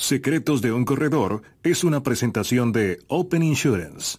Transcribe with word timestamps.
Secretos 0.00 0.62
de 0.62 0.72
un 0.72 0.86
Corredor 0.86 1.42
es 1.62 1.84
una 1.84 2.02
presentación 2.02 2.72
de 2.72 3.00
Open 3.08 3.42
Insurance. 3.42 4.16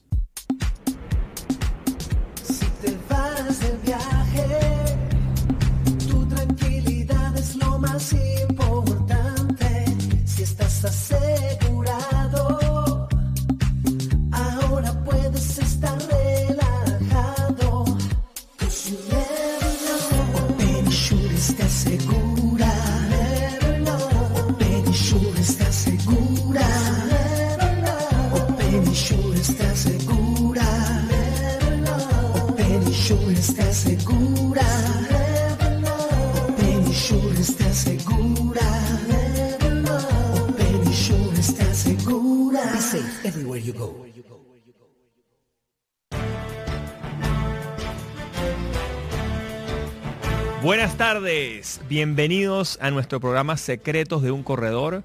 Buenas 50.63 50.98
tardes, 50.98 51.82
bienvenidos 51.87 52.79
a 52.82 52.91
nuestro 52.91 53.20
programa 53.20 53.57
Secretos 53.57 54.23
de 54.23 54.32
un 54.32 54.41
Corredor. 54.43 55.04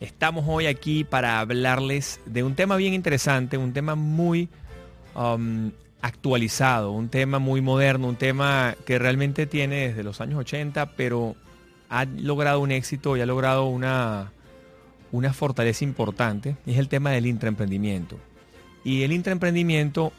Estamos 0.00 0.44
hoy 0.48 0.66
aquí 0.66 1.04
para 1.04 1.40
hablarles 1.40 2.20
de 2.24 2.42
un 2.42 2.54
tema 2.54 2.76
bien 2.76 2.94
interesante, 2.94 3.56
un 3.58 3.72
tema 3.72 3.94
muy 3.94 4.48
um, 5.14 5.70
actualizado, 6.00 6.92
un 6.92 7.08
tema 7.08 7.38
muy 7.38 7.60
moderno, 7.60 8.08
un 8.08 8.16
tema 8.16 8.74
que 8.86 8.98
realmente 8.98 9.46
tiene 9.46 9.88
desde 9.88 10.02
los 10.02 10.20
años 10.20 10.38
80, 10.40 10.92
pero 10.96 11.36
ha 11.88 12.04
logrado 12.04 12.60
un 12.60 12.70
éxito 12.70 13.16
y 13.16 13.20
ha 13.20 13.26
logrado 13.26 13.64
una, 13.66 14.32
una 15.12 15.32
fortaleza 15.32 15.84
importante, 15.84 16.56
es 16.66 16.78
el 16.78 16.88
tema 16.88 17.10
del 17.10 17.26
intraemprendimiento. 17.26 18.18
Y 18.84 19.02
el 19.02 19.12
intraemprendimiento, 19.12 20.12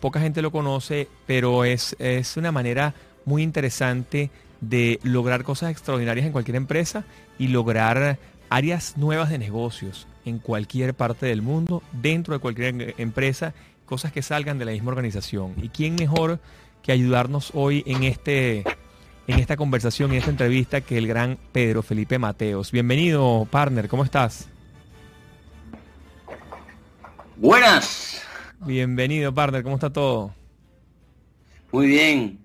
poca 0.00 0.20
gente 0.20 0.40
lo 0.40 0.50
conoce, 0.50 1.08
pero 1.26 1.64
es, 1.64 1.94
es 1.98 2.36
una 2.36 2.52
manera 2.52 2.94
muy 3.24 3.42
interesante 3.42 4.30
de 4.60 5.00
lograr 5.02 5.44
cosas 5.44 5.70
extraordinarias 5.70 6.26
en 6.26 6.32
cualquier 6.32 6.56
empresa 6.56 7.04
y 7.38 7.48
lograr 7.48 8.18
áreas 8.48 8.96
nuevas 8.96 9.28
de 9.28 9.38
negocios 9.38 10.06
en 10.24 10.38
cualquier 10.38 10.94
parte 10.94 11.26
del 11.26 11.42
mundo, 11.42 11.82
dentro 11.92 12.34
de 12.34 12.40
cualquier 12.40 12.94
empresa, 12.98 13.54
cosas 13.84 14.12
que 14.12 14.22
salgan 14.22 14.58
de 14.58 14.64
la 14.64 14.72
misma 14.72 14.90
organización. 14.90 15.54
¿Y 15.62 15.68
quién 15.68 15.94
mejor 15.94 16.40
que 16.82 16.92
ayudarnos 16.92 17.50
hoy 17.54 17.82
en, 17.86 18.04
este, 18.04 18.64
en 19.26 19.38
esta 19.38 19.56
conversación, 19.56 20.12
en 20.12 20.18
esta 20.18 20.30
entrevista, 20.30 20.80
que 20.80 20.98
el 20.98 21.06
gran 21.06 21.38
Pedro 21.52 21.82
Felipe 21.82 22.18
Mateos? 22.18 22.70
Bienvenido, 22.70 23.46
partner, 23.50 23.88
¿cómo 23.88 24.04
estás? 24.04 24.48
Buenas. 27.36 28.22
Bienvenido, 28.60 29.34
partner, 29.34 29.62
¿cómo 29.62 29.74
está 29.74 29.92
todo? 29.92 30.34
Muy 31.72 31.86
bien. 31.88 32.38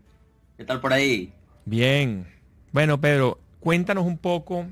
¿Qué 0.57 0.65
tal 0.65 0.81
por 0.81 0.91
ahí? 0.91 1.31
Bien. 1.65 2.27
Bueno, 2.71 2.99
Pedro, 2.99 3.39
cuéntanos 3.59 4.05
un 4.05 4.17
poco, 4.17 4.65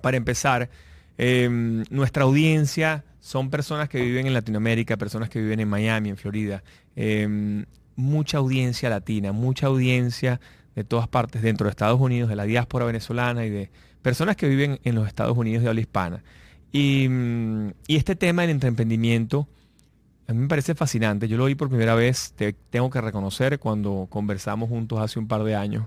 para 0.00 0.16
empezar, 0.16 0.68
eh, 1.16 1.48
nuestra 1.90 2.24
audiencia 2.24 3.04
son 3.20 3.50
personas 3.50 3.88
que 3.88 4.00
viven 4.00 4.26
en 4.26 4.34
Latinoamérica, 4.34 4.96
personas 4.96 5.28
que 5.28 5.40
viven 5.40 5.60
en 5.60 5.68
Miami, 5.68 6.10
en 6.10 6.16
Florida. 6.16 6.62
Eh, 6.96 7.64
mucha 7.94 8.38
audiencia 8.38 8.88
latina, 8.88 9.32
mucha 9.32 9.66
audiencia 9.66 10.40
de 10.78 10.84
todas 10.84 11.08
partes 11.08 11.42
dentro 11.42 11.64
de 11.66 11.70
Estados 11.70 12.00
Unidos, 12.00 12.28
de 12.30 12.36
la 12.36 12.44
diáspora 12.44 12.84
venezolana 12.84 13.44
y 13.44 13.50
de 13.50 13.70
personas 14.02 14.36
que 14.36 14.48
viven 14.48 14.78
en 14.84 14.94
los 14.94 15.06
Estados 15.06 15.36
Unidos 15.36 15.62
de 15.62 15.68
habla 15.68 15.80
hispana. 15.80 16.22
Y, 16.72 17.08
mm, 17.08 17.68
y 17.88 17.96
este 17.96 18.14
tema 18.16 18.42
del 18.46 18.62
emprendimiento 18.62 19.48
a 20.28 20.32
mí 20.34 20.40
me 20.40 20.48
parece 20.48 20.74
fascinante. 20.74 21.26
Yo 21.26 21.36
lo 21.38 21.46
vi 21.46 21.54
por 21.54 21.68
primera 21.68 21.94
vez, 21.94 22.32
te 22.36 22.52
tengo 22.70 22.90
que 22.90 23.00
reconocer, 23.00 23.58
cuando 23.58 24.06
conversamos 24.10 24.68
juntos 24.68 25.00
hace 25.00 25.18
un 25.18 25.26
par 25.26 25.42
de 25.42 25.56
años 25.56 25.86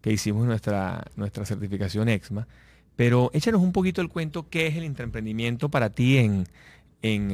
que 0.00 0.10
hicimos 0.10 0.46
nuestra, 0.46 1.04
nuestra 1.16 1.44
certificación 1.44 2.08
EXMA. 2.08 2.48
Pero 2.96 3.30
échanos 3.34 3.60
un 3.60 3.72
poquito 3.72 4.00
el 4.00 4.08
cuento, 4.08 4.48
¿qué 4.48 4.66
es 4.66 4.76
el 4.76 4.84
intraemprendimiento 4.84 5.68
para 5.68 5.90
ti 5.90 6.16
en, 6.18 6.46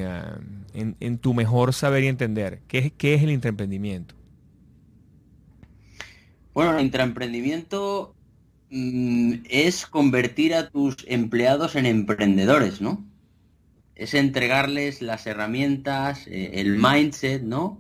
ah, 0.05 0.39
en- 0.75 0.97
en 1.01 1.19
tu 1.19 1.33
mejor 1.35 1.73
saber 1.73 2.05
y 2.05 2.09
entender? 2.09 2.61
¿Qué 2.69 2.93
qué 2.97 3.15
es 3.15 3.23
el 3.23 3.31
intraemprendimiento? 3.31 4.15
Bueno, 6.59 6.77
el 6.77 6.87
intraemprendimiento 6.87 8.17
mm, 8.71 9.45
es 9.49 9.87
convertir 9.87 10.57
a 10.57 10.71
tus 10.71 10.97
empleados 11.07 11.77
en 11.77 11.87
emprendedores, 11.87 12.81
¿no? 12.81 13.05
Es 13.95 14.13
entregarles 14.13 15.01
las 15.01 15.29
herramientas, 15.29 16.27
eh, 16.27 16.51
el 16.55 16.77
mindset, 16.77 17.43
¿no? 17.43 17.79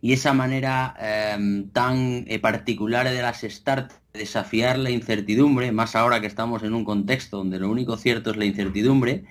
Y 0.00 0.14
esa 0.14 0.32
manera 0.32 0.96
em, 0.98 1.68
tan 1.68 2.24
eh, 2.26 2.38
particular 2.38 3.06
de 3.10 3.20
las 3.20 3.42
startups, 3.42 4.00
de 4.14 4.20
desafiar 4.20 4.78
la 4.78 4.88
incertidumbre, 4.88 5.70
más 5.70 5.94
ahora 5.94 6.22
que 6.22 6.26
estamos 6.26 6.62
en 6.62 6.72
un 6.72 6.86
contexto 6.86 7.36
donde 7.36 7.58
lo 7.58 7.68
único 7.68 7.98
cierto 7.98 8.30
es 8.30 8.38
la 8.38 8.46
incertidumbre, 8.46 9.24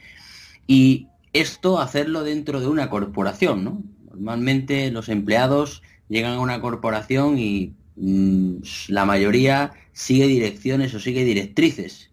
y 0.68 1.08
esto 1.34 1.80
hacerlo 1.80 2.24
dentro 2.24 2.59
de 2.59 2.68
una 2.68 2.92
corporación, 2.92 3.64
¿no? 3.64 3.82
Normalmente 4.12 4.92
los 4.92 5.09
empleados 5.09 5.82
llegan 6.09 6.34
a 6.34 6.40
una 6.40 6.62
corporación 6.62 7.40
y 7.40 7.74
la 7.96 9.06
mayoría 9.06 9.74
sigue 9.92 10.28
direcciones 10.28 10.94
o 10.94 11.00
sigue 11.00 11.24
directrices. 11.24 12.09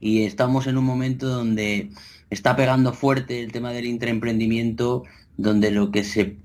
Y 0.00 0.24
estamos 0.24 0.66
en 0.66 0.78
un 0.78 0.84
momento 0.84 1.28
donde 1.28 1.90
está 2.30 2.56
pegando 2.56 2.92
fuerte 2.92 3.40
el 3.40 3.52
tema 3.52 3.72
del 3.72 3.86
intraemprendimiento, 3.86 5.04
donde 5.36 5.70
lo 5.70 5.90
que 5.90 6.04
se, 6.04 6.36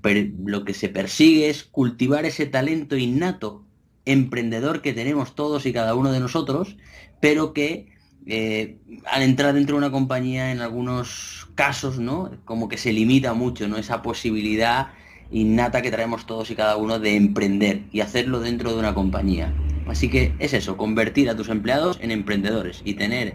lo 0.44 0.64
que 0.64 0.74
se 0.74 0.88
persigue 0.88 1.48
es 1.48 1.64
cultivar 1.64 2.24
ese 2.26 2.46
talento 2.46 2.96
innato 2.96 3.64
emprendedor 4.04 4.82
que 4.82 4.92
tenemos 4.92 5.34
todos 5.34 5.66
y 5.66 5.72
cada 5.72 5.94
uno 5.94 6.12
de 6.12 6.20
nosotros, 6.20 6.76
pero 7.20 7.52
que 7.52 7.88
eh, 8.26 8.78
al 9.04 9.22
entrar 9.22 9.54
dentro 9.54 9.74
de 9.74 9.78
una 9.78 9.90
compañía 9.90 10.52
en 10.52 10.60
algunos 10.60 11.48
casos, 11.54 11.98
¿no? 11.98 12.30
Como 12.44 12.68
que 12.68 12.78
se 12.78 12.92
limita 12.92 13.34
mucho, 13.34 13.68
¿no? 13.68 13.76
Esa 13.76 14.02
posibilidad 14.02 14.88
innata 15.30 15.82
que 15.82 15.90
traemos 15.90 16.26
todos 16.26 16.50
y 16.50 16.54
cada 16.54 16.76
uno 16.76 16.98
de 16.98 17.16
emprender 17.16 17.82
y 17.92 18.00
hacerlo 18.00 18.40
dentro 18.40 18.72
de 18.72 18.78
una 18.78 18.94
compañía. 18.94 19.52
Así 19.86 20.08
que 20.08 20.34
es 20.38 20.52
eso, 20.52 20.76
convertir 20.76 21.30
a 21.30 21.36
tus 21.36 21.48
empleados 21.48 21.98
en 22.00 22.10
emprendedores 22.10 22.82
y 22.84 22.94
tener 22.94 23.34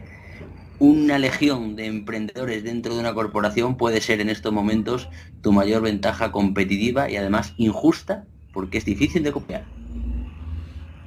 una 0.79 1.19
legión 1.19 1.75
de 1.75 1.85
emprendedores 1.85 2.63
dentro 2.63 2.96
de 2.96 3.00
una 3.00 3.14
corporación 3.14 3.78
puede 3.78 4.02
ser 4.02 4.20
en 4.20 4.29
estos 4.29 4.52
momentos 4.52 5.09
tu 5.41 5.52
mayor 5.52 5.84
ventaja 5.84 6.32
competitiva 6.32 7.09
y 7.09 7.17
además 7.17 7.53
injusta 7.58 8.26
porque 8.52 8.79
es 8.79 8.85
difícil 8.85 9.23
de 9.23 9.32
copiar. 9.32 9.66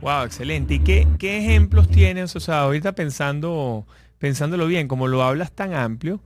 Wow, 0.00 0.24
excelente. 0.24 0.74
¿Y 0.74 0.78
qué, 0.80 1.08
qué 1.18 1.38
ejemplos 1.38 1.88
tienes? 1.88 2.36
O 2.36 2.40
sea, 2.40 2.60
ahorita 2.60 2.92
pensando, 2.92 3.86
pensándolo 4.18 4.66
bien, 4.66 4.86
como 4.86 5.08
lo 5.08 5.22
hablas 5.22 5.50
tan 5.52 5.74
amplio, 5.74 6.20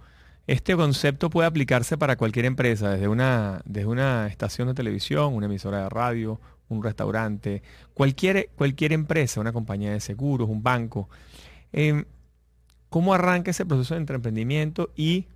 este 0.49 0.75
concepto 0.77 1.29
puede 1.29 1.47
aplicarse 1.47 1.99
para 1.99 2.17
cualquier 2.17 2.47
empresa, 2.47 2.91
desde 2.91 3.07
una, 3.07 3.61
desde 3.67 3.87
una 3.87 4.27
estación 4.29 4.67
de 4.69 4.75
televisión, 4.75 5.35
una 5.35 5.45
emisora 5.45 5.83
de 5.83 5.91
radio, 5.91 6.41
un 6.71 6.83
restaurante, 6.83 7.63
cualquier, 7.93 8.49
cualquier 8.57 8.95
empresa, 8.95 9.43
una 9.43 9.53
compañía 9.53 9.93
de 9.93 10.01
seguros, 10.01 10.49
un 10.49 10.63
banco. 10.63 11.11
Em, 11.71 12.07
¿Cómo 12.89 13.13
arranca 13.13 13.51
ese 13.51 13.67
proceso 13.67 13.95
de 13.95 14.01
emprendimiento? 14.01 14.91
Y 14.97 15.27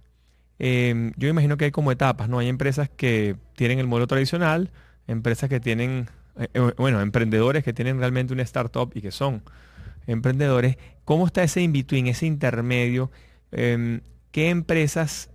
em, 0.59 1.13
yo 1.19 1.29
imagino 1.29 1.59
que 1.59 1.67
hay 1.67 1.73
como 1.73 1.93
etapas, 1.93 2.31
¿no? 2.31 2.39
Hay 2.39 2.49
empresas 2.49 2.89
que 2.89 3.37
tienen 3.55 3.81
el 3.81 3.87
modelo 3.87 4.07
tradicional, 4.07 4.71
empresas 5.07 5.51
que 5.51 5.61
tienen, 5.61 6.09
eh, 6.39 6.49
eh, 6.55 6.73
bueno, 6.79 7.03
emprendedores 7.03 7.65
que 7.65 7.75
tienen 7.75 7.99
realmente 7.99 8.33
una 8.33 8.45
startup 8.45 8.91
y 8.95 9.03
que 9.03 9.11
son 9.11 9.43
emprendedores. 10.07 10.79
¿Cómo 11.05 11.27
está 11.27 11.43
ese 11.43 11.61
in-between, 11.61 12.07
ese 12.07 12.25
intermedio? 12.25 13.11
Em, 13.51 14.01
¿qué 14.33 14.51
empresas 14.51 15.31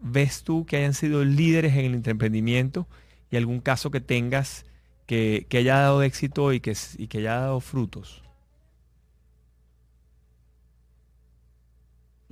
ves 0.00 0.44
tú 0.44 0.66
que 0.66 0.76
hayan 0.76 0.94
sido 0.94 1.24
líderes 1.24 1.74
en 1.74 1.86
el 1.86 1.94
emprendimiento 1.94 2.86
y 3.30 3.36
algún 3.36 3.60
caso 3.60 3.90
que 3.90 4.00
tengas 4.00 4.64
que, 5.06 5.46
haya 5.52 5.76
dado 5.76 6.02
éxito 6.02 6.52
y 6.52 6.60
que, 6.60 6.76
y 6.98 7.08
que 7.08 7.18
haya 7.18 7.40
dado 7.40 7.60
frutos? 7.60 8.22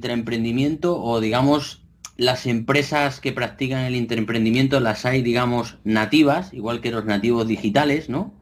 Emprendimiento 0.00 1.02
o 1.02 1.20
digamos 1.20 1.84
las 2.16 2.46
empresas 2.46 3.20
que 3.20 3.32
practican 3.32 3.84
el 3.84 3.96
interemprendimiento 3.96 4.78
las 4.80 5.04
hay, 5.04 5.22
digamos, 5.22 5.78
nativas, 5.84 6.52
igual 6.52 6.80
que 6.80 6.92
los 6.92 7.04
nativos 7.04 7.48
digitales, 7.48 8.08
¿no? 8.08 8.34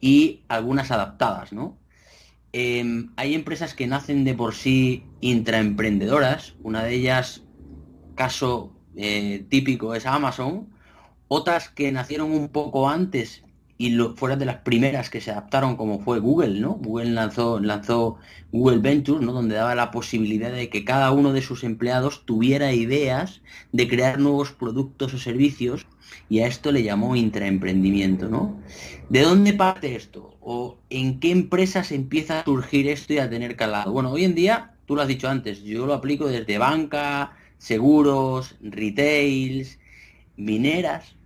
Y 0.00 0.42
algunas 0.48 0.90
adaptadas, 0.90 1.52
¿no? 1.52 1.76
Em, 2.52 3.12
hay 3.16 3.34
empresas 3.34 3.74
que 3.74 3.86
nacen 3.86 4.24
de 4.24 4.34
por 4.34 4.54
sí 4.54 5.14
intraemprendedoras, 5.20 6.56
una 6.62 6.82
de 6.84 6.94
ellas, 6.94 7.48
caso 8.14 8.80
eh, 8.94 9.46
típico, 9.50 9.94
es 9.94 10.06
Amazon, 10.06 10.74
otras 11.28 11.70
que 11.70 11.92
nacieron 11.92 12.32
un 12.32 12.50
poco 12.52 12.88
antes 12.88 13.46
y 13.80 13.88
lo, 13.88 14.12
de 14.12 14.44
las 14.44 14.58
primeras 14.58 15.08
que 15.08 15.22
se 15.22 15.30
adaptaron 15.30 15.74
como 15.74 16.00
fue 16.00 16.18
Google, 16.18 16.60
¿no? 16.60 16.72
Google 16.74 17.12
lanzó, 17.12 17.60
lanzó 17.60 18.18
Google 18.52 18.76
Ventures, 18.76 19.24
¿no? 19.24 19.32
Donde 19.32 19.54
daba 19.54 19.74
la 19.74 19.90
posibilidad 19.90 20.52
de 20.52 20.68
que 20.68 20.84
cada 20.84 21.12
uno 21.12 21.32
de 21.32 21.40
sus 21.40 21.64
empleados 21.64 22.26
tuviera 22.26 22.74
ideas 22.74 23.40
de 23.72 23.88
crear 23.88 24.18
nuevos 24.18 24.52
productos 24.52 25.14
o 25.14 25.18
servicios 25.18 25.86
y 26.28 26.40
a 26.40 26.46
esto 26.46 26.72
le 26.72 26.82
llamó 26.82 27.16
intraemprendimiento, 27.16 28.28
¿no? 28.28 28.60
¿De 29.08 29.22
dónde 29.22 29.54
parte 29.54 29.96
esto? 29.96 30.36
¿O 30.42 30.76
en 30.90 31.18
qué 31.18 31.30
empresas 31.30 31.90
empieza 31.90 32.40
a 32.40 32.44
surgir 32.44 32.86
esto 32.86 33.14
y 33.14 33.18
a 33.18 33.30
tener 33.30 33.56
calado? 33.56 33.92
Bueno, 33.92 34.10
hoy 34.10 34.24
en 34.24 34.34
día, 34.34 34.74
tú 34.84 34.94
lo 34.94 35.00
has 35.00 35.08
dicho 35.08 35.26
antes, 35.26 35.62
yo 35.62 35.86
lo 35.86 35.94
aplico 35.94 36.28
desde 36.28 36.58
banca, 36.58 37.32
seguros, 37.56 38.56
retails, 38.60 39.78
mineras, 40.36 41.16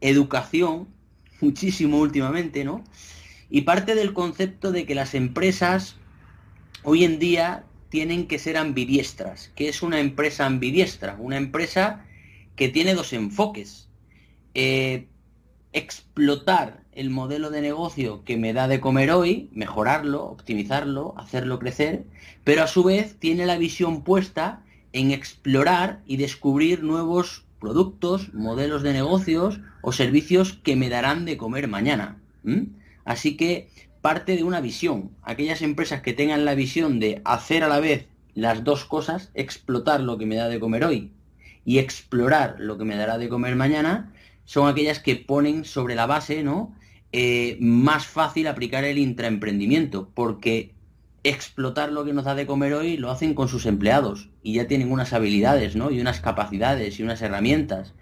educación, 0.00 0.97
muchísimo 1.40 1.98
últimamente, 1.98 2.64
¿no? 2.64 2.84
Y 3.50 3.62
parte 3.62 3.94
del 3.94 4.12
concepto 4.12 4.72
de 4.72 4.84
que 4.86 4.94
las 4.94 5.14
empresas 5.14 5.96
hoy 6.82 7.04
en 7.04 7.18
día 7.18 7.64
tienen 7.88 8.26
que 8.26 8.38
ser 8.38 8.56
ambidiestras. 8.56 9.50
¿Qué 9.54 9.68
es 9.68 9.82
una 9.82 10.00
empresa 10.00 10.46
ambidiestra? 10.46 11.16
Una 11.18 11.36
empresa 11.36 12.04
que 12.56 12.68
tiene 12.68 12.94
dos 12.94 13.12
enfoques. 13.12 13.88
Eh, 14.54 15.06
explotar 15.72 16.82
el 16.92 17.10
modelo 17.10 17.50
de 17.50 17.60
negocio 17.60 18.24
que 18.24 18.36
me 18.36 18.52
da 18.52 18.68
de 18.68 18.80
comer 18.80 19.10
hoy, 19.10 19.50
mejorarlo, 19.52 20.24
optimizarlo, 20.24 21.14
hacerlo 21.16 21.58
crecer, 21.58 22.04
pero 22.44 22.62
a 22.62 22.66
su 22.66 22.82
vez 22.82 23.16
tiene 23.18 23.46
la 23.46 23.58
visión 23.58 24.02
puesta 24.02 24.64
en 24.92 25.10
explorar 25.10 26.02
y 26.06 26.16
descubrir 26.16 26.82
nuevos 26.82 27.44
productos, 27.60 28.32
modelos 28.34 28.82
de 28.82 28.92
negocios 28.92 29.60
o 29.82 29.92
servicios 29.92 30.52
que 30.52 30.76
me 30.76 30.88
darán 30.88 31.24
de 31.24 31.36
comer 31.36 31.68
mañana. 31.68 32.18
Así 33.04 33.36
que 33.36 33.68
parte 34.00 34.36
de 34.36 34.44
una 34.44 34.60
visión. 34.60 35.10
Aquellas 35.22 35.62
empresas 35.62 36.02
que 36.02 36.12
tengan 36.12 36.44
la 36.44 36.54
visión 36.54 37.00
de 37.00 37.20
hacer 37.24 37.64
a 37.64 37.68
la 37.68 37.80
vez 37.80 38.06
las 38.34 38.64
dos 38.64 38.84
cosas, 38.84 39.30
explotar 39.34 40.00
lo 40.00 40.18
que 40.18 40.26
me 40.26 40.36
da 40.36 40.48
de 40.48 40.60
comer 40.60 40.84
hoy 40.84 41.12
y 41.64 41.78
explorar 41.78 42.56
lo 42.58 42.78
que 42.78 42.84
me 42.84 42.96
dará 42.96 43.18
de 43.18 43.28
comer 43.28 43.56
mañana, 43.56 44.12
son 44.44 44.68
aquellas 44.68 45.00
que 45.00 45.16
ponen 45.16 45.64
sobre 45.64 45.94
la 45.94 46.06
base, 46.06 46.42
¿no? 46.42 46.74
Eh, 47.12 47.58
más 47.60 48.06
fácil 48.06 48.46
aplicar 48.46 48.84
el 48.84 48.98
intraemprendimiento, 48.98 50.08
porque 50.14 50.72
explotar 51.24 51.92
lo 51.92 52.04
que 52.04 52.12
nos 52.12 52.24
da 52.24 52.34
de 52.34 52.46
comer 52.46 52.74
hoy 52.74 52.96
lo 52.96 53.10
hacen 53.10 53.34
con 53.34 53.48
sus 53.48 53.66
empleados 53.66 54.30
y 54.42 54.54
ya 54.54 54.66
tienen 54.66 54.92
unas 54.92 55.12
habilidades, 55.12 55.76
¿no? 55.76 55.90
Y 55.90 56.00
unas 56.00 56.20
capacidades 56.20 56.98
y 56.98 57.02
unas 57.02 57.22
herramientas 57.22 57.94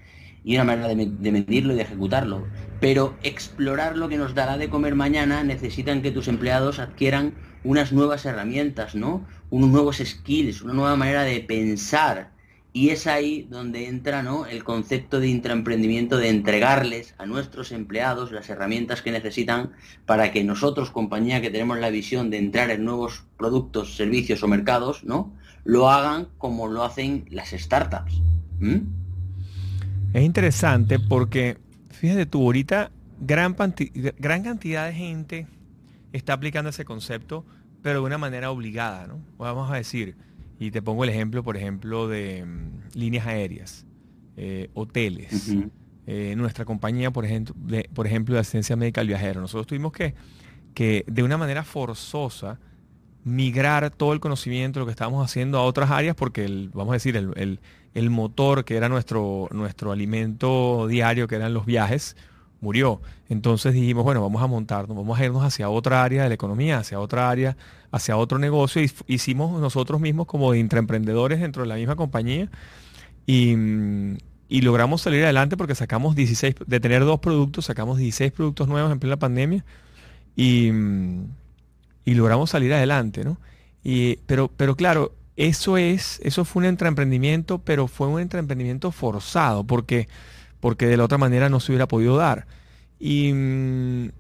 y 0.45 0.55
una 0.55 0.65
manera 0.65 0.89
de, 0.89 1.07
de, 1.07 1.33
medirlo 1.33 1.73
y 1.73 1.77
de 1.77 1.83
ejecutarlo. 1.83 2.47
Pero 2.81 3.17
explorar 3.23 3.97
lo 3.97 4.09
que 4.09 4.19
nos 4.19 4.35
dará 4.35 4.59
de 4.59 4.69
comer 4.69 4.95
mañana 4.95 5.43
necesitan 5.43 6.03
que 6.03 6.13
tus 6.13 6.29
empleados 6.29 6.79
adquieran 6.79 7.35
unas 7.65 7.93
nuevas 7.93 8.25
herramientas, 8.27 8.95
¿no? 8.95 9.27
Unos 9.51 9.71
nuevos 9.71 9.97
skills, 9.97 10.63
una 10.63 10.75
nueva 10.75 10.97
manera 10.97 11.23
de 11.23 11.41
pensar 11.41 12.36
y 12.77 12.91
es 12.91 13.07
ahí 13.07 13.47
donde 13.49 13.89
entra 13.89 14.23
¿no? 14.23 14.45
el 14.45 14.63
concepto 14.63 15.19
de 15.19 15.29
intraemprendimiento, 15.29 16.19
de 16.19 16.29
entregarles 16.29 17.15
a 17.17 17.25
nuestros 17.25 17.73
empleados 17.73 18.33
las 18.33 18.51
herramientas 18.51 19.01
que 19.01 19.11
necesitan 19.11 19.73
para 20.05 20.31
que 20.31 20.45
nosotros, 20.45 20.91
compañía 20.91 21.41
que 21.41 21.49
tenemos 21.49 21.79
la 21.79 21.89
visión 21.89 22.29
de 22.29 22.37
entrar 22.37 22.71
en 22.71 22.85
nuevos 22.85 23.25
productos, 23.39 23.97
servicios 23.97 24.43
o 24.43 24.49
mercados, 24.49 25.05
¿no? 25.05 25.33
lo 25.65 25.89
hagan 25.89 26.29
como 26.37 26.69
lo 26.69 26.85
hacen 26.85 27.25
las 27.31 27.53
startups. 27.53 28.21
Es 30.13 30.23
interesante 30.23 30.99
porque, 30.99 31.57
fíjate 31.89 32.27
tú, 32.27 32.43
ahorita 32.43 32.91
gran, 33.19 33.57
gran 34.19 34.43
cantidad 34.43 34.87
de 34.87 34.93
gente 34.93 35.47
está 36.13 36.35
aplicando 36.35 36.69
ese 36.69 36.85
concepto, 36.85 37.47
pero 37.81 38.01
de 38.01 38.07
una 38.07 38.19
manera 38.19 38.51
obligada, 38.51 39.07
¿no? 39.07 39.19
Vamos 39.39 39.71
a 39.71 39.77
decir, 39.77 40.15
y 40.59 40.71
te 40.71 40.83
pongo 40.83 41.05
el 41.05 41.11
ejemplo, 41.11 41.43
por 41.43 41.57
ejemplo, 41.57 42.09
de 42.09 42.45
mm, 42.45 42.99
líneas 42.99 43.27
aéreas, 43.27 43.87
eh, 44.37 44.71
hoteles. 44.75 45.55
Eh, 46.07 46.35
nuestra 46.37 46.65
compañía, 46.65 47.11
por 47.11 47.25
ejemplo, 47.25 47.55
de, 47.59 47.91
por 47.93 48.07
ejemplo, 48.07 48.35
de 48.35 48.41
asistencia 48.41 48.77
médica 48.77 49.01
al 49.01 49.09
viajero. 49.09 49.41
Nosotros 49.41 49.67
tuvimos 49.67 49.93
que, 49.93 50.15
que, 50.73 51.05
de 51.09 51.23
una 51.23 51.37
manera 51.37 51.65
forzosa, 51.65 52.61
migrar 53.25 53.91
todo 53.91 54.13
el 54.13 54.21
conocimiento, 54.21 54.79
lo 54.79 54.87
que 54.87 54.93
estábamos 54.93 55.25
haciendo 55.25 55.59
a 55.59 55.65
otras 55.65 55.91
áreas, 55.91 56.15
porque, 56.15 56.45
el, 56.45 56.71
vamos 56.73 56.93
a 56.93 56.95
decir, 56.95 57.17
el, 57.17 57.61
el, 57.95 58.11
motor 58.11 58.65
que 58.65 58.77
era 58.77 58.89
nuestro, 58.89 59.49
nuestro 59.51 59.91
alimento 59.91 60.87
diario, 60.87 61.27
que 61.27 61.35
eran 61.35 61.53
los 61.53 61.67
viajes, 61.67 62.17
murió. 62.61 63.01
Entonces 63.29 63.75
dijimos, 63.75 64.05
bueno, 64.05 64.23
vamos 64.23 64.43
a 64.43 64.47
montarnos, 64.47 64.97
vamos 64.97 65.19
a 65.19 65.25
irnos 65.25 65.45
hacia 65.45 65.69
otra 65.69 66.03
área 66.03 66.23
de 66.23 66.29
la 66.29 66.35
economía, 66.35 66.79
hacia 66.79 67.01
otra 67.01 67.31
área, 67.31 67.57
hacia 67.91 68.17
otro 68.17 68.39
negocio. 68.39 68.83
Y 68.83 68.91
hicimos 69.07 69.61
nosotros 69.61 70.01
mismos 70.01 70.27
como 70.27 70.53
de 70.53 70.59
intraemprendedores 70.59 71.41
dentro 71.41 71.63
de 71.63 71.69
la 71.69 71.77
misma 71.77 71.97
compañía 71.97 72.51
y, 73.27 73.57
logramos 74.49 75.03
salir 75.03 75.25
adelante 75.25 75.57
porque 75.57 75.75
sacamos 75.75 76.15
16, 76.15 76.55
de 76.67 76.81
tener 76.81 77.05
dos 77.05 77.21
productos, 77.21 77.67
sacamos 77.67 77.99
16 77.99 78.33
productos 78.33 78.69
nuevos 78.69 78.93
en 78.93 79.01
plena 79.01 79.17
pandemia 79.17 79.65
y, 80.37 80.71
logramos 82.07 82.51
salir 82.51 82.73
adelante, 82.73 83.25
¿no? 83.25 83.39
Y, 83.83 84.17
pero, 84.27 84.51
pero 84.57 84.77
claro, 84.77 85.13
eso 85.37 85.77
es, 85.77 86.21
eso 86.23 86.45
fue 86.45 86.63
un 86.63 86.71
intraemprendimiento, 86.71 87.59
pero 87.59 87.89
fue 87.89 88.07
un 88.09 88.21
intraemprendimiento 88.23 88.91
forzado 88.93 89.65
porque 89.65 90.09
porque 90.61 90.87
de 90.87 90.97
la 90.97 91.05
otra 91.05 91.19
manera 91.19 91.49
no 91.49 91.61
se 91.61 91.73
hubiera 91.73 91.89
podido 91.89 92.17
dar. 92.17 92.47
Y, 92.99 93.33
mm, 93.33 94.11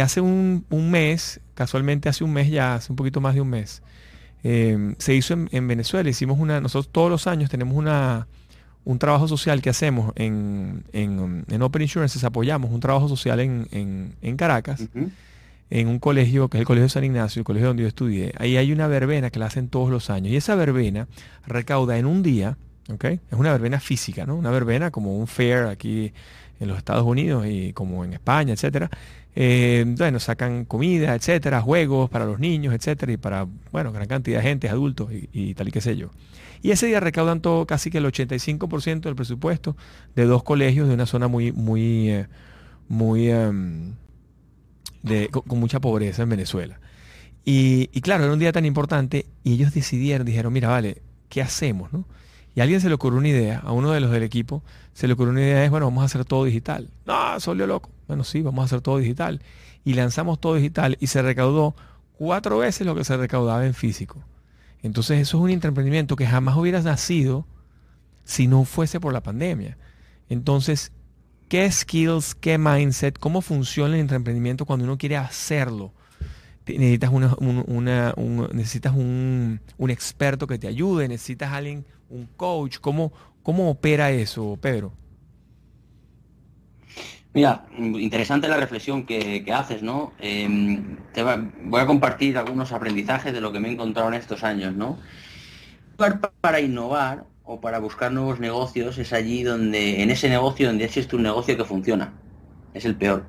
hace 0.00 0.20
un, 0.20 0.64
mes, 0.70 1.40
casualmente 1.54 2.08
hace 2.08 2.24
un 2.24 2.32
mes 2.32 2.50
ya, 2.50 2.74
hace 2.74 2.92
un 2.92 2.96
poquito 2.96 3.20
más 3.20 3.34
de 3.34 3.40
un 3.40 3.50
mes, 3.50 3.82
em, 4.42 4.94
se 4.98 5.14
hizo 5.14 5.34
en, 5.50 5.68
Venezuela. 5.68 6.08
Hicimos 6.08 6.38
una, 6.38 6.60
nosotros 6.60 6.92
todos 6.92 7.10
los 7.10 7.26
años 7.26 7.50
tenemos 7.50 7.76
una, 7.76 8.26
un 8.84 8.98
trabajo 8.98 9.28
social 9.28 9.62
que 9.62 9.70
hacemos 9.70 10.12
en, 10.16 10.84
en, 10.92 11.62
Open 11.62 11.82
Insurances, 11.82 12.22
apoyamos 12.24 12.70
un 12.70 12.80
trabajo 12.80 13.08
social 13.08 13.40
en, 13.40 14.36
Caracas, 14.36 14.88
en 15.70 15.88
un 15.88 15.98
colegio 15.98 16.48
que 16.48 16.58
es 16.58 16.60
el 16.60 16.66
Colegio 16.66 16.84
de 16.84 16.90
San 16.90 17.04
Ignacio, 17.04 17.40
el 17.40 17.44
colegio 17.44 17.68
donde 17.68 17.82
yo 17.82 17.88
estudié. 17.88 18.32
Ahí 18.38 18.56
hay 18.56 18.72
una 18.72 18.86
verbena 18.86 19.30
que 19.30 19.38
la 19.38 19.46
hacen 19.46 19.68
todos 19.68 19.90
los 19.90 20.10
años. 20.10 20.32
Y 20.32 20.36
esa 20.36 20.54
verbena 20.54 21.08
recauda 21.46 21.98
en 21.98 22.06
un 22.06 22.22
día 22.22 22.56
es 22.88 23.38
una 23.38 23.52
verbena 23.52 23.80
física, 23.80 24.26
¿no? 24.26 24.36
Una 24.36 24.50
verbena 24.50 24.90
como 24.90 25.16
un 25.16 25.26
fair 25.26 25.64
aquí 25.66 26.12
en 26.60 26.68
los 26.68 26.78
Estados 26.78 27.04
Unidos 27.04 27.46
y 27.46 27.72
como 27.72 28.04
en 28.04 28.12
España, 28.12 28.54
etcétera. 28.54 28.90
Eh, 29.34 29.84
bueno, 29.98 30.18
sacan 30.18 30.64
comida, 30.64 31.14
etcétera, 31.14 31.60
juegos 31.60 32.08
para 32.08 32.24
los 32.24 32.38
niños, 32.38 32.74
etcétera, 32.74 33.12
y 33.12 33.16
para, 33.18 33.46
bueno, 33.70 33.92
gran 33.92 34.06
cantidad 34.06 34.38
de 34.38 34.48
gente, 34.48 34.68
adultos 34.68 35.10
y, 35.12 35.54
tal 35.54 35.68
y 35.68 35.72
qué 35.72 35.80
sé 35.80 35.96
yo. 35.96 36.10
Y 36.62 36.70
ese 36.70 36.86
día 36.86 37.00
recaudan 37.00 37.42
todo, 37.42 37.66
casi 37.66 37.90
que 37.90 37.98
el 37.98 38.06
85% 38.06 39.00
del 39.00 39.14
presupuesto 39.14 39.76
de 40.14 40.24
dos 40.24 40.42
colegios 40.42 40.88
de 40.88 40.94
una 40.94 41.04
zona 41.04 41.28
muy, 41.28 41.52
muy, 41.52 42.10
eh, 42.10 42.28
muy, 42.88 43.28
em, 43.28 43.94
con, 45.30 45.60
mucha 45.60 45.80
pobreza 45.80 46.22
en 46.22 46.30
Venezuela. 46.30 46.80
Y, 47.44 47.90
y, 47.92 48.00
claro, 48.00 48.24
era 48.24 48.32
un 48.32 48.38
día 48.38 48.52
tan 48.52 48.64
importante 48.64 49.26
y 49.44 49.52
ellos 49.52 49.74
decidieron, 49.74 50.26
dijeron, 50.26 50.52
mira, 50.52 50.68
vale, 50.68 51.02
¿qué 51.28 51.42
hacemos? 51.42 51.92
No? 51.92 52.06
Y 52.56 52.60
a 52.60 52.62
alguien 52.62 52.80
se 52.80 52.88
le 52.88 52.94
ocurrió 52.94 53.18
una 53.18 53.28
idea, 53.28 53.58
a 53.58 53.72
uno 53.72 53.92
de 53.92 54.00
los 54.00 54.10
del 54.10 54.22
equipo, 54.22 54.62
se 54.94 55.06
le 55.06 55.12
ocurrió 55.12 55.32
una 55.32 55.42
idea, 55.42 55.62
es, 55.62 55.70
bueno, 55.70 55.86
vamos 55.86 56.02
a 56.02 56.06
hacer 56.06 56.24
todo 56.24 56.46
digital. 56.46 56.88
No, 57.04 57.38
salió 57.38 57.66
loco. 57.66 57.90
Bueno, 58.08 58.24
sí, 58.24 58.40
vamos 58.40 58.62
a 58.62 58.64
hacer 58.64 58.80
todo 58.80 58.96
digital. 58.96 59.42
Y 59.84 59.92
lanzamos 59.92 60.40
todo 60.40 60.54
digital 60.54 60.96
y 60.98 61.08
se 61.08 61.20
recaudó 61.20 61.76
cuatro 62.16 62.56
veces 62.56 62.86
lo 62.86 62.94
que 62.94 63.04
se 63.04 63.14
recaudaba 63.18 63.66
en 63.66 63.74
físico. 63.74 64.24
Entonces 64.82 65.20
eso 65.20 65.36
es 65.36 65.42
un 65.42 65.50
emprendimiento 65.50 66.16
que 66.16 66.26
jamás 66.26 66.56
hubiera 66.56 66.80
nacido 66.80 67.46
si 68.24 68.46
no 68.46 68.64
fuese 68.64 69.00
por 69.00 69.12
la 69.12 69.22
pandemia. 69.22 69.76
Entonces, 70.30 70.92
¿qué 71.50 71.70
skills, 71.70 72.34
qué 72.34 72.56
mindset, 72.56 73.18
cómo 73.18 73.42
funciona 73.42 73.98
el 73.98 74.10
emprendimiento 74.10 74.64
cuando 74.64 74.86
uno 74.86 74.96
quiere 74.96 75.18
hacerlo? 75.18 75.92
necesitas, 76.66 77.10
una, 77.10 78.14
un, 78.16 78.48
necesitas 78.52 78.94
un, 78.94 79.60
experto 79.88 80.46
que 80.46 80.58
te 80.58 80.66
ayude, 80.66 81.08
necesitas 81.08 81.52
alguien, 81.52 81.84
un 82.08 82.26
coach? 82.36 82.78
¿Cómo, 82.80 83.12
cómo 83.42 83.70
opera 83.70 84.10
eso, 84.10 84.58
Pedro? 84.60 84.92
Mira, 87.36 87.66
interesante 87.76 88.48
la 88.48 88.56
reflexión 88.56 89.04
que, 89.04 89.44
haces, 89.52 89.82
¿no? 89.82 90.14
Em, 90.18 90.96
te 91.12 91.22
voy 91.22 91.80
a 91.80 91.86
compartir 91.86 92.38
algunos 92.38 92.72
aprendizajes 92.72 93.32
de 93.34 93.42
lo 93.42 93.52
que 93.52 93.60
me 93.60 93.68
he 93.68 93.72
encontrado 93.72 94.08
en 94.08 94.14
estos 94.14 94.42
años, 94.42 94.74
¿no? 94.74 94.98
Para 96.40 96.60
innovar 96.60 97.24
o 97.44 97.60
para 97.60 97.78
buscar 97.78 98.10
nuevos 98.10 98.40
negocios 98.40 98.96
es 98.96 99.12
allí 99.12 99.42
donde, 99.42 100.02
en 100.02 100.10
ese 100.10 100.30
negocio 100.30 100.66
donde 100.66 100.84
existe 100.84 101.14
un 101.14 101.24
negocio 101.24 101.58
que 101.58 101.64
funciona. 101.64 102.14
Es 102.72 102.86
el 102.86 102.96
peor. 102.96 103.26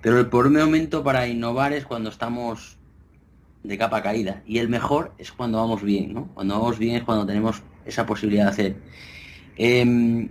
Pero 0.00 0.20
el 0.20 0.28
peor 0.28 0.50
momento 0.50 1.02
para 1.02 1.26
innovar 1.26 1.72
es 1.72 1.84
cuando 1.84 2.10
estamos 2.10 2.78
de 3.64 3.78
capa 3.78 4.02
caída. 4.02 4.42
Y 4.46 4.58
el 4.58 4.68
mejor 4.68 5.12
es 5.18 5.32
cuando 5.32 5.58
vamos 5.58 5.82
bien, 5.82 6.14
¿no? 6.14 6.28
Cuando 6.34 6.54
vamos 6.54 6.78
bien 6.78 6.94
es 6.94 7.02
cuando 7.02 7.26
tenemos 7.26 7.62
esa 7.86 8.06
posibilidad 8.06 8.44
de 8.44 8.50
hacer. 8.50 8.76
Em, 9.56 10.28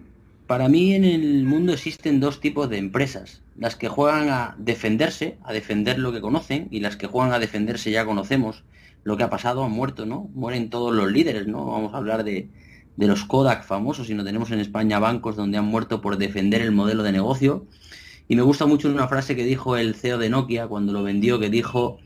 para 0.48 0.70
mí 0.70 0.94
en 0.94 1.06
el 1.06 1.44
mundo 1.46 1.74
existen 1.74 2.20
dos 2.20 2.40
tipos 2.40 2.70
de 2.70 2.78
empresas. 2.78 3.42
Las 3.58 3.76
que 3.76 3.88
juegan 3.88 4.30
a 4.30 4.56
defenderse, 4.58 5.38
a 5.44 5.54
defender 5.54 6.00
lo 6.00 6.12
que 6.12 6.22
conocen, 6.22 6.68
y 6.72 6.80
las 6.80 6.98
que 6.98 7.08
juegan 7.08 7.34
a 7.34 7.40
defenderse 7.40 7.92
ya 7.92 8.06
conocemos 8.06 8.64
lo 9.04 9.18
que 9.18 9.24
ha 9.24 9.30
pasado, 9.30 9.64
han 9.64 9.72
muerto, 9.72 10.06
¿no? 10.06 10.30
Mueren 10.34 10.70
todos 10.70 10.94
los 10.94 11.12
líderes, 11.12 11.48
¿no? 11.48 11.66
Vamos 11.66 11.94
a 11.94 11.98
hablar 11.98 12.24
de, 12.24 12.50
de 12.96 13.08
los 13.08 13.26
Kodak 13.26 13.66
famosos 13.66 14.10
y 14.10 14.14
no 14.14 14.24
tenemos 14.24 14.52
en 14.52 14.60
España 14.60 15.00
bancos 15.00 15.36
donde 15.36 15.58
han 15.58 15.66
muerto 15.66 16.02
por 16.02 16.18
defender 16.18 16.62
el 16.62 16.72
modelo 16.72 17.04
de 17.04 17.12
negocio. 17.12 17.66
Y 18.28 18.36
me 18.36 18.42
gusta 18.42 18.66
mucho 18.66 18.90
una 18.90 19.08
frase 19.08 19.36
que 19.36 19.44
dijo 19.44 19.78
el 19.78 19.96
CEO 19.96 20.18
de 20.18 20.30
Nokia 20.30 20.68
cuando 20.68 20.94
lo 20.94 21.04
vendió, 21.04 21.40
que 21.40 21.50
dijo, 21.50 22.00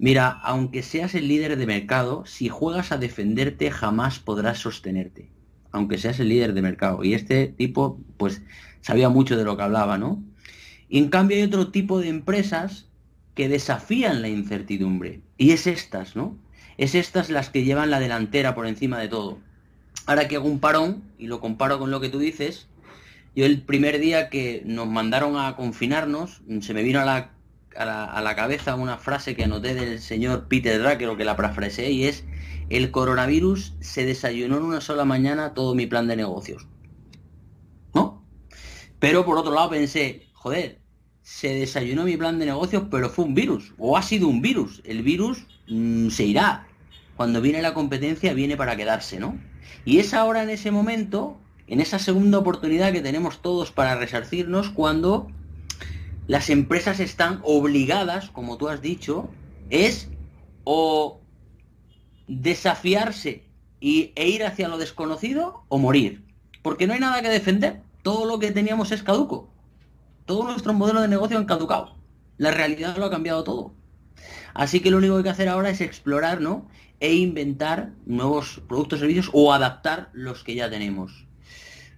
mira, 0.00 0.28
aunque 0.42 0.82
seas 0.82 1.14
el 1.14 1.28
líder 1.28 1.56
de 1.56 1.66
mercado, 1.66 2.26
si 2.26 2.48
juegas 2.48 2.90
a 2.90 2.98
defenderte 2.98 3.70
jamás 3.70 4.18
podrás 4.18 4.58
sostenerte 4.58 5.30
aunque 5.72 5.98
seas 5.98 6.20
el 6.20 6.28
líder 6.28 6.54
de 6.54 6.62
mercado. 6.62 7.04
Y 7.04 7.14
este 7.14 7.48
tipo, 7.48 8.00
pues, 8.16 8.42
sabía 8.80 9.08
mucho 9.08 9.36
de 9.36 9.44
lo 9.44 9.56
que 9.56 9.62
hablaba, 9.62 9.98
¿no? 9.98 10.22
Y 10.88 10.98
en 10.98 11.08
cambio 11.08 11.36
hay 11.36 11.44
otro 11.44 11.68
tipo 11.68 12.00
de 12.00 12.08
empresas 12.08 12.86
que 13.34 13.48
desafían 13.48 14.22
la 14.22 14.28
incertidumbre. 14.28 15.20
Y 15.36 15.52
es 15.52 15.66
estas, 15.66 16.16
¿no? 16.16 16.36
Es 16.76 16.94
estas 16.94 17.30
las 17.30 17.50
que 17.50 17.62
llevan 17.62 17.90
la 17.90 18.00
delantera 18.00 18.54
por 18.54 18.66
encima 18.66 18.98
de 18.98 19.08
todo. 19.08 19.38
Ahora 20.06 20.28
que 20.28 20.36
hago 20.36 20.48
un 20.48 20.60
parón, 20.60 21.04
y 21.18 21.26
lo 21.26 21.40
comparo 21.40 21.78
con 21.78 21.90
lo 21.90 22.00
que 22.00 22.08
tú 22.08 22.18
dices, 22.18 22.66
yo 23.36 23.46
el 23.46 23.62
primer 23.62 24.00
día 24.00 24.28
que 24.28 24.62
nos 24.66 24.88
mandaron 24.88 25.36
a 25.36 25.54
confinarnos, 25.54 26.42
se 26.60 26.74
me 26.74 26.82
vino 26.82 27.00
a 27.00 27.04
la, 27.04 27.30
a 27.76 28.20
la, 28.20 28.36
cabeza 28.36 28.74
una 28.74 28.98
frase 28.98 29.36
que 29.36 29.44
anoté 29.44 29.74
del 29.74 30.00
señor 30.00 30.48
Peter 30.48 30.80
Drucker, 30.80 31.16
que 31.16 31.24
la 31.24 31.36
parafraseé, 31.36 31.90
y 31.90 32.04
es 32.04 32.24
el 32.68 32.90
coronavirus 32.90 33.74
se 33.80 34.04
desayunó 34.04 34.56
en 34.58 34.62
una 34.62 34.80
sola 34.80 35.04
mañana 35.04 35.54
todo 35.54 35.74
mi 35.74 35.86
plan 35.86 36.06
de 36.06 36.16
negocios. 36.16 36.66
¿No? 37.94 38.24
Pero 38.98 39.24
por 39.24 39.38
otro 39.38 39.52
lado 39.52 39.70
pensé, 39.70 40.28
joder, 40.32 40.80
se 41.22 41.54
desayunó 41.54 42.04
mi 42.04 42.16
plan 42.16 42.38
de 42.38 42.46
negocios, 42.46 42.84
pero 42.90 43.10
fue 43.10 43.24
un 43.24 43.34
virus, 43.34 43.72
o 43.78 43.96
ha 43.96 44.02
sido 44.02 44.28
un 44.28 44.40
virus. 44.40 44.82
El 44.84 45.02
virus 45.02 45.46
mm, 45.68 46.08
se 46.08 46.24
irá. 46.24 46.66
Cuando 47.16 47.40
viene 47.40 47.60
la 47.60 47.74
competencia, 47.74 48.32
viene 48.34 48.56
para 48.56 48.76
quedarse, 48.76 49.20
¿no? 49.20 49.38
Y 49.84 49.98
es 49.98 50.14
ahora 50.14 50.42
en 50.42 50.50
ese 50.50 50.70
momento, 50.70 51.38
en 51.66 51.80
esa 51.80 51.98
segunda 51.98 52.38
oportunidad 52.38 52.92
que 52.92 53.00
tenemos 53.00 53.42
todos 53.42 53.72
para 53.72 53.96
resarcirnos, 53.96 54.70
cuando 54.70 55.30
las 56.30 56.48
empresas 56.48 57.00
están 57.00 57.40
obligadas, 57.42 58.30
como 58.30 58.56
tú 58.56 58.68
has 58.68 58.80
dicho, 58.80 59.28
es 59.68 60.08
o 60.62 61.22
desafiarse 62.28 63.48
y, 63.80 64.12
e 64.14 64.28
ir 64.28 64.44
hacia 64.44 64.68
lo 64.68 64.78
desconocido 64.78 65.64
o 65.66 65.78
morir. 65.78 66.24
Porque 66.62 66.86
no 66.86 66.92
hay 66.92 67.00
nada 67.00 67.20
que 67.20 67.28
defender. 67.28 67.82
Todo 68.04 68.26
lo 68.26 68.38
que 68.38 68.52
teníamos 68.52 68.92
es 68.92 69.02
caduco. 69.02 69.52
Todo 70.24 70.44
nuestro 70.44 70.72
modelo 70.72 71.02
de 71.02 71.08
negocio 71.08 71.36
han 71.36 71.46
caducado. 71.46 71.96
La 72.36 72.52
realidad 72.52 72.96
lo 72.96 73.06
ha 73.06 73.10
cambiado 73.10 73.42
todo. 73.42 73.74
Así 74.54 74.78
que 74.78 74.92
lo 74.92 74.98
único 74.98 75.14
que 75.14 75.18
hay 75.18 75.24
que 75.24 75.30
hacer 75.30 75.48
ahora 75.48 75.70
es 75.70 75.80
explorar, 75.80 76.40
¿no? 76.40 76.68
E 77.00 77.12
inventar 77.12 77.90
nuevos 78.06 78.62
productos 78.68 78.98
y 78.98 79.00
servicios 79.00 79.30
o 79.32 79.52
adaptar 79.52 80.10
los 80.12 80.44
que 80.44 80.54
ya 80.54 80.70
tenemos. 80.70 81.26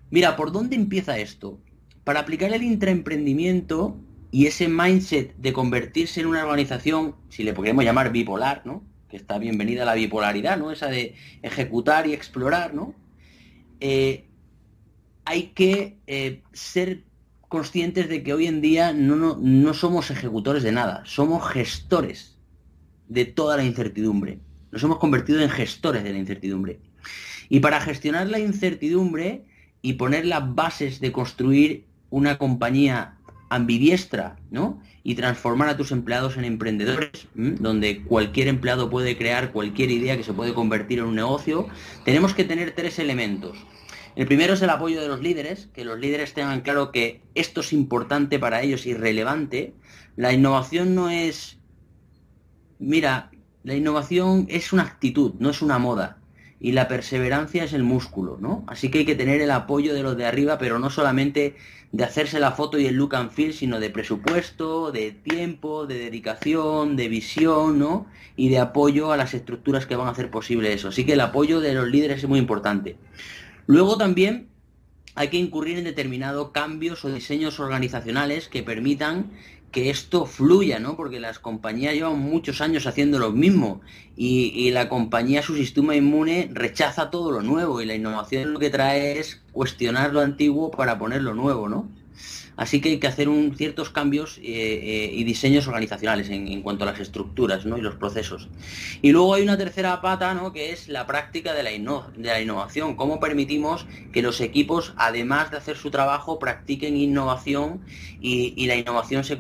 Mira, 0.08 0.36
¿por 0.36 0.52
dónde 0.52 0.74
empieza 0.74 1.18
esto? 1.18 1.60
Para 2.02 2.20
aplicar 2.20 2.50
el 2.54 2.62
intraemprendimiento 2.62 3.98
y 4.32 4.46
ese 4.46 4.66
mindset 4.66 5.36
de 5.36 5.52
convertirse 5.52 6.20
en 6.20 6.26
una 6.26 6.42
organización, 6.42 7.14
si 7.28 7.44
le 7.44 7.52
podemos 7.52 7.84
llamar 7.84 8.10
bipolar, 8.10 8.62
¿no? 8.64 8.82
que 9.12 9.18
está 9.18 9.38
bienvenida 9.38 9.84
la 9.84 9.92
bipolaridad, 9.92 10.56
¿no? 10.56 10.72
Esa 10.72 10.86
de 10.86 11.14
ejecutar 11.42 12.06
y 12.06 12.14
explorar, 12.14 12.72
¿no? 12.72 12.94
Eh, 13.78 14.26
hay 15.26 15.48
que 15.48 15.98
eh, 16.06 16.42
ser 16.54 17.04
conscientes 17.46 18.08
de 18.08 18.22
que 18.22 18.32
hoy 18.32 18.46
en 18.46 18.62
día 18.62 18.94
no, 18.94 19.36
no, 19.36 19.74
somos 19.74 20.10
ejecutores 20.10 20.62
de 20.62 20.72
nada, 20.72 21.02
somos 21.04 21.46
gestores 21.46 22.38
de 23.08 23.26
toda 23.26 23.58
la 23.58 23.64
incertidumbre. 23.64 24.38
Nos 24.70 24.82
hemos 24.82 24.96
convertido 24.96 25.42
en 25.42 25.50
gestores 25.50 26.04
de 26.04 26.12
la 26.14 26.18
incertidumbre. 26.18 26.80
Y 27.50 27.60
para 27.60 27.82
gestionar 27.82 28.28
la 28.28 28.38
incertidumbre 28.38 29.44
y 29.82 29.92
poner 29.92 30.24
las 30.24 30.54
bases 30.54 31.00
de 31.00 31.12
construir 31.12 31.84
una 32.08 32.38
compañía 32.38 33.18
ambidiestra, 33.54 34.36
¿no? 34.50 34.80
y 35.04 35.14
transformar 35.14 35.68
a 35.68 35.76
tus 35.76 35.90
empleados 35.90 36.36
en 36.36 36.44
emprendedores, 36.44 37.26
donde 37.34 38.02
cualquier 38.02 38.48
empleado 38.48 38.88
puede 38.88 39.16
crear 39.16 39.52
cualquier 39.52 39.90
idea 39.90 40.16
que 40.16 40.22
se 40.22 40.32
puede 40.32 40.54
convertir 40.54 41.00
en 41.00 41.06
un 41.06 41.16
negocio, 41.16 41.68
tenemos 42.04 42.34
que 42.34 42.44
tener 42.44 42.72
tres 42.74 42.98
elementos. 42.98 43.58
El 44.14 44.26
primero 44.26 44.54
es 44.54 44.62
el 44.62 44.70
apoyo 44.70 45.00
de 45.00 45.08
los 45.08 45.20
líderes, 45.20 45.68
que 45.74 45.84
los 45.84 45.98
líderes 45.98 46.34
tengan 46.34 46.60
claro 46.60 46.92
que 46.92 47.22
esto 47.34 47.62
es 47.62 47.72
importante 47.72 48.38
para 48.38 48.62
ellos 48.62 48.86
y 48.86 48.94
relevante. 48.94 49.74
La 50.16 50.32
innovación 50.32 50.94
no 50.94 51.10
es, 51.10 51.58
mira, 52.78 53.30
la 53.64 53.74
innovación 53.74 54.46
es 54.50 54.72
una 54.72 54.82
actitud, 54.82 55.34
no 55.38 55.50
es 55.50 55.62
una 55.62 55.78
moda 55.78 56.21
y 56.62 56.72
la 56.72 56.86
perseverancia 56.86 57.64
es 57.64 57.72
el 57.72 57.82
músculo, 57.82 58.38
¿no? 58.40 58.64
Así 58.68 58.88
que 58.88 59.00
hay 59.00 59.04
que 59.04 59.16
tener 59.16 59.40
el 59.40 59.50
apoyo 59.50 59.92
de 59.94 60.02
los 60.04 60.16
de 60.16 60.26
arriba, 60.26 60.58
pero 60.58 60.78
no 60.78 60.90
solamente 60.90 61.56
de 61.90 62.04
hacerse 62.04 62.38
la 62.38 62.52
foto 62.52 62.78
y 62.78 62.86
el 62.86 62.94
look 62.94 63.16
and 63.16 63.32
feel, 63.32 63.52
sino 63.52 63.80
de 63.80 63.90
presupuesto, 63.90 64.92
de 64.92 65.10
tiempo, 65.10 65.86
de 65.86 65.98
dedicación, 65.98 66.94
de 66.94 67.08
visión, 67.08 67.80
¿no? 67.80 68.06
Y 68.36 68.48
de 68.48 68.60
apoyo 68.60 69.10
a 69.10 69.16
las 69.16 69.34
estructuras 69.34 69.86
que 69.86 69.96
van 69.96 70.06
a 70.06 70.12
hacer 70.12 70.30
posible 70.30 70.72
eso. 70.72 70.88
Así 70.88 71.04
que 71.04 71.14
el 71.14 71.20
apoyo 71.20 71.60
de 71.60 71.74
los 71.74 71.88
líderes 71.88 72.18
es 72.18 72.28
muy 72.28 72.38
importante. 72.38 72.96
Luego 73.66 73.96
también 73.96 74.46
hay 75.16 75.28
que 75.28 75.38
incurrir 75.38 75.78
en 75.78 75.84
determinados 75.84 76.52
cambios 76.52 77.04
o 77.04 77.12
diseños 77.12 77.58
organizacionales 77.58 78.48
que 78.48 78.62
permitan 78.62 79.32
que 79.72 79.90
esto 79.90 80.26
fluya, 80.26 80.78
¿no? 80.78 80.96
Porque 80.96 81.18
las 81.18 81.38
compañías 81.38 81.94
llevan 81.94 82.18
muchos 82.18 82.60
años 82.60 82.86
haciendo 82.86 83.18
lo 83.18 83.32
mismo 83.32 83.80
y, 84.16 84.70
la 84.70 84.88
compañía, 84.88 85.42
su 85.42 85.56
sistema 85.56 85.96
inmune, 85.96 86.50
rechaza 86.52 87.10
todo 87.10 87.32
lo 87.32 87.42
nuevo 87.42 87.80
y 87.80 87.86
la 87.86 87.94
innovación 87.94 88.52
lo 88.52 88.58
que 88.58 88.70
trae 88.70 89.18
es 89.18 89.42
cuestionar 89.52 90.12
lo 90.12 90.20
antiguo 90.20 90.70
para 90.70 90.98
poner 90.98 91.22
lo 91.22 91.34
nuevo, 91.34 91.68
¿no? 91.68 91.88
Así 92.62 92.80
que 92.80 92.90
hay 92.90 92.98
que 93.00 93.08
hacer 93.08 93.28
ciertos 93.56 93.90
cambios 93.90 94.38
eh, 94.38 94.42
eh, 94.44 95.10
y 95.12 95.24
diseños 95.24 95.66
organizacionales 95.66 96.30
en, 96.30 96.62
cuanto 96.62 96.84
a 96.84 96.86
las 96.86 97.00
estructuras 97.00 97.66
¿no? 97.66 97.76
y 97.76 97.80
los 97.80 97.96
procesos. 97.96 98.48
Y 99.02 99.10
luego 99.10 99.34
hay 99.34 99.42
una 99.42 99.58
tercera 99.58 100.00
pata 100.00 100.32
¿no? 100.32 100.52
que 100.52 100.70
es 100.70 100.86
la 100.86 101.04
práctica 101.04 101.54
de 101.54 101.64
la, 101.64 101.72
innovación. 102.40 102.94
Cómo 102.94 103.18
permitimos 103.18 103.84
que 104.12 104.22
los 104.22 104.40
equipos, 104.40 104.94
además 104.96 105.50
de 105.50 105.56
hacer 105.56 105.76
su 105.76 105.90
trabajo, 105.90 106.38
practiquen 106.38 106.96
innovación 106.96 107.80
y, 108.20 108.64
la 108.68 108.76
innovación 108.76 109.24
se, 109.24 109.36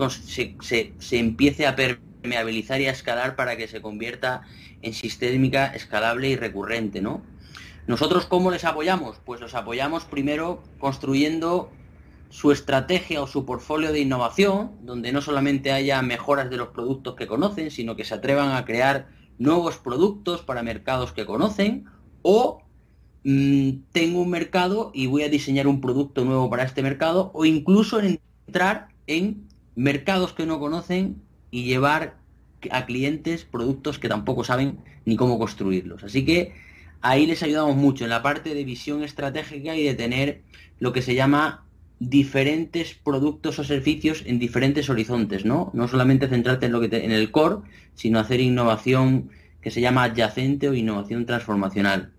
se, 0.60 0.92
se 0.98 1.18
empiece 1.18 1.68
a 1.68 1.76
permeabilizar 1.76 2.80
y 2.80 2.88
a 2.88 2.90
escalar 2.90 3.36
para 3.36 3.56
que 3.56 3.68
se 3.68 3.80
convierta 3.80 4.42
en 4.82 4.94
sistémica, 4.94 5.68
escalable 5.68 6.28
y 6.28 6.34
recurrente. 6.34 7.00
¿no? 7.00 7.22
¿Nosotros 7.86 8.26
cómo 8.26 8.50
les 8.50 8.64
apoyamos? 8.64 9.20
Pues 9.24 9.40
los 9.40 9.54
apoyamos 9.54 10.06
primero 10.06 10.60
construyendo 10.80 11.70
su 12.32 12.50
estrategia 12.50 13.20
o 13.20 13.26
su 13.26 13.44
portfolio 13.44 13.92
de 13.92 14.00
innovación, 14.00 14.70
donde 14.80 15.12
no 15.12 15.20
solamente 15.20 15.70
haya 15.70 16.00
mejoras 16.00 16.48
de 16.48 16.56
los 16.56 16.68
productos 16.68 17.14
que 17.14 17.26
conocen, 17.26 17.70
sino 17.70 17.94
que 17.94 18.06
se 18.06 18.14
atrevan 18.14 18.52
a 18.52 18.64
crear 18.64 19.10
nuevos 19.38 19.76
productos 19.76 20.40
para 20.40 20.62
mercados 20.62 21.12
que 21.12 21.26
conocen, 21.26 21.84
o 22.22 22.62
mm, 23.24 23.70
tengo 23.92 24.22
un 24.22 24.30
mercado 24.30 24.92
y 24.94 25.08
voy 25.08 25.24
a 25.24 25.28
diseñar 25.28 25.66
un 25.66 25.82
producto 25.82 26.24
nuevo 26.24 26.48
para 26.48 26.62
este 26.62 26.82
mercado, 26.82 27.32
o 27.34 27.44
incluso 27.44 28.00
entrar 28.00 28.88
en 29.06 29.46
mercados 29.74 30.32
que 30.32 30.46
no 30.46 30.58
conocen 30.58 31.20
y 31.50 31.64
llevar 31.64 32.16
a 32.70 32.86
clientes 32.86 33.44
productos 33.44 33.98
que 33.98 34.08
tampoco 34.08 34.42
saben 34.42 34.78
ni 35.04 35.16
cómo 35.16 35.38
construirlos. 35.38 36.02
Así 36.02 36.24
que 36.24 36.54
ahí 37.02 37.26
les 37.26 37.42
ayudamos 37.42 37.76
mucho 37.76 38.04
en 38.04 38.10
la 38.10 38.22
parte 38.22 38.54
de 38.54 38.64
visión 38.64 39.02
estratégica 39.02 39.76
y 39.76 39.82
de 39.82 39.94
tener 39.94 40.40
lo 40.78 40.94
que 40.94 41.02
se 41.02 41.14
llama 41.14 41.61
diferentes 42.08 42.94
productos 42.94 43.58
o 43.58 43.64
servicios 43.64 44.24
en 44.26 44.38
diferentes 44.38 44.90
horizontes, 44.90 45.44
¿no? 45.44 45.70
No 45.72 45.86
solamente 45.86 46.28
centrarte 46.28 46.66
en 46.66 46.72
lo 46.72 46.80
que 46.80 46.88
en 46.96 47.12
el 47.12 47.30
core, 47.30 47.62
sino 47.94 48.18
hacer 48.18 48.40
innovación 48.40 49.30
que 49.60 49.70
se 49.70 49.80
llama 49.80 50.04
adyacente 50.04 50.68
o 50.68 50.74
innovación 50.74 51.26
transformacional. 51.26 52.11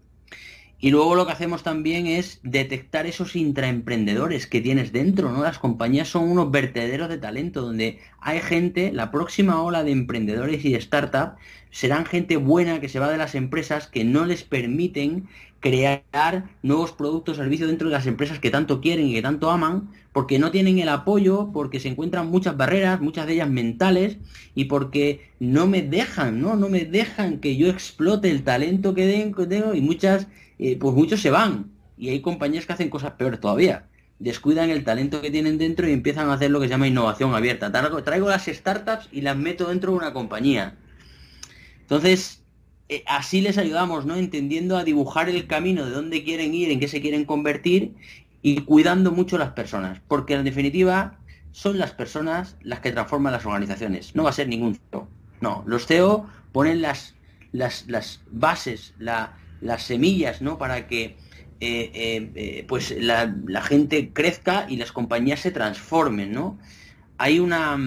Y 0.84 0.92
luego 0.92 1.16
lo 1.16 1.26
que 1.26 1.32
hacemos 1.32 1.64
también 1.64 2.08
es 2.08 2.42
detectar 2.44 3.06
esos 3.06 3.38
intraemprendedores 3.38 4.48
que 4.48 4.60
tienes 4.60 4.92
dentro, 4.92 5.32
¿no? 5.32 5.42
Las 5.42 5.58
compañías 5.58 6.10
son 6.10 6.30
unos 6.30 6.52
vertederos 6.52 7.08
de 7.08 7.18
talento 7.18 7.62
donde 7.62 8.00
hay 8.20 8.42
gente, 8.42 8.92
la 8.92 9.10
próxima 9.10 9.64
ola 9.64 9.86
de 9.86 9.92
emprendedores 9.92 10.66
y 10.66 10.74
de 10.74 10.80
startup 10.80 11.38
serán 11.72 12.06
gente 12.06 12.36
buena 12.36 12.82
que 12.82 12.90
se 12.90 13.00
va 13.00 13.10
de 13.10 13.18
las 13.18 13.34
empresas 13.34 13.88
que 13.88 14.04
no 14.04 14.26
les 14.26 14.44
permiten 14.44 15.30
crear 15.62 16.50
nuevos 16.62 16.92
productos 16.92 17.38
o 17.38 17.42
servicios 17.42 17.70
dentro 17.70 17.88
de 17.88 17.94
las 17.94 18.06
empresas 18.06 18.40
que 18.40 18.52
tanto 18.52 18.82
quieren 18.82 19.08
y 19.08 19.14
que 19.14 19.22
tanto 19.22 19.52
aman, 19.52 19.90
porque 20.12 20.38
no 20.38 20.52
tienen 20.52 20.80
el 20.80 20.90
apoyo, 20.90 21.52
porque 21.54 21.80
se 21.80 21.88
encuentran 21.88 22.28
muchas 22.30 22.58
barreras, 22.58 23.00
muchas 23.00 23.26
de 23.26 23.36
ellas 23.36 23.50
mentales, 23.50 24.18
y 24.54 24.66
porque 24.66 25.32
no 25.40 25.66
me 25.66 25.82
dejan, 25.82 26.42
¿no? 26.42 26.58
No 26.58 26.68
me 26.68 26.84
dejan 26.84 27.40
que 27.40 27.56
yo 27.56 27.70
explote 27.70 28.30
el 28.30 28.44
talento 28.44 28.94
que 28.94 29.08
tengo, 29.48 29.74
y 29.74 29.80
muchas, 29.80 30.28
pues 30.58 30.96
muchos 30.96 31.22
se 31.22 31.30
van. 31.30 31.72
Y 31.98 32.10
hay 32.10 32.22
compañías 32.22 32.66
que 32.66 32.74
hacen 32.74 32.90
cosas 32.90 33.12
peores 33.12 33.40
todavía. 33.40 33.88
Descuidan 34.20 34.70
el 34.70 34.84
talento 34.84 35.22
que 35.22 35.32
tienen 35.32 35.58
dentro 35.58 35.88
y 35.88 35.94
empiezan 35.94 36.30
a 36.30 36.34
hacer 36.34 36.52
lo 36.52 36.60
que 36.60 36.68
se 36.68 36.72
llama 36.72 36.88
innovación 36.88 37.34
abierta. 37.36 37.72
Traigo 38.04 38.30
las 38.30 38.46
startups 38.46 39.10
y 39.12 39.22
las 39.22 39.38
meto 39.38 39.70
dentro 39.70 39.92
de 39.92 39.98
una 39.98 40.14
compañía. 40.14 40.76
Entonces, 41.82 42.44
eh, 42.90 43.04
así 43.08 43.42
les 43.42 43.58
ayudamos, 43.58 44.06
¿no? 44.06 44.16
Entendiendo 44.16 44.78
a 44.78 44.84
dibujar 44.84 45.30
el 45.30 45.48
camino 45.48 45.86
de 45.86 45.92
dónde 45.92 46.24
quieren 46.24 46.54
ir, 46.54 46.72
en 46.72 46.80
qué 46.80 46.88
se 46.88 47.02
quieren 47.02 47.26
convertir 47.26 47.96
y 48.42 48.62
cuidando 48.62 49.12
mucho 49.12 49.38
las 49.38 49.52
personas, 49.52 50.02
porque 50.08 50.36
en 50.36 50.44
definitiva 50.44 51.18
son 51.52 51.80
las 51.80 51.92
personas 51.92 52.58
las 52.62 52.82
que 52.82 52.92
transforman 52.92 53.32
las 53.32 53.46
organizaciones, 53.46 54.16
no 54.16 54.24
va 54.24 54.32
a 54.32 54.34
ser 54.34 54.48
ningún 54.48 54.76
CEO. 54.76 55.08
No, 55.40 55.64
los 55.66 55.88
CEO 55.88 56.28
ponen 56.52 56.82
las, 56.82 57.16
las, 57.52 58.22
bases, 58.32 58.94
las 59.64 59.84
semillas, 59.84 60.42
¿no? 60.42 60.58
Para 60.58 60.88
que 60.88 61.16
eh, 61.60 62.32
eh, 62.36 62.66
pues 62.68 62.94
la, 63.00 63.34
la, 63.48 63.62
gente 63.62 64.12
crezca 64.12 64.66
y 64.70 64.78
las 64.78 64.92
compañías 64.92 65.40
se 65.40 65.52
transformen, 65.52 66.32
¿no? 66.34 66.60
Hay 67.18 67.40
una 67.40 67.78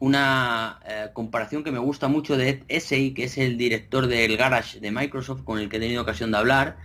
una 0.00 0.78
eh, 0.86 1.08
comparación 1.12 1.64
que 1.64 1.72
me 1.72 1.78
gusta 1.78 2.08
mucho 2.08 2.36
de 2.36 2.50
Ed 2.50 2.62
Essay, 2.68 3.12
que 3.12 3.24
es 3.24 3.38
el 3.38 3.58
director 3.58 4.06
del 4.06 4.36
Garage 4.36 4.80
de 4.80 4.90
Microsoft, 4.90 5.42
con 5.42 5.58
el 5.58 5.68
que 5.68 5.78
he 5.78 5.80
tenido 5.80 6.02
ocasión 6.02 6.30
de 6.30 6.38
hablar, 6.38 6.76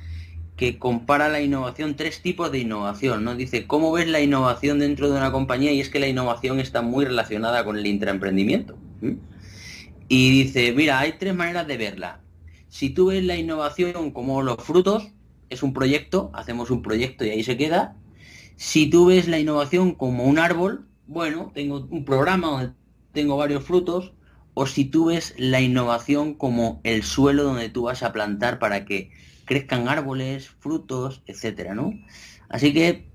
que 0.55 0.79
compara 0.79 1.29
la 1.29 1.41
innovación, 1.41 1.95
tres 1.95 2.21
tipos 2.21 2.51
de 2.51 2.59
innovación, 2.59 3.23
¿no? 3.23 3.35
Dice, 3.35 3.67
¿cómo 3.67 3.91
ves 3.91 4.07
la 4.07 4.19
innovación 4.19 4.79
dentro 4.79 5.09
de 5.09 5.17
una 5.17 5.31
compañía? 5.31 5.71
Y 5.71 5.79
es 5.79 5.89
que 5.89 5.99
la 5.99 6.07
innovación 6.07 6.59
está 6.59 6.81
muy 6.81 7.05
relacionada 7.05 7.63
con 7.63 7.77
el 7.77 7.85
intraemprendimiento. 7.85 8.77
Y 10.07 10.43
dice, 10.43 10.71
mira, 10.73 10.99
hay 10.99 11.13
tres 11.13 11.35
maneras 11.35 11.67
de 11.67 11.77
verla. 11.77 12.19
Si 12.73 12.89
tú 12.89 13.05
ves 13.05 13.23
la 13.23 13.37
innovación 13.37 14.09
como 14.09 14.41
los 14.41 14.57
frutos, 14.57 15.11
es 15.51 15.61
un 15.61 15.73
proyecto, 15.73 16.31
hacemos 16.33 16.71
un 16.71 16.81
proyecto 16.81 17.23
y 17.23 17.29
ahí 17.29 17.43
se 17.43 17.55
queda. 17.55 17.95
Si 18.55 18.89
tú 18.89 19.05
ves 19.05 19.27
la 19.27 19.37
innovación 19.37 19.93
como 19.93 20.23
un 20.23 20.39
árbol, 20.39 20.87
bueno, 21.05 21.51
tengo 21.53 21.87
un 21.91 22.03
programa 22.03 22.47
donde 22.47 22.71
tengo 23.11 23.37
varios 23.37 23.63
frutos, 23.63 24.13
o 24.55 24.65
si 24.65 24.85
tú 24.85 25.05
ves 25.05 25.35
la 25.37 25.61
innovación 25.61 26.33
como 26.33 26.81
el 26.83 27.03
suelo 27.03 27.43
donde 27.43 27.69
tú 27.69 27.83
vas 27.83 28.01
a 28.01 28.11
plantar 28.11 28.57
para 28.57 28.85
que 28.85 29.11
crezcan 29.45 29.87
árboles, 29.87 30.49
frutos, 30.49 31.21
etcétera, 31.27 31.75
¿no? 31.75 31.93
Así 32.49 32.73
que 32.73 33.07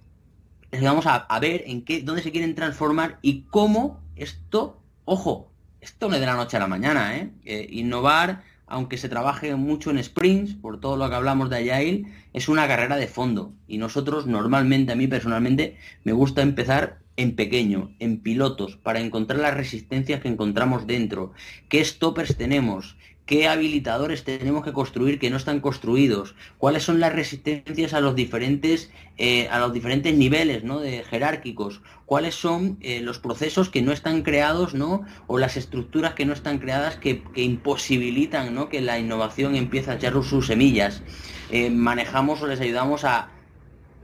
vamos 0.81 1.07
a, 1.09 1.27
ver 1.41 1.65
en 1.67 1.85
qué, 1.85 2.01
dónde 2.03 2.23
se 2.23 2.31
quieren 2.31 2.55
transformar 2.55 3.19
y 3.23 3.43
cómo 3.51 4.05
esto, 4.15 4.81
ojo, 5.05 5.51
esto 5.81 6.09
no 6.09 6.15
es 6.15 6.21
de 6.21 6.27
la 6.27 6.37
noche 6.37 6.57
a 6.57 6.61
la 6.61 6.69
mañana, 6.69 7.17
¿eh? 7.17 7.33
eh 7.45 7.67
innovar, 7.73 8.45
aunque 8.69 8.99
se 8.99 9.09
trabaje 9.09 9.55
mucho 9.57 9.91
en 9.91 10.03
sprints, 10.03 10.55
por 10.55 10.81
todo 10.81 10.97
lo 10.97 11.09
que 11.09 11.17
hablamos 11.17 11.51
de 11.51 11.73
Agile, 11.73 12.07
es 12.33 12.49
una 12.49 12.67
carrera 12.67 12.97
de 12.97 13.07
fondo. 13.07 13.53
Y 13.67 13.79
nosotros 13.79 14.27
normalmente, 14.27 14.93
a 14.93 14.97
mí 14.97 15.07
personalmente, 15.07 15.77
me 16.05 16.13
gusta 16.13 16.43
empezar 16.43 16.99
en 17.17 17.35
pequeño, 17.35 17.91
en 17.99 18.21
pilotos, 18.21 18.77
para 18.77 19.01
encontrar 19.01 19.41
las 19.41 19.55
resistencias 19.55 20.21
que 20.21 20.29
encontramos 20.29 20.87
dentro, 20.87 21.33
qué 21.69 21.85
stoppers 21.85 22.37
tenemos, 22.37 22.97
qué 23.29 23.47
habilitadores 23.47 24.25
tenemos 24.25 24.65
que 24.65 24.73
construir 24.73 25.19
que 25.19 25.29
no 25.29 25.37
están 25.37 25.61
construidos, 25.61 26.35
cuáles 26.57 26.83
son 26.83 26.99
las 26.99 27.13
resistencias 27.13 27.93
a 27.93 28.01
los 28.01 28.17
diferentes, 28.17 28.91
eh, 29.19 29.49
a 29.51 29.59
los 29.59 29.75
diferentes 29.75 30.15
niveles 30.15 30.65
¿no? 30.65 30.81
de 30.81 31.05
jerárquicos, 31.05 31.83
cuáles 32.07 32.35
son 32.35 32.79
eh, 32.81 33.01
los 33.03 33.19
procesos 33.19 33.69
que 33.69 33.83
no 33.83 33.93
están 33.93 34.23
creados, 34.23 34.73
¿no? 34.73 35.05
O 35.27 35.37
las 35.37 35.59
estructuras 35.59 36.15
que 36.15 36.25
no 36.25 36.33
están 36.33 36.59
creadas 36.59 36.97
que, 36.97 37.23
imposibilitan 37.35 38.55
¿no? 38.55 38.71
que 38.71 38.81
la 38.81 38.99
innovación 38.99 39.57
empiece 39.57 39.91
a 39.91 39.97
echar 39.97 40.15
sus 40.25 40.47
semillas. 40.47 41.03
Eh, 41.51 41.69
manejamos 41.69 42.41
o 42.41 42.47
les 42.47 42.61
ayudamos 42.61 43.05
a 43.05 43.29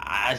a, 0.04 0.37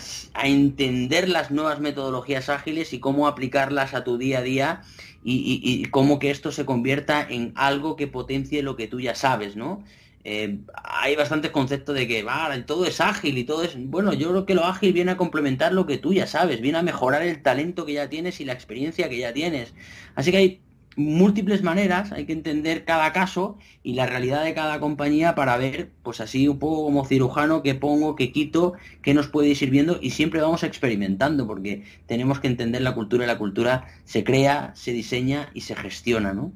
entender 0.48 1.28
las 1.30 1.52
nuevas 1.52 1.80
metodologías 1.80 2.50
ágiles 2.50 2.94
y 2.94 3.00
cómo 3.00 3.28
aplicarlas 3.28 3.94
a 3.94 4.04
tu 4.04 4.18
día 4.18 4.40
a 4.40 4.42
día 4.42 4.82
y, 5.28 5.86
cómo 5.86 6.20
que 6.20 6.30
esto 6.30 6.52
se 6.52 6.66
convierta 6.66 7.26
en 7.28 7.52
algo 7.56 7.96
que 7.96 8.08
potencie 8.08 8.62
lo 8.62 8.76
que 8.76 8.88
tú 8.88 9.00
ya 9.00 9.16
sabes, 9.16 9.56
¿no? 9.56 9.84
Eh, 10.24 10.60
hay 10.84 11.16
bastantes 11.16 11.52
conceptos 11.52 11.96
de 11.96 12.08
que 12.08 12.24
vale, 12.24 12.62
todo 12.64 12.86
es 12.86 13.00
ágil 13.00 13.38
y 13.38 13.44
todo 13.44 13.64
es... 13.64 13.76
Bueno, 13.78 14.14
yo 14.14 14.30
creo 14.30 14.46
que 14.46 14.56
lo 14.56 14.66
ágil 14.66 14.94
viene 14.94 15.12
a 15.12 15.18
complementar 15.18 15.72
lo 15.74 15.86
que 15.86 15.98
tú 15.98 16.14
ya 16.14 16.26
sabes, 16.26 16.62
viene 16.62 16.80
a 16.80 16.84
mejorar 16.84 17.22
el 17.22 17.42
talento 17.44 17.86
que 17.86 17.94
ya 17.94 18.10
tienes 18.10 18.40
y 18.40 18.46
la 18.46 18.54
experiencia 18.54 19.10
que 19.10 19.18
ya 19.18 19.34
tienes. 19.34 19.74
Así 20.16 20.32
que 20.32 20.38
hay 20.38 20.62
múltiples 20.96 21.62
maneras, 21.64 22.12
hay 22.12 22.26
que 22.26 22.34
entender 22.34 22.86
cada 22.86 23.12
caso 23.12 23.58
y 23.84 23.94
la 23.94 24.06
realidad 24.06 24.44
de 24.44 24.54
cada 24.54 24.80
compañía 24.80 25.36
para 25.36 25.58
ver, 25.58 25.92
pues 26.04 26.22
así 26.22 26.48
un 26.48 26.60
poco 26.60 26.84
como 26.84 27.06
cirujano, 27.06 27.62
qué 27.62 27.76
pongo, 27.76 28.16
qué 28.16 28.32
quito, 28.32 28.74
qué 29.02 29.14
nos 29.14 29.28
puede 29.28 29.50
ir 29.50 29.58
sirviendo 29.58 30.00
y 30.02 30.12
siempre 30.12 30.42
vamos 30.42 30.64
experimentando 30.64 31.46
porque 31.48 31.84
tenemos 32.06 32.40
que 32.40 32.48
entender 32.48 32.82
la 32.82 32.94
cultura 32.94 33.26
y 33.26 33.28
la 33.28 33.38
cultura 33.38 33.88
se 34.06 34.24
crea, 34.24 34.72
se 34.76 34.92
diseña 34.92 35.50
y 35.54 35.62
se 35.62 35.76
gestiona, 35.76 36.34
¿no? 36.34 36.52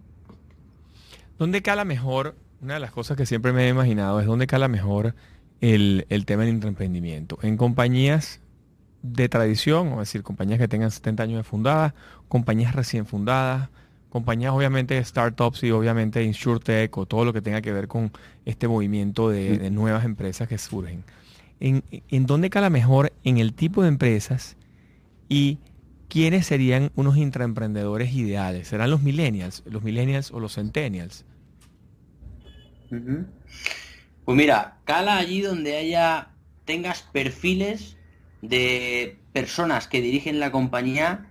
¿Dónde 1.38 1.62
cala 1.62 1.86
mejor? 1.86 2.36
Una 2.62 2.76
de 2.76 2.80
las 2.80 2.92
cosas 2.92 3.18
que 3.18 3.26
siempre 3.26 3.54
me 3.54 3.66
he 3.66 3.70
imaginado 3.70 4.20
es 4.20 4.26
dónde 4.26 4.48
cala 4.48 4.68
mejor 4.68 5.16
el, 5.62 6.06
el 6.10 6.26
tema 6.26 6.44
del 6.44 6.64
emprendimiento. 6.64 7.40
En 7.42 7.58
compañías 7.58 8.42
de 9.02 9.30
tradición, 9.30 9.94
es 9.94 10.00
decir, 10.00 10.24
compañías 10.24 10.60
que 10.60 10.68
tengan 10.68 10.92
70 10.92 11.24
años 11.24 11.38
de 11.38 11.44
fundadas, 11.44 11.94
compañías 12.28 12.76
recién 12.76 13.06
fundadas, 13.06 13.70
compañías 14.10 14.54
obviamente 14.54 15.04
startups 15.04 15.64
y 15.64 15.72
obviamente 15.72 16.24
InsurTech 16.24 16.98
o 16.98 17.06
todo 17.06 17.26
lo 17.26 17.34
que 17.34 17.42
tenga 17.42 17.62
que 17.62 17.72
ver 17.72 17.88
con 17.88 18.12
este 18.46 18.68
movimiento 18.68 19.30
de, 19.30 19.70
nuevas 19.70 20.06
empresas 20.06 20.48
que 20.48 20.58
surgen. 20.58 21.04
¿En, 21.60 21.84
¿En, 22.10 22.26
dónde 22.26 22.50
cala 22.50 22.70
mejor 22.70 23.12
en 23.24 23.38
el 23.38 23.54
tipo 23.54 23.82
de 23.84 23.90
empresas 23.90 24.56
y 25.28 25.60
quiénes 26.08 26.48
serían 26.48 26.92
unos 26.96 27.18
intraemprendedores 27.18 28.14
ideales? 28.14 28.70
¿Serán 28.70 28.90
los 28.90 29.02
millennials, 29.02 29.64
los 29.66 29.84
millennials 29.84 30.32
o 30.32 30.40
los 30.40 30.56
centennials? 30.56 31.26
Pues 32.90 34.38
mira, 34.38 34.78
cala 34.86 35.18
allí 35.18 35.42
donde 35.42 35.78
haya, 35.78 36.30
tengas 36.66 37.04
perfiles 37.04 37.98
de 38.42 39.18
personas 39.34 39.88
que 39.88 40.02
dirigen 40.02 40.40
la 40.40 40.52
compañía 40.52 41.28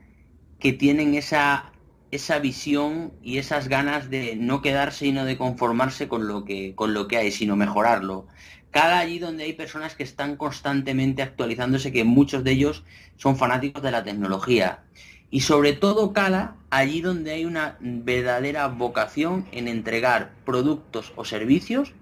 que 0.61 0.73
tienen 0.73 1.15
esa 1.15 1.73
esa 2.11 2.39
visión 2.39 3.13
y 3.23 3.39
esas 3.39 3.69
ganas 3.69 4.11
de 4.11 4.37
no 4.37 4.63
quedarse 4.63 5.07
y 5.07 5.13
no 5.13 5.25
de 5.25 5.37
conformarse 5.37 6.09
con 6.09 6.27
lo 6.27 6.45
que, 6.45 6.75
con 6.75 6.95
lo 6.95 7.07
que 7.09 7.19
hay, 7.19 7.31
sino 7.31 7.57
mejorarlo. 7.57 8.27
Cada 8.71 8.99
allí 8.99 9.19
donde 9.19 9.45
hay 9.45 9.53
personas 9.53 9.95
que 9.95 10.03
están 10.03 10.37
constantemente 10.37 11.23
actualizándose, 11.23 11.93
que 11.93 12.05
muchos 12.05 12.45
de 12.45 12.53
ellos 12.53 12.85
son 13.17 13.37
fanáticos 13.37 13.83
de 13.83 13.91
la 13.91 14.05
tecnología. 14.05 14.81
Y 15.31 15.41
sobre 15.41 15.75
todo 15.75 16.13
cala 16.13 16.57
allí 16.71 17.01
donde 17.01 17.33
hay 17.33 17.45
una 17.45 17.77
verdadera 17.81 18.67
vocación 18.69 19.47
en 19.53 19.69
entregar 19.69 20.33
productos 20.45 21.13
o 21.17 21.25
servicios 21.25 21.93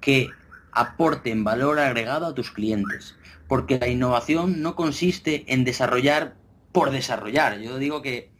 que 0.00 0.28
aporten 0.72 1.44
valor 1.44 1.78
agregado 1.78 2.26
a 2.26 2.34
tus 2.34 2.50
clientes. 2.50 3.16
Porque 3.46 3.78
la 3.78 3.88
innovación 3.88 4.60
no 4.60 4.76
consiste 4.76 5.44
en 5.48 5.64
desarrollar 5.64 6.34
por 6.72 6.90
desarrollar. 6.90 7.58
Yo 7.60 7.78
digo 7.78 8.02
que 8.02 8.30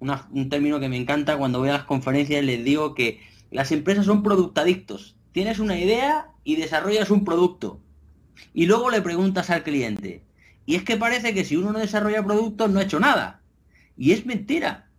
un 0.00 0.48
término 0.48 0.80
que 0.80 0.88
me 0.88 0.96
encanta 0.96 1.36
cuando 1.36 1.58
voy 1.58 1.70
a 1.70 1.74
las 1.74 1.84
conferencias, 1.84 2.44
les 2.44 2.64
digo 2.64 2.94
que 2.94 3.20
las 3.50 3.72
empresas 3.72 4.06
son 4.06 4.22
productadictos. 4.22 5.16
Tienes 5.32 5.58
una 5.58 5.78
idea 5.78 6.28
y 6.44 6.56
desarrollas 6.56 7.10
un 7.10 7.24
producto. 7.24 7.80
Y 8.54 8.66
luego 8.66 8.90
le 8.90 9.02
preguntas 9.02 9.50
al 9.50 9.62
cliente. 9.62 10.24
Y 10.66 10.74
es 10.74 10.82
que 10.82 10.96
parece 10.96 11.34
que 11.34 11.44
si 11.44 11.56
uno 11.56 11.72
no 11.72 11.78
desarrolla 11.78 12.24
productos 12.24 12.70
no 12.70 12.78
ha 12.78 12.82
hecho 12.82 13.00
nada. 13.00 13.40
Y 13.96 14.12
es 14.12 14.26
mentira. 14.26 14.90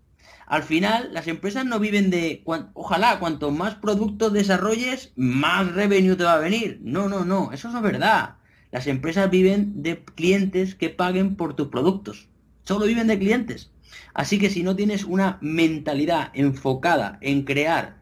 Al 0.46 0.64
final, 0.64 1.14
las 1.14 1.28
empresas 1.28 1.64
no 1.64 1.80
viven 1.80 2.10
de... 2.10 2.42
Ojalá, 2.74 3.20
cuanto 3.20 3.52
más 3.52 3.76
productos 3.76 4.34
desarrolles, 4.34 5.14
más 5.16 5.72
revenue 5.74 6.16
te 6.16 6.24
va 6.24 6.34
a 6.34 6.40
venir. 6.40 6.80
No, 6.82 7.08
no, 7.08 7.24
no. 7.24 7.52
Eso 7.52 7.70
no 7.70 7.78
es 7.78 7.84
verdad. 7.84 8.38
Las 8.72 8.88
empresas 8.88 9.30
viven 9.30 9.84
de 9.84 10.04
clientes 10.04 10.74
que 10.74 10.90
paguen 10.90 11.36
por 11.36 11.56
tus 11.56 11.68
productos. 11.68 12.30
Solo 12.64 12.86
viven 12.86 13.08
de 13.08 13.20
clientes. 13.20 13.72
Así 14.14 14.40
que 14.40 14.50
si 14.50 14.64
no 14.64 14.76
tienes 14.76 15.04
una 15.04 15.38
mentalidad 15.42 16.32
enfocada 16.34 17.18
en 17.22 17.44
crear 17.44 17.98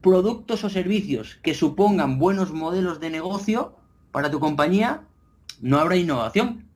productos 0.00 0.64
o 0.64 0.70
servicios 0.70 1.38
que 1.42 1.54
supongan 1.54 2.18
buenos 2.18 2.52
modelos 2.52 3.00
de 3.00 3.10
negocio, 3.10 3.76
para 4.10 4.30
tu 4.30 4.40
compañía, 4.40 5.02
no 5.60 5.78
habrá 5.78 5.96
innovación, 5.96 6.68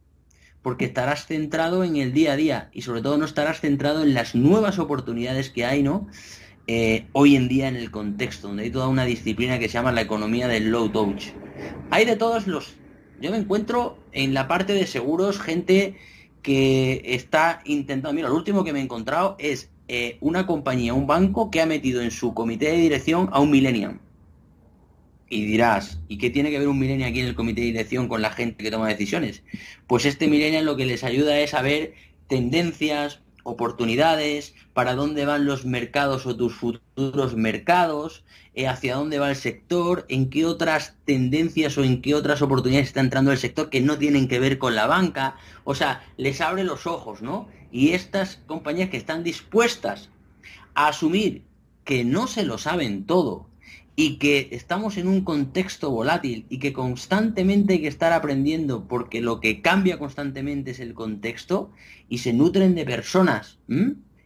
porque 0.62 0.86
estarás 0.86 1.26
centrado 1.26 1.84
en 1.84 1.96
el 1.96 2.12
día 2.12 2.32
a 2.32 2.36
día 2.36 2.70
y 2.72 2.82
sobre 2.82 3.02
todo 3.02 3.18
no 3.18 3.24
estarás 3.24 3.60
centrado 3.60 4.02
en 4.02 4.14
las 4.14 4.34
nuevas 4.34 4.78
oportunidades 4.78 5.50
que 5.50 5.64
hay, 5.64 5.82
¿no? 5.82 6.08
Eh, 6.66 7.06
hoy 7.12 7.36
en 7.36 7.46
día 7.46 7.68
en 7.68 7.76
el 7.76 7.92
contexto, 7.92 8.48
donde 8.48 8.64
hay 8.64 8.70
toda 8.70 8.88
una 8.88 9.04
disciplina 9.04 9.60
que 9.60 9.68
se 9.68 9.74
llama 9.74 9.92
la 9.92 10.00
economía 10.00 10.48
del 10.48 10.70
low 10.70 10.88
touch. 10.88 11.26
Hay 11.90 12.04
de 12.04 12.16
todos 12.16 12.48
los... 12.48 12.74
Yo 13.20 13.30
me 13.30 13.36
encuentro 13.36 13.98
en 14.12 14.34
la 14.34 14.48
parte 14.48 14.72
de 14.72 14.86
seguros 14.86 15.38
gente 15.38 15.96
que 16.46 17.02
está 17.04 17.60
intentando... 17.64 18.14
Mira, 18.14 18.28
lo 18.28 18.36
último 18.36 18.62
que 18.62 18.72
me 18.72 18.78
he 18.78 18.82
encontrado 18.82 19.34
es 19.40 19.68
eh, 19.88 20.16
una 20.20 20.46
compañía, 20.46 20.94
un 20.94 21.08
banco 21.08 21.50
que 21.50 21.60
ha 21.60 21.66
metido 21.66 22.00
en 22.00 22.12
su 22.12 22.34
comité 22.34 22.66
de 22.66 22.76
dirección 22.76 23.28
a 23.32 23.40
un 23.40 23.50
millennial. 23.50 23.98
Y 25.28 25.44
dirás, 25.44 25.98
¿y 26.06 26.18
qué 26.18 26.30
tiene 26.30 26.52
que 26.52 26.60
ver 26.60 26.68
un 26.68 26.78
millennial 26.78 27.10
aquí 27.10 27.18
en 27.18 27.26
el 27.26 27.34
comité 27.34 27.62
de 27.62 27.66
dirección 27.66 28.06
con 28.06 28.22
la 28.22 28.30
gente 28.30 28.62
que 28.62 28.70
toma 28.70 28.86
decisiones? 28.86 29.42
Pues 29.88 30.04
este 30.04 30.28
millennial 30.28 30.66
lo 30.66 30.76
que 30.76 30.86
les 30.86 31.02
ayuda 31.02 31.36
es 31.40 31.52
a 31.52 31.62
ver 31.62 31.94
tendencias, 32.28 33.22
oportunidades, 33.46 34.54
para 34.72 34.96
dónde 34.96 35.24
van 35.24 35.46
los 35.46 35.64
mercados 35.64 36.26
o 36.26 36.36
tus 36.36 36.52
futuros 36.52 37.36
mercados, 37.36 38.24
eh, 38.54 38.66
hacia 38.66 38.96
dónde 38.96 39.20
va 39.20 39.30
el 39.30 39.36
sector, 39.36 40.04
en 40.08 40.30
qué 40.30 40.44
otras 40.44 40.96
tendencias 41.04 41.78
o 41.78 41.84
en 41.84 42.02
qué 42.02 42.16
otras 42.16 42.42
oportunidades 42.42 42.88
está 42.88 43.00
entrando 43.00 43.30
el 43.30 43.38
sector 43.38 43.70
que 43.70 43.80
no 43.80 43.98
tienen 43.98 44.26
que 44.26 44.40
ver 44.40 44.58
con 44.58 44.74
la 44.74 44.88
banca. 44.88 45.36
O 45.62 45.76
sea, 45.76 46.04
les 46.16 46.40
abre 46.40 46.64
los 46.64 46.88
ojos, 46.88 47.22
¿no? 47.22 47.48
Y 47.70 47.92
estas 47.92 48.40
compañías 48.46 48.90
que 48.90 48.96
están 48.96 49.22
dispuestas 49.22 50.10
a 50.74 50.88
asumir 50.88 51.44
que 51.84 52.04
no 52.04 52.26
se 52.26 52.44
lo 52.44 52.58
saben 52.58 53.06
todo 53.06 53.46
y 53.98 54.18
que 54.18 54.48
estamos 54.52 54.98
en 54.98 55.08
un 55.08 55.22
contexto 55.22 55.90
volátil 55.90 56.44
y 56.50 56.58
que 56.58 56.74
constantemente 56.74 57.72
hay 57.72 57.80
que 57.80 57.88
estar 57.88 58.12
aprendiendo 58.12 58.86
porque 58.86 59.22
lo 59.22 59.40
que 59.40 59.62
cambia 59.62 59.98
constantemente 59.98 60.72
es 60.72 60.80
el 60.80 60.92
contexto 60.92 61.72
y 62.10 62.18
se 62.18 62.34
nutren 62.34 62.74
de 62.74 62.84
personas 62.84 63.58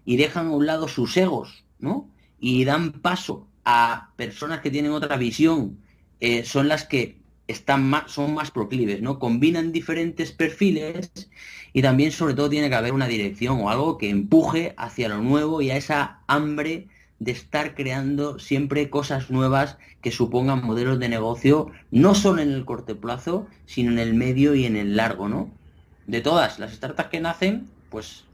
y 0.05 0.17
dejan 0.17 0.49
a 0.49 0.51
un 0.51 0.67
lado 0.67 0.89
sus 0.89 1.17
egos, 1.17 1.65
¿no? 1.79 2.11
Y 2.41 2.65
dan 2.65 2.93
paso 2.93 3.47
a 3.65 4.11
personas 4.17 4.61
que 4.61 4.73
tienen 4.73 4.91
otra 4.91 5.17
visión, 5.17 5.79
eh, 6.19 6.45
son 6.45 6.67
las 6.67 6.85
que 6.85 7.21
están 7.47 7.89
más, 7.89 8.11
son 8.11 8.35
más 8.35 8.51
proclives, 8.51 9.01
¿no? 9.01 9.21
Combinan 9.21 9.71
diferentes 9.71 10.33
perfiles 10.33 11.31
y 11.73 11.81
también 11.81 12.11
sobre 12.11 12.35
todo 12.35 12.51
tiene 12.51 12.69
que 12.69 12.75
haber 12.75 12.93
una 12.93 13.07
dirección 13.07 13.61
o 13.61 13.71
algo 13.71 13.99
que 13.99 14.11
empuje 14.11 14.75
hacia 14.77 15.09
lo 15.09 15.19
nuevo 15.23 15.63
y 15.63 15.71
a 15.71 15.77
esa 15.77 16.23
hambre 16.27 16.89
de 17.21 17.33
estar 17.33 17.75
creando 17.75 18.39
siempre 18.39 18.91
cosas 18.91 19.31
nuevas 19.31 19.77
que 20.01 20.11
supongan 20.11 20.65
modelos 20.65 20.99
de 20.99 21.09
negocio, 21.09 21.71
no 21.91 22.15
solo 22.15 22.41
en 22.43 22.51
el 22.51 22.65
corto 22.65 22.99
plazo, 22.99 23.47
sino 23.67 23.93
en 23.93 23.99
el 23.99 24.15
medio 24.15 24.55
y 24.55 24.65
en 24.65 24.77
el 24.77 24.97
largo, 24.97 25.29
¿no? 25.29 25.51
De 26.07 26.23
todas 26.23 26.59
las 26.59 26.73
startups 26.73 27.11
que 27.11 27.21
nacen, 27.21 27.69
pues 27.91 28.25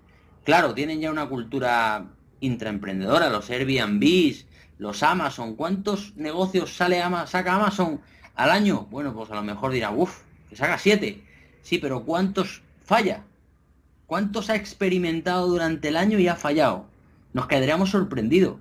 claro, 0.44 0.72
tienen 0.72 1.00
ya 1.00 1.10
una 1.10 1.28
cultura 1.28 2.06
intraemprendedora, 2.40 3.28
los 3.28 3.50
Airbnbs, 3.50 4.46
los 4.78 5.02
Amazon, 5.02 5.56
¿cuántos 5.56 6.14
negocios 6.16 6.76
sale 6.76 7.02
saca 7.26 7.56
Amazon 7.56 8.00
al 8.36 8.50
año? 8.50 8.86
Bueno, 8.90 9.12
pues 9.12 9.30
a 9.30 9.34
lo 9.34 9.42
mejor 9.42 9.72
dirá, 9.72 9.90
uff, 9.90 10.20
que 10.48 10.54
saca 10.54 10.78
siete. 10.78 11.24
Sí, 11.62 11.78
pero 11.78 12.04
¿cuántos 12.04 12.62
falla? 12.84 13.24
¿Cuántos 14.06 14.48
ha 14.48 14.54
experimentado 14.54 15.48
durante 15.48 15.88
el 15.88 15.96
año 15.96 16.20
y 16.20 16.28
ha 16.28 16.36
fallado? 16.36 16.86
Nos 17.32 17.48
quedaríamos 17.48 17.90
sorprendidos. 17.90 18.58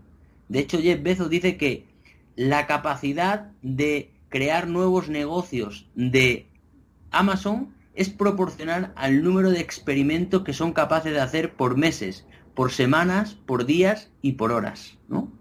De 0.49 0.60
hecho, 0.60 0.79
Jeff 0.79 1.01
Bezos 1.01 1.29
dice 1.29 1.58
que 1.58 1.86
la 2.36 2.67
capacidad 2.67 3.51
de 3.62 4.12
crear 4.29 4.67
nuevos 4.67 5.10
negocios 5.10 5.88
de 5.95 6.47
Amazon 7.12 7.73
es 7.93 8.10
proporcional 8.10 8.91
al 8.95 9.23
número 9.23 9.51
de 9.51 9.62
experimentos 9.62 10.43
que 10.43 10.53
son 10.53 10.73
capaces 10.73 11.13
de 11.13 11.21
hacer 11.21 11.53
por 11.53 11.77
meses, 11.77 12.25
por 12.53 12.71
semanas, 12.71 13.38
por 13.45 13.65
días 13.65 14.10
y 14.21 14.34
por 14.34 14.51
horas, 14.51 14.97
¿no? 15.08 15.31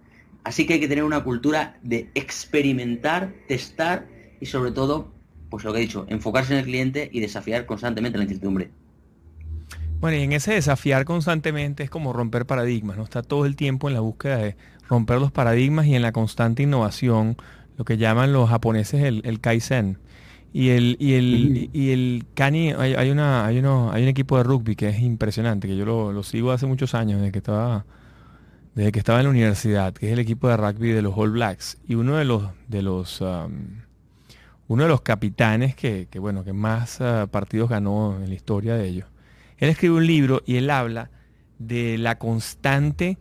Así 0.44 0.66
que 0.66 0.74
hay 0.74 0.80
que 0.80 0.88
tener 0.88 1.04
una 1.04 1.24
cultura 1.24 1.78
de 1.82 2.10
experimentar, 2.14 3.34
testar 3.48 4.06
y 4.40 4.46
sobre 4.46 4.72
todo, 4.72 5.12
pues 5.50 5.64
lo 5.64 5.72
que 5.72 5.78
he 5.78 5.82
dicho, 5.82 6.04
enfocarse 6.08 6.52
en 6.52 6.58
el 6.60 6.64
cliente 6.64 7.08
y 7.12 7.20
desafiar 7.20 7.66
constantemente 7.66 8.18
la 8.18 8.24
incertidumbre. 8.24 8.70
Bueno, 10.00 10.18
y 10.18 10.22
en 10.22 10.32
ese 10.32 10.52
desafiar 10.52 11.06
constantemente 11.06 11.82
es 11.82 11.88
como 11.88 12.12
romper 12.12 12.44
paradigmas, 12.44 12.98
¿no? 12.98 13.04
Está 13.04 13.22
todo 13.22 13.46
el 13.46 13.56
tiempo 13.56 13.88
en 13.88 13.94
la 13.94 14.00
búsqueda 14.00 14.36
de 14.36 14.56
romper 14.88 15.20
los 15.20 15.32
paradigmas 15.32 15.86
y 15.86 15.94
en 15.94 16.02
la 16.02 16.12
constante 16.12 16.62
innovación, 16.62 17.36
lo 17.76 17.84
que 17.84 17.96
llaman 17.96 18.32
los 18.32 18.50
japoneses 18.50 19.02
el, 19.02 19.22
el 19.24 19.40
Kaizen. 19.40 19.98
Y 20.52 20.68
el, 20.68 20.96
y 21.00 21.14
el, 21.14 21.70
y 21.72 21.90
el 21.90 22.26
Kani, 22.34 22.72
hay, 22.72 23.10
una, 23.10 23.44
hay, 23.44 23.58
uno, 23.58 23.90
hay 23.92 24.04
un 24.04 24.08
equipo 24.08 24.36
de 24.36 24.44
rugby 24.44 24.76
que 24.76 24.88
es 24.88 25.00
impresionante, 25.00 25.66
que 25.66 25.76
yo 25.76 25.84
lo, 25.84 26.22
sigo 26.22 26.52
hace 26.52 26.66
muchos 26.66 26.94
años, 26.94 27.18
desde 27.18 27.32
que 27.32 27.38
estaba 27.38 27.84
desde 28.76 28.92
que 28.92 28.98
estaba 28.98 29.20
en 29.20 29.24
la 29.24 29.30
universidad, 29.30 29.94
que 29.94 30.06
es 30.06 30.12
el 30.12 30.18
equipo 30.18 30.48
de 30.48 30.56
rugby 30.56 30.90
de 30.90 31.02
los 31.02 31.14
All 31.16 31.30
Blacks. 31.30 31.78
Y 31.86 31.94
uno 31.94 32.16
de 32.16 32.24
los, 32.24 32.44
de 32.68 32.82
los 32.82 33.20
um, 33.20 33.82
uno 34.68 34.84
de 34.84 34.88
los 34.88 35.02
capitanes 35.02 35.74
que, 35.74 36.08
bueno, 36.18 36.44
que 36.44 36.52
más 36.52 37.00
uh, 37.00 37.28
partidos 37.28 37.68
ganó 37.68 38.16
en 38.16 38.28
la 38.28 38.34
historia 38.34 38.74
de 38.74 38.88
ellos. 38.88 39.06
Él 39.58 39.68
escribe 39.68 39.94
un 39.94 40.06
libro 40.06 40.42
y 40.46 40.56
él 40.56 40.70
habla 40.70 41.10
de 41.58 41.98
la 41.98 42.18
constante 42.18 43.18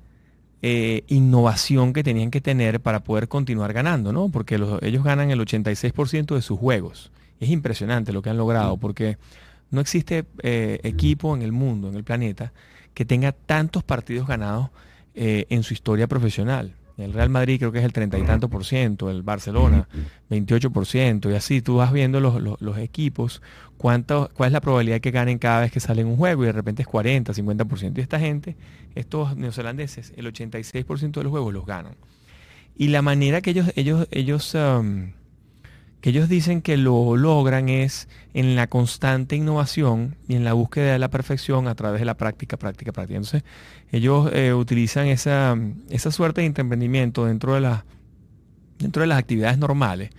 eh, 0.65 1.03
innovación 1.09 1.91
que 1.91 2.05
tenían 2.05 2.31
que 2.31 2.39
tener 2.39 2.79
para 2.79 3.03
poder 3.03 3.27
continuar 3.27 3.73
ganando, 3.73 4.13
¿no? 4.13 4.29
Porque 4.29 4.55
ellos 4.55 5.03
ganan 5.03 5.29
el 5.29 5.41
86% 5.41 6.35
de 6.35 6.41
sus 6.41 6.57
juegos. 6.57 7.11
Es 7.41 7.49
impresionante 7.49 8.13
lo 8.13 8.21
que 8.21 8.29
han 8.29 8.37
logrado, 8.37 8.77
porque 8.77 9.17
no 9.71 9.81
existe 9.81 10.23
eh, 10.41 10.79
equipo 10.83 11.35
en 11.35 11.41
el 11.41 11.51
mundo, 11.51 11.89
en 11.89 11.95
el 11.95 12.05
planeta, 12.05 12.53
que 12.93 13.03
tenga 13.03 13.33
tantos 13.33 13.83
partidos 13.83 14.25
ganados 14.25 14.69
eh, 15.15 15.47
en 15.49 15.63
su 15.63 15.73
historia 15.73 16.07
profesional. 16.07 16.73
El 16.97 17.11
Real 17.11 17.29
Madrid 17.29 17.57
creo 17.57 17.71
que 17.71 17.79
es 17.79 17.85
el 17.85 17.91
treinta 17.91 18.19
y 18.19 18.23
tanto 18.23 18.49
por 18.49 18.65
ciento, 18.65 19.09
el 19.09 19.23
Barcelona 19.23 19.87
28 20.29 20.71
por 20.71 20.85
ciento, 20.85 21.31
y 21.31 21.35
así 21.35 21.61
tú 21.61 21.77
vas 21.77 21.91
viendo 21.91 22.19
los, 22.19 22.77
equipos, 22.77 23.41
cuánto, 23.77 24.29
cuál 24.35 24.47
es 24.47 24.53
la 24.53 24.61
probabilidad 24.61 25.01
que 25.01 25.09
ganen 25.09 25.39
cada 25.39 25.61
vez 25.61 25.71
que 25.71 25.79
salen 25.79 26.05
un 26.05 26.17
juego, 26.17 26.43
y 26.43 26.47
de 26.47 26.51
repente 26.51 26.83
es 26.83 26.87
40, 26.87 27.33
50 27.33 27.65
por 27.65 27.79
ciento. 27.79 27.99
Y 27.99 28.03
esta 28.03 28.19
gente, 28.19 28.55
estos 28.93 29.35
neozelandeses, 29.35 30.13
el 30.15 30.27
86 30.27 30.85
por 30.85 30.99
ciento 30.99 31.19
de 31.19 31.23
los 31.23 31.31
juegos 31.31 31.53
los 31.53 31.65
ganan. 31.65 31.95
Y 32.75 32.87
la 32.87 33.01
manera 33.01 33.41
que 33.41 33.51
ellos, 33.51 33.71
ellos, 33.75 34.07
ellos 34.11 34.53
um, 34.55 35.13
que 36.03 36.09
ellos 36.09 36.27
dicen 36.27 36.61
que 36.61 36.75
lo 36.75 37.15
logran 37.15 37.69
es 37.69 38.09
en 38.33 38.57
la 38.57 38.67
constante 38.67 39.37
innovación 39.37 40.17
y 40.27 40.35
en 40.35 40.43
la 40.43 40.51
búsqueda 40.51 40.91
de 40.91 40.99
la 40.99 41.09
perfección 41.09 41.69
a 41.69 41.75
través 41.75 42.01
de 42.01 42.05
la 42.05 42.17
práctica, 42.17 42.57
práctica, 42.57 42.91
práctica. 42.91 43.15
Entonces, 43.15 43.43
ellos 43.89 44.29
eh, 44.33 44.53
utilizan 44.53 45.07
esa, 45.07 45.57
esa, 45.89 46.11
suerte 46.11 46.41
de 46.41 46.47
emprendimiento 46.47 47.25
dentro 47.25 47.53
de, 47.53 47.77
dentro 48.79 48.99
de 48.99 49.07
las 49.07 49.17
actividades 49.17 49.57
normales, 49.57 50.09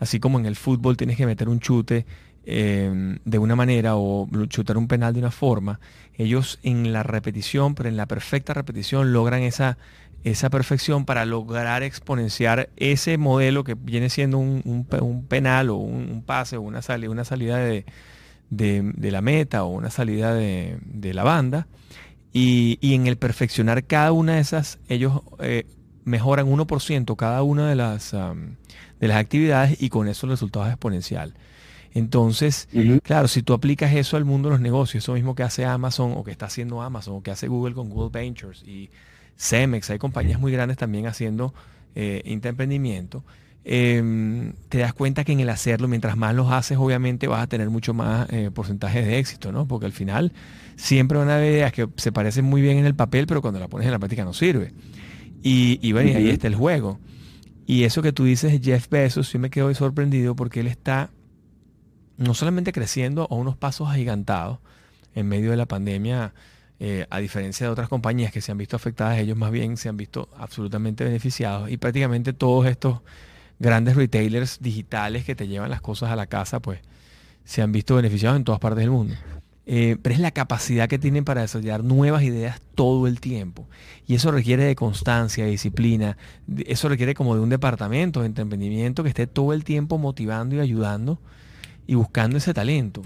así 0.00 0.20
como 0.20 0.38
en 0.38 0.46
el 0.46 0.56
fútbol 0.56 0.96
tienes 0.96 1.18
que 1.18 1.26
meter 1.26 1.50
un 1.50 1.60
chute 1.60 2.06
eh, 2.46 3.18
de 3.22 3.38
una 3.38 3.56
manera 3.56 3.96
o 3.96 4.26
chutar 4.48 4.78
un 4.78 4.88
penal 4.88 5.12
de 5.12 5.18
una 5.18 5.30
forma, 5.30 5.80
ellos 6.14 6.58
en 6.62 6.94
la 6.94 7.02
repetición, 7.02 7.74
pero 7.74 7.90
en 7.90 7.98
la 7.98 8.06
perfecta 8.06 8.54
repetición, 8.54 9.12
logran 9.12 9.42
esa 9.42 9.76
esa 10.26 10.50
perfección 10.50 11.04
para 11.04 11.24
lograr 11.24 11.84
exponenciar 11.84 12.68
ese 12.76 13.16
modelo 13.16 13.62
que 13.62 13.74
viene 13.74 14.10
siendo 14.10 14.38
un, 14.38 15.24
penal 15.28 15.70
o 15.70 15.76
un, 15.76 16.24
pase 16.26 16.56
o 16.56 16.62
una, 16.62 16.82
salida, 16.82 17.10
una 17.10 17.24
salida 17.24 17.58
de, 17.58 17.84
la 18.50 19.20
meta 19.20 19.62
o 19.62 19.68
una 19.68 19.88
salida 19.88 20.34
de, 20.34 21.10
la 21.14 21.22
banda. 21.22 21.68
Y, 22.32 22.76
en 22.82 23.06
el 23.06 23.16
perfeccionar 23.18 23.84
cada 23.84 24.10
una 24.10 24.34
de 24.34 24.40
esas, 24.40 24.80
ellos 24.88 25.20
eh, 25.38 25.64
mejoran 26.04 26.48
1% 26.48 27.14
cada 27.14 27.44
una 27.44 27.68
de 27.68 27.76
las, 27.76 28.10
de 28.10 29.08
las 29.08 29.18
actividades 29.18 29.80
y 29.80 29.90
con 29.90 30.08
eso 30.08 30.26
el 30.26 30.32
resultado 30.32 30.66
es 30.66 30.72
exponencial. 30.72 31.34
Entonces, 31.94 32.68
claro, 33.04 33.28
si 33.28 33.42
tú 33.42 33.54
aplicas 33.54 33.94
eso 33.94 34.16
al 34.16 34.24
mundo 34.24 34.48
de 34.48 34.54
los 34.54 34.60
negocios, 34.60 35.04
eso 35.04 35.12
mismo 35.12 35.36
que 35.36 35.44
hace 35.44 35.64
Amazon 35.64 36.14
o 36.16 36.24
que 36.24 36.32
está 36.32 36.46
haciendo 36.46 36.82
Amazon 36.82 37.14
o 37.14 37.22
que 37.22 37.30
hace 37.30 37.46
Google 37.46 37.76
con 37.76 37.88
Google 37.88 38.10
Ventures 38.10 38.64
y 38.64 38.90
Cemex, 39.36 39.90
hay 39.90 39.98
compañías 39.98 40.40
muy 40.40 40.52
grandes 40.52 40.76
también 40.76 41.06
haciendo 41.06 41.54
eh, 41.94 42.22
intraemprendimiento. 42.24 43.24
Em, 43.68 44.52
te 44.68 44.78
das 44.78 44.92
cuenta 44.92 45.24
que 45.24 45.32
en 45.32 45.40
el 45.40 45.48
hacerlo, 45.48 45.88
mientras 45.88 46.16
más 46.16 46.34
los 46.36 46.52
haces, 46.52 46.78
obviamente 46.78 47.26
vas 47.26 47.42
a 47.42 47.46
tener 47.48 47.68
mucho 47.68 47.94
más 47.94 48.28
eh, 48.30 48.50
porcentaje 48.54 49.02
de 49.02 49.18
éxito, 49.18 49.50
¿no? 49.50 49.66
Porque 49.66 49.86
al 49.86 49.92
final 49.92 50.32
siempre 50.76 51.18
van 51.18 51.30
a 51.30 51.36
haber 51.36 51.52
ideas 51.52 51.72
que 51.72 51.88
se 51.96 52.12
parecen 52.12 52.44
muy 52.44 52.62
bien 52.62 52.78
en 52.78 52.86
el 52.86 52.94
papel, 52.94 53.26
pero 53.26 53.42
cuando 53.42 53.58
la 53.58 53.66
pones 53.66 53.86
en 53.86 53.92
la 53.92 53.98
práctica 53.98 54.24
no 54.24 54.34
sirve. 54.34 54.72
Y, 55.42 55.92
bueno, 55.92 56.10
y 56.10 56.14
ahí 56.14 56.28
está 56.28 56.48
el 56.48 56.54
juego. 56.54 56.98
Y 57.66 57.84
eso 57.84 58.02
que 58.02 58.12
tú 58.12 58.24
dices, 58.24 58.60
Jeff 58.62 58.88
Bezos, 58.88 59.28
sí 59.28 59.38
me 59.38 59.50
quedo 59.50 59.72
sorprendido 59.74 60.36
porque 60.36 60.60
él 60.60 60.66
está 60.66 61.10
no 62.16 62.34
solamente 62.34 62.72
creciendo 62.72 63.26
a 63.30 63.34
unos 63.34 63.56
pasos 63.56 63.88
agigantados 63.88 64.58
en 65.14 65.28
medio 65.28 65.50
de 65.50 65.56
la 65.56 65.66
pandemia 65.66 66.34
eh, 66.78 67.06
a 67.08 67.18
diferencia 67.18 67.66
de 67.66 67.72
otras 67.72 67.88
compañías 67.88 68.32
que 68.32 68.40
se 68.40 68.52
han 68.52 68.58
visto 68.58 68.76
afectadas, 68.76 69.18
ellos 69.18 69.36
más 69.36 69.50
bien 69.50 69.76
se 69.76 69.88
han 69.88 69.96
visto 69.96 70.28
absolutamente 70.36 71.04
beneficiados 71.04 71.70
y 71.70 71.78
prácticamente 71.78 72.32
todos 72.32 72.66
estos 72.66 73.00
grandes 73.58 73.96
retailers 73.96 74.58
digitales 74.60 75.24
que 75.24 75.34
te 75.34 75.48
llevan 75.48 75.70
las 75.70 75.80
cosas 75.80 76.10
a 76.10 76.16
la 76.16 76.26
casa, 76.26 76.60
pues 76.60 76.80
se 77.44 77.62
han 77.62 77.72
visto 77.72 77.94
beneficiados 77.94 78.36
en 78.36 78.44
todas 78.44 78.60
partes 78.60 78.80
del 78.80 78.90
mundo. 78.90 79.14
Eh, 79.68 79.96
pero 80.00 80.14
es 80.14 80.20
la 80.20 80.30
capacidad 80.30 80.88
que 80.88 80.98
tienen 80.98 81.24
para 81.24 81.40
desarrollar 81.40 81.82
nuevas 81.82 82.22
ideas 82.22 82.60
todo 82.74 83.08
el 83.08 83.20
tiempo. 83.20 83.66
Y 84.06 84.14
eso 84.14 84.30
requiere 84.30 84.64
de 84.64 84.76
constancia, 84.76 85.44
de 85.44 85.50
disciplina. 85.50 86.16
Eso 86.66 86.88
requiere 86.88 87.14
como 87.14 87.34
de 87.34 87.40
un 87.40 87.48
departamento 87.48 88.20
de 88.20 88.26
emprendimiento 88.26 89.02
que 89.02 89.08
esté 89.08 89.26
todo 89.26 89.52
el 89.52 89.64
tiempo 89.64 89.98
motivando 89.98 90.54
y 90.54 90.60
ayudando 90.60 91.18
y 91.86 91.94
buscando 91.94 92.38
ese 92.38 92.54
talento. 92.54 93.02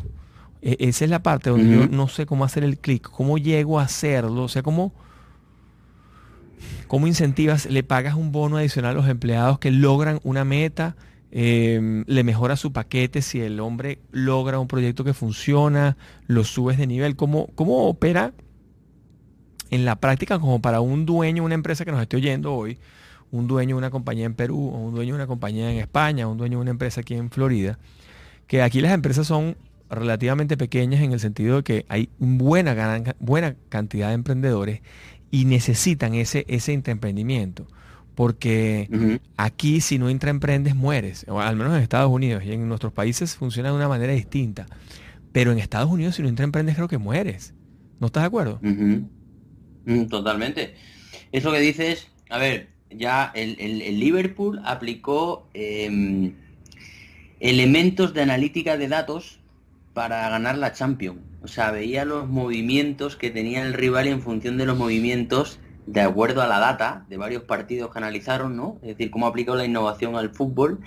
E, 0.62 0.76
esa 0.80 1.04
es 1.04 1.10
la 1.10 1.22
parte 1.22 1.50
donde 1.50 1.70
yo 1.74 1.88
no 1.88 2.08
sé 2.08 2.26
cómo 2.26 2.44
hacer 2.44 2.64
el 2.64 2.78
clic, 2.78 3.08
cómo 3.08 3.38
llego 3.38 3.80
a 3.80 3.84
hacerlo, 3.84 4.44
o 4.44 4.48
sea, 4.48 4.62
cómo, 4.62 4.92
cómo 6.86 7.06
incentivas, 7.06 7.66
le 7.66 7.82
pagas 7.82 8.14
un 8.14 8.32
bono 8.32 8.56
adicional 8.56 8.92
a 8.92 8.94
los 8.94 9.08
empleados 9.08 9.58
que 9.58 9.70
logran 9.70 10.20
una 10.22 10.44
meta 10.44 10.96
Em, 11.32 12.04
le 12.08 12.24
mejora 12.24 12.56
su 12.56 12.72
paquete 12.72 13.22
si 13.22 13.40
el 13.40 13.60
hombre 13.60 14.00
logra 14.10 14.58
un 14.58 14.66
proyecto 14.66 15.04
que 15.04 15.14
funciona, 15.14 15.96
lo 16.26 16.44
subes 16.44 16.76
de 16.76 16.86
nivel. 16.86 17.14
¿Cómo, 17.16 17.48
cómo 17.54 17.88
opera 17.88 18.32
en 19.70 19.84
la 19.84 19.96
práctica 19.96 20.40
como 20.40 20.60
para 20.60 20.80
un 20.80 21.06
dueño, 21.06 21.44
una 21.44 21.54
empresa 21.54 21.84
que 21.84 21.92
nos 21.92 22.02
esté 22.02 22.16
oyendo 22.16 22.54
hoy, 22.54 22.78
un 23.30 23.46
dueño 23.46 23.76
de 23.76 23.78
una 23.78 23.90
compañía 23.90 24.26
en 24.26 24.34
Perú, 24.34 24.70
o 24.74 24.78
un 24.78 24.94
dueño 24.94 25.14
de 25.14 25.18
una 25.18 25.26
compañía 25.28 25.70
en 25.70 25.78
España, 25.78 26.26
un 26.26 26.36
dueño 26.36 26.58
de 26.58 26.62
una 26.62 26.70
empresa 26.72 27.02
aquí 27.02 27.14
en 27.14 27.30
Florida? 27.30 27.78
Que 28.48 28.62
aquí 28.62 28.80
las 28.80 28.92
empresas 28.92 29.28
son 29.28 29.56
relativamente 29.90 30.56
pequeñas 30.56 31.02
en 31.02 31.12
el 31.12 31.20
sentido 31.20 31.56
de 31.56 31.62
que 31.62 31.86
hay 31.88 32.08
buena, 32.18 33.14
buena 33.18 33.56
cantidad 33.68 34.08
de 34.08 34.14
emprendedores 34.14 34.80
y 35.30 35.44
necesitan 35.44 36.14
ese, 36.14 36.44
ese 36.48 36.72
emprendimiento 36.72 37.66
porque 38.20 39.18
aquí 39.38 39.80
si 39.80 39.98
no 39.98 40.10
intraemprendes 40.10 40.76
mueres, 40.76 41.24
o 41.26 41.40
al 41.40 41.56
menos 41.56 41.74
en 41.74 41.82
Estados 41.82 42.10
Unidos 42.10 42.44
y 42.44 42.52
en 42.52 42.68
nuestros 42.68 42.92
países 42.92 43.34
funciona 43.34 43.70
de 43.70 43.76
una 43.76 43.88
manera 43.88 44.12
distinta. 44.12 44.66
Pero 45.32 45.52
en 45.52 45.58
Estados 45.58 45.90
Unidos 45.90 46.16
si 46.16 46.22
no 46.22 46.28
intraemprendes 46.28 46.76
creo 46.76 46.86
que 46.86 46.98
mueres. 46.98 47.54
¿No 47.98 48.08
estás 48.08 48.24
de 48.24 48.26
acuerdo? 48.26 48.60
Mm, 48.60 50.04
totalmente. 50.08 50.74
Eso 51.32 51.50
que 51.50 51.60
dices, 51.60 52.08
a 52.28 52.36
ver, 52.36 52.68
ya 52.90 53.32
el, 53.34 53.98
Liverpool 53.98 54.60
aplicó 54.64 55.48
em, 55.54 56.34
elementos 57.38 58.12
de 58.12 58.20
analítica 58.20 58.76
de 58.76 58.88
datos 58.88 59.39
para 59.92 60.28
ganar 60.28 60.58
la 60.58 60.72
Champions. 60.72 61.20
O 61.42 61.48
sea, 61.48 61.70
veía 61.70 62.04
los 62.04 62.28
movimientos 62.28 63.16
que 63.16 63.30
tenía 63.30 63.62
el 63.62 63.74
rival 63.74 64.08
en 64.08 64.20
función 64.20 64.58
de 64.58 64.66
los 64.66 64.76
movimientos 64.76 65.58
de 65.86 66.00
acuerdo 66.00 66.42
a 66.42 66.46
la 66.46 66.58
data 66.58 67.06
de 67.08 67.16
varios 67.16 67.42
partidos 67.44 67.90
que 67.90 67.98
analizaron, 67.98 68.56
¿no? 68.56 68.78
Es 68.82 68.88
decir, 68.88 69.10
cómo 69.10 69.26
aplicó 69.26 69.54
la 69.54 69.64
innovación 69.64 70.14
al 70.16 70.30
fútbol, 70.30 70.80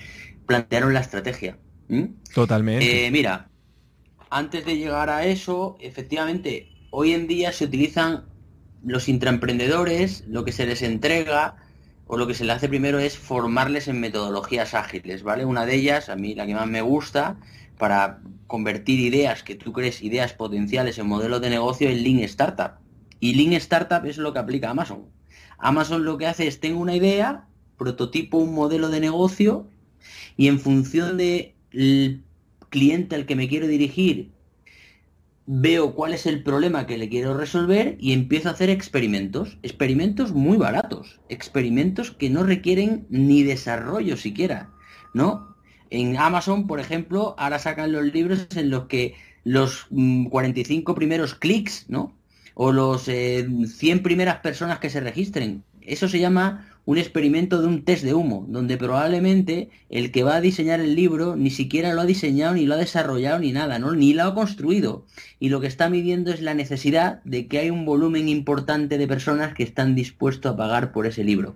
plantearon 0.45 0.93
la 0.93 1.01
estrategia. 1.01 1.57
Totalmente. 2.33 3.05
Eh, 3.05 3.11
mira, 3.11 3.49
antes 4.29 4.65
de 4.65 4.77
llegar 4.77 5.09
a 5.09 5.25
eso, 5.25 5.77
efectivamente, 5.79 6.69
hoy 6.91 7.13
en 7.13 7.27
día 7.27 7.51
se 7.51 7.65
utilizan 7.65 8.25
los 8.83 9.09
intraemprendedores, 9.09 10.23
lo 10.27 10.45
que 10.45 10.51
se 10.51 10.65
les 10.65 10.81
entrega 10.81 11.57
o 12.05 12.17
lo 12.17 12.27
que 12.27 12.33
se 12.33 12.43
les 12.43 12.57
hace 12.57 12.69
primero 12.69 12.99
es 12.99 13.17
formarles 13.17 13.87
en 13.87 13.99
metodologías 13.99 14.73
ágiles, 14.73 15.23
¿vale? 15.23 15.45
Una 15.45 15.65
de 15.65 15.75
ellas, 15.75 16.09
a 16.09 16.15
mí 16.15 16.35
la 16.35 16.45
que 16.45 16.55
más 16.55 16.67
me 16.67 16.81
gusta, 16.81 17.37
para 17.77 18.21
convertir 18.47 18.99
ideas 18.99 19.43
que 19.43 19.55
tú 19.55 19.73
crees 19.73 20.01
ideas 20.01 20.33
potenciales 20.33 20.97
en 20.97 21.07
modelos 21.07 21.41
de 21.41 21.49
negocio, 21.49 21.89
es 21.89 22.01
Lean 22.01 22.19
Startup. 22.19 22.73
Y 23.19 23.35
Lean 23.35 23.53
Startup 23.53 24.05
es 24.05 24.17
lo 24.17 24.33
que 24.33 24.39
aplica 24.39 24.69
Amazon. 24.69 25.05
Amazon 25.57 26.05
lo 26.05 26.17
que 26.17 26.27
hace 26.27 26.47
es, 26.47 26.59
tengo 26.59 26.79
una 26.79 26.95
idea, 26.95 27.47
prototipo 27.77 28.37
un 28.37 28.53
modelo 28.53 28.89
de 28.89 28.99
negocio 28.99 29.67
y 30.37 30.47
en 30.47 30.59
función 30.59 31.17
del 31.17 32.23
cliente 32.69 33.15
al 33.15 33.25
que 33.25 33.35
me 33.35 33.47
quiero 33.47 33.67
dirigir, 33.67 34.31
veo 35.45 35.93
cuál 35.93 36.13
es 36.13 36.25
el 36.25 36.43
problema 36.43 36.85
que 36.85 36.97
le 36.97 37.09
quiero 37.09 37.35
resolver 37.35 37.97
y 37.99 38.13
empiezo 38.13 38.49
a 38.49 38.53
hacer 38.53 38.69
experimentos. 38.69 39.57
Experimentos 39.63 40.33
muy 40.33 40.57
baratos. 40.57 41.19
Experimentos 41.29 42.11
que 42.11 42.29
no 42.29 42.43
requieren 42.43 43.05
ni 43.09 43.43
desarrollo 43.43 44.17
siquiera. 44.17 44.69
¿No? 45.13 45.52
En 45.93 46.17
Amazon, 46.17 46.65
por 46.65 46.79
ejemplo, 46.79 47.35
ahora 47.37 47.59
sacan 47.59 47.91
los 47.91 48.11
libros 48.11 48.47
en 48.55 48.71
los 48.71 48.85
que 48.85 49.13
los 49.43 49.85
45 49.91 50.91
mm, 50.91 50.95
primeros 50.95 51.35
clics, 51.35 51.85
¿no? 51.87 52.15
o 52.55 52.71
los 52.71 53.03
100 53.03 53.15
eh, 53.15 53.99
primeras 54.01 54.37
personas 54.37 54.79
que 54.79 54.89
se 54.89 55.01
registren. 55.01 55.63
Eso 55.81 56.07
se 56.07 56.19
llama 56.19 56.67
un 56.85 56.97
experimento 56.97 57.61
de 57.61 57.67
un 57.67 57.85
test 57.85 58.03
de 58.03 58.15
humo, 58.15 58.43
donde 58.49 58.75
probablemente 58.75 59.69
el 59.91 60.11
que 60.11 60.23
va 60.23 60.37
a 60.37 60.41
diseñar 60.41 60.79
el 60.79 60.95
libro 60.95 61.35
ni 61.35 61.51
siquiera 61.51 61.93
lo 61.93 62.01
ha 62.01 62.05
diseñado, 62.07 62.55
ni 62.55 62.65
lo 62.65 62.73
ha 62.73 62.77
desarrollado, 62.77 63.37
ni 63.37 63.51
nada, 63.51 63.77
¿no? 63.77 63.93
Ni 63.93 64.15
lo 64.15 64.23
ha 64.23 64.33
construido. 64.33 65.05
Y 65.39 65.49
lo 65.49 65.61
que 65.61 65.67
está 65.67 65.91
midiendo 65.91 66.33
es 66.33 66.41
la 66.41 66.55
necesidad 66.55 67.21
de 67.23 67.47
que 67.47 67.59
hay 67.59 67.69
un 67.69 67.85
volumen 67.85 68.29
importante 68.29 68.97
de 68.97 69.07
personas 69.07 69.53
que 69.53 69.61
están 69.61 69.93
dispuestos 69.93 70.53
a 70.53 70.57
pagar 70.57 70.91
por 70.91 71.05
ese 71.05 71.23
libro. 71.23 71.55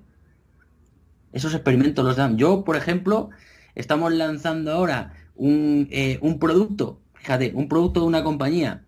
Esos 1.33 1.55
experimentos 1.55 2.05
los 2.05 2.17
dan. 2.17 2.37
Yo, 2.37 2.63
por 2.63 2.75
ejemplo, 2.75 3.31
estamos 3.77 4.11
lanzando 4.11 4.71
ahora 4.71 5.13
un, 5.35 5.87
eh, 5.91 6.17
un 6.21 6.39
producto, 6.39 6.99
fíjate, 7.13 7.51
un 7.53 7.69
producto 7.69 8.01
de 8.01 8.07
una 8.07 8.23
compañía 8.23 8.83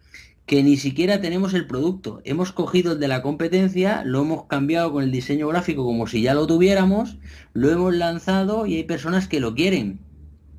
que 0.48 0.64
ni 0.64 0.78
siquiera 0.78 1.22
tenemos 1.22 1.54
el 1.54 1.68
producto. 1.68 2.22
Hemos 2.24 2.52
cogido 2.52 2.94
el 2.94 3.00
de 3.00 3.08
la 3.08 3.22
competencia, 3.22 4.04
lo 4.04 4.22
hemos 4.22 4.46
cambiado 4.46 4.92
con 4.92 5.04
el 5.04 5.12
diseño 5.12 5.48
gráfico 5.48 5.86
como 5.86 6.08
si 6.08 6.24
ya 6.24 6.34
lo 6.34 6.48
tuviéramos, 6.48 7.20
lo 7.54 7.70
hemos 7.70 7.94
lanzado 7.94 8.66
y 8.66 8.78
hay 8.78 8.84
personas 8.84 9.28
que 9.28 9.40
lo 9.40 9.54
quieren. 9.54 10.00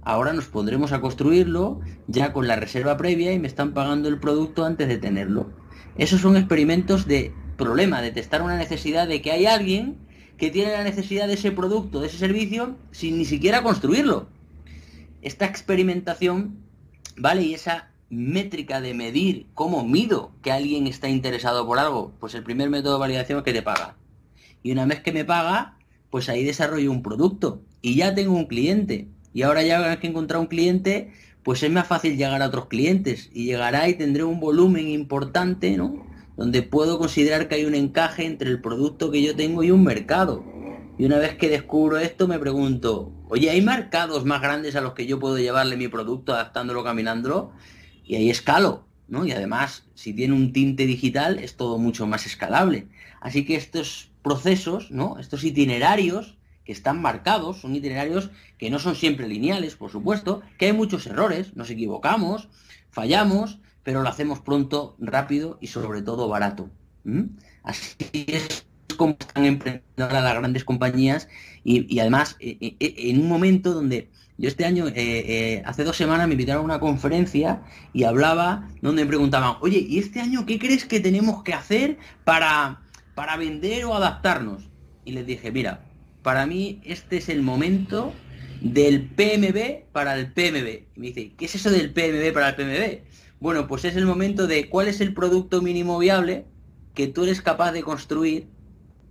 Ahora 0.03 0.33
nos 0.33 0.45
pondremos 0.45 0.93
a 0.93 1.01
construirlo 1.01 1.81
ya 2.07 2.33
con 2.33 2.47
la 2.47 2.55
reserva 2.55 2.97
previa 2.97 3.33
y 3.33 3.41
me 3.41 3.49
están 3.49 3.75
pagando 3.75 4.09
el 4.09 4.21
producto 4.21 4.65
antes 4.65 4.87
de 4.87 4.99
tenerlo. 4.99 5.51
Esos 5.99 6.21
son 6.21 6.37
experimentos 6.37 7.09
de 7.09 7.35
problema, 7.57 8.01
de 8.01 8.13
testar 8.13 8.43
una 8.43 8.57
necesidad 8.57 9.09
de 9.09 9.21
que 9.21 9.33
hay 9.33 9.47
alguien 9.47 9.99
que 10.41 10.51
tiene 10.51 10.73
la 10.73 10.83
necesidad 10.83 11.29
de 11.29 11.35
ese 11.35 11.53
producto, 11.53 12.01
de 12.01 12.07
ese 12.07 12.17
servicio, 12.17 12.75
sin 12.93 13.19
ni 13.19 13.27
siquiera 13.27 13.63
construirlo. 13.63 14.27
Esta 15.21 15.45
experimentación, 15.45 16.57
¿vale? 17.19 17.43
Y 17.43 17.53
esa 17.53 17.91
métrica 18.09 18.81
de 18.81 18.95
medir 18.95 19.49
cómo 19.53 19.85
mido 19.85 20.33
que 20.43 20.51
alguien 20.51 20.87
está 20.87 21.11
interesado 21.11 21.67
por 21.67 21.79
algo, 21.79 22.15
pues 22.19 22.35
el 22.35 22.43
primer 22.43 22.71
método 22.71 22.95
de 22.95 23.01
validación 23.01 23.39
es 23.41 23.45
que 23.45 23.53
te 23.53 23.61
paga. 23.61 23.97
Y 24.63 24.73
una 24.73 24.87
vez 24.87 25.01
que 25.01 25.13
me 25.13 25.27
paga, 25.27 25.77
pues 26.09 26.31
ahí 26.31 26.43
desarrollo 26.43 26.91
un 26.91 27.03
producto 27.03 27.61
y 27.83 27.97
ya 27.97 28.15
tengo 28.15 28.35
un 28.35 28.47
cliente. 28.47 29.09
Y 29.35 29.43
ahora 29.43 29.63
ya 29.63 30.01
que 30.01 30.07
encontrar 30.07 30.41
un 30.41 30.47
cliente, 30.47 31.13
pues 31.43 31.63
es 31.63 31.71
más 31.71 31.87
fácil 31.87 32.17
llegar 32.17 32.41
a 32.41 32.47
otros 32.47 32.67
clientes 32.67 33.29
y 33.35 33.45
llegará 33.45 33.91
y 33.91 33.95
tendré 33.95 34.25
un 34.25 34.41
volumen 34.41 34.89
importante, 34.89 35.77
¿no? 35.77 36.10
Donde 36.41 36.63
puedo 36.63 36.99
considerar 36.99 37.47
que 37.47 37.55
hay 37.55 37.67
un 37.67 37.75
encaje 37.75 38.25
entre 38.25 38.51
el 38.51 38.61
producto 38.61 39.11
que 39.11 39.23
yo 39.23 39.37
tengo 39.37 39.63
y 39.63 39.71
un 39.71 39.85
mercado. 39.85 40.45
Y 40.99 41.05
una 41.05 41.19
vez 41.19 41.37
que 41.37 41.49
descubro 41.49 41.99
esto, 41.99 42.27
me 42.27 42.39
pregunto, 42.39 43.13
oye, 43.29 43.51
¿hay 43.51 43.63
mercados 43.63 44.25
más 44.25 44.43
grandes 44.43 44.75
a 44.75 44.81
los 44.81 44.95
que 44.95 45.07
yo 45.07 45.19
puedo 45.19 45.39
llevarle 45.39 45.77
mi 45.77 45.89
producto 45.89 46.33
adaptándolo, 46.33 46.83
caminándolo? 46.83 47.53
y 48.11 48.17
ahí 48.17 48.29
escalo, 48.29 48.89
¿no? 49.07 49.25
Y 49.25 49.31
además, 49.31 49.85
si 49.95 50.13
tiene 50.13 50.35
un 50.35 50.53
tinte 50.53 50.85
digital, 50.85 51.39
es 51.39 51.57
todo 51.57 51.79
mucho 51.79 52.09
más 52.09 52.27
escalable. 52.27 52.89
Así 53.21 53.45
que 53.45 53.55
estos 53.55 54.11
procesos, 54.21 54.91
¿no? 54.91 55.17
Estos 55.21 55.45
itinerarios 55.45 56.37
que 56.65 56.73
están 56.73 57.01
marcados, 57.01 57.61
son 57.61 57.77
itinerarios 57.77 58.31
que 58.59 58.69
no 58.69 58.81
son 58.81 58.97
siempre 58.97 59.29
lineales, 59.29 59.77
por 59.77 59.93
supuesto, 59.93 60.43
que 60.59 60.67
hay 60.67 60.73
muchos 60.73 61.07
errores, 61.07 61.55
nos 61.55 61.71
equivocamos, 61.71 62.49
fallamos, 62.91 63.61
pero 63.83 64.03
lo 64.03 64.09
hacemos 64.09 64.41
pronto, 64.41 64.97
rápido 64.99 65.59
y 65.61 65.69
sobre 65.69 66.03
todo 66.03 66.29
barato. 66.29 66.71
Así 67.63 67.97
es 68.27 68.67
como 68.97 69.17
están 69.19 69.45
emprendiendo 69.45 69.85
las 69.97 70.35
grandes 70.35 70.65
compañías 70.65 71.29
y, 71.65 71.99
además 71.99 72.37
e, 72.41 72.59
e, 72.61 72.77
e, 72.81 73.11
en 73.11 73.21
un 73.21 73.29
momento 73.29 73.73
donde 73.73 74.11
yo 74.41 74.49
este 74.49 74.65
año, 74.65 74.89
eh, 74.89 74.95
eh, 74.97 75.63
hace 75.67 75.85
dos 75.85 75.99
semanas 75.99 76.27
me 76.27 76.33
invitaron 76.33 76.63
a 76.63 76.65
una 76.65 76.81
conferencia 76.81 77.61
y 77.93 78.05
hablaba 78.05 78.71
donde 78.81 79.03
me 79.03 79.09
preguntaban, 79.09 79.57
oye, 79.61 79.85
¿y 79.87 79.99
este 79.99 80.19
año 80.19 80.47
qué 80.47 80.59
crees 80.59 80.87
que 80.87 80.99
tenemos 80.99 81.43
que 81.43 81.53
hacer 81.53 81.99
para, 82.25 82.81
para 83.15 83.37
vender 83.37 83.85
o 83.85 83.95
adaptarnos? 83.95 84.71
Y 85.05 85.13
les 85.13 85.27
dije, 85.27 85.53
mira, 85.53 85.85
para 86.23 86.47
mí 86.47 86.81
este 86.85 87.19
es 87.19 87.29
el 87.29 87.43
momento 87.43 88.15
del 88.63 89.03
PMB 89.03 89.93
para 89.93 90.17
el 90.17 90.33
PMB. 90.33 90.69
Y 90.97 91.01
me 91.01 91.07
dice, 91.09 91.33
¿qué 91.37 91.45
es 91.45 91.55
eso 91.55 91.71
del 91.71 91.93
PMB 91.93 92.33
para 92.33 92.49
el 92.49 92.55
PMB? 92.55 93.10
Bueno, 93.41 93.67
pues 93.67 93.87
es 93.87 93.97
el 93.97 94.05
momento 94.05 94.47
de 94.47 94.69
cuál 94.69 94.87
es 94.89 95.01
el 95.01 95.15
producto 95.15 95.63
mínimo 95.63 95.99
viable 95.99 96.45
que 96.95 97.07
tú 97.07 97.25
eres 97.25 97.41
capaz 97.41 97.73
de 97.73 97.83
construir 97.83 98.49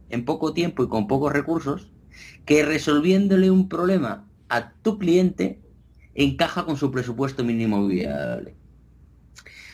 en 0.09 0.23
poco 0.23 0.53
tiempo 0.53 0.83
y 0.83 0.87
con 0.87 1.07
pocos 1.07 1.33
recursos, 1.33 1.89
que 2.45 2.63
resolviéndole 2.63 3.49
un 3.49 3.67
problema 3.69 4.27
a 4.47 4.71
tu 4.71 4.99
cliente 4.99 5.59
encaja 6.13 6.65
con 6.65 6.77
su 6.77 6.91
presupuesto 6.91 7.43
mínimo 7.43 7.87
viable. 7.87 8.55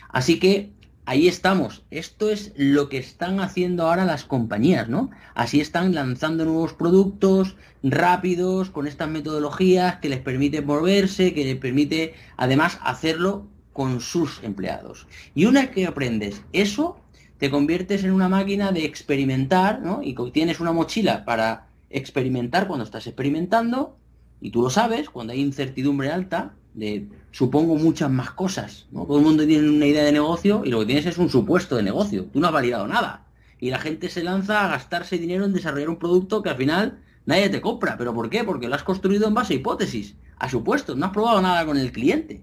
Así 0.10 0.40
que 0.40 0.72
ahí 1.06 1.28
estamos. 1.28 1.84
Esto 1.92 2.30
es 2.30 2.54
lo 2.56 2.88
que 2.88 2.98
están 2.98 3.42
haciendo 3.42 3.88
ahora 3.88 4.06
las 4.06 4.24
compañías, 4.24 4.88
¿no? 4.88 5.10
Así 5.34 5.60
están 5.60 5.94
lanzando 5.94 6.46
nuevos 6.46 6.74
productos 6.74 7.58
rápidos, 7.84 8.70
con 8.70 8.88
estas 8.88 9.10
metodologías 9.10 9.98
que 9.98 10.08
les 10.08 10.20
permite 10.20 10.62
moverse, 10.62 11.34
que 11.34 11.44
les 11.44 11.58
permite 11.58 12.14
además 12.38 12.80
hacerlo 12.82 13.50
con 13.76 14.00
sus 14.00 14.42
empleados. 14.42 15.06
Y 15.36 15.44
una 15.48 15.64
vez 15.64 15.72
que 15.72 15.86
aprendes 15.86 16.42
eso, 16.54 16.98
te 17.38 17.52
conviertes 17.52 18.06
en 18.06 18.14
una 18.14 18.30
máquina 18.30 18.72
de 18.72 18.86
experimentar, 18.86 19.82
¿no? 19.82 20.00
Y 20.02 20.16
tienes 20.32 20.62
una 20.62 20.72
mochila 20.72 21.26
para 21.26 21.68
experimentar 21.90 22.68
cuando 22.68 22.86
estás 22.86 23.06
experimentando, 23.06 23.98
y 24.40 24.52
tú 24.52 24.62
lo 24.62 24.70
sabes, 24.70 25.10
cuando 25.10 25.34
hay 25.34 25.42
incertidumbre 25.42 26.10
alta, 26.10 26.54
de 26.74 27.10
supongo 27.32 27.76
muchas 27.76 28.10
más 28.10 28.32
cosas. 28.32 28.88
¿no? 28.92 29.06
Todo 29.06 29.18
el 29.18 29.26
mundo 29.26 29.46
tiene 29.46 29.70
una 29.70 29.88
idea 29.88 30.06
de 30.06 30.14
negocio 30.14 30.62
y 30.64 30.70
lo 30.70 30.80
que 30.80 30.86
tienes 30.86 31.06
es 31.06 31.18
un 31.18 31.30
supuesto 31.30 31.76
de 31.76 31.84
negocio. 31.84 32.28
Tú 32.32 32.40
no 32.40 32.48
has 32.48 32.54
validado 32.54 32.88
nada. 32.88 33.26
Y 33.60 33.72
la 33.72 33.80
gente 33.80 34.08
se 34.08 34.24
lanza 34.24 34.64
a 34.64 34.70
gastarse 34.70 35.18
dinero 35.18 35.44
en 35.44 35.52
desarrollar 35.52 35.90
un 35.90 36.00
producto 36.00 36.42
que 36.42 36.50
al 36.50 36.58
final 36.58 37.00
nadie 37.26 37.50
te 37.50 37.60
compra. 37.60 37.98
¿Pero 37.98 38.14
por 38.14 38.30
qué? 38.30 38.46
Porque 38.46 38.70
lo 38.70 38.76
has 38.76 38.84
construido 38.84 39.28
en 39.28 39.34
base 39.34 39.54
a 39.54 39.58
hipótesis, 39.58 40.16
a 40.38 40.50
supuestos. 40.50 40.96
No 40.96 41.08
has 41.08 41.12
probado 41.12 41.42
nada 41.42 41.66
con 41.66 41.78
el 41.78 41.92
cliente. 41.92 42.42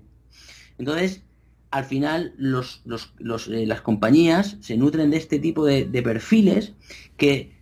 Entonces, 0.83 1.23
al 1.71 1.85
final 1.85 2.35
eh, 2.41 3.67
las 3.67 3.81
compañías 3.83 4.57
se 4.61 4.77
nutren 4.77 5.13
de 5.13 5.17
este 5.17 5.39
tipo 5.39 5.65
de, 5.65 6.03
perfiles 6.03 6.73
que 7.17 7.53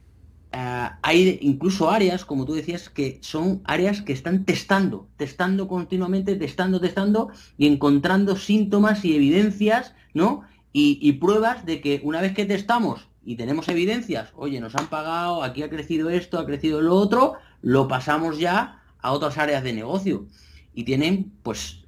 eh, 0.52 0.88
hay 1.02 1.38
incluso 1.42 1.90
áreas, 1.90 2.24
como 2.24 2.46
tú 2.46 2.54
decías, 2.54 2.88
que 2.88 3.18
son 3.20 3.60
áreas 3.64 4.00
que 4.00 4.14
están 4.14 4.46
testando, 4.46 5.06
testando 5.18 5.68
continuamente, 5.68 6.34
testando, 6.34 6.80
testando 6.80 7.28
y 7.58 7.66
encontrando 7.66 8.36
síntomas 8.36 9.04
y 9.04 9.14
evidencias, 9.14 9.94
¿no? 10.14 10.40
Y, 10.72 11.12
pruebas 11.20 11.66
de 11.66 11.82
que 11.82 12.00
una 12.02 12.22
vez 12.22 12.32
que 12.32 12.46
testamos 12.46 13.08
y 13.22 13.36
tenemos 13.36 13.68
evidencias, 13.68 14.30
oye, 14.34 14.60
nos 14.60 14.76
han 14.76 14.86
pagado, 14.86 15.42
aquí 15.42 15.62
ha 15.62 15.68
crecido 15.68 16.08
esto, 16.08 16.38
ha 16.38 16.46
crecido 16.46 16.80
lo 16.80 16.94
otro, 16.94 17.34
lo 17.60 17.86
pasamos 17.86 18.38
ya 18.38 18.80
a 18.98 19.12
otras 19.12 19.36
áreas 19.36 19.62
de 19.62 19.74
negocio. 19.74 20.26
Y 20.72 20.84
tienen, 20.84 21.32
pues, 21.42 21.80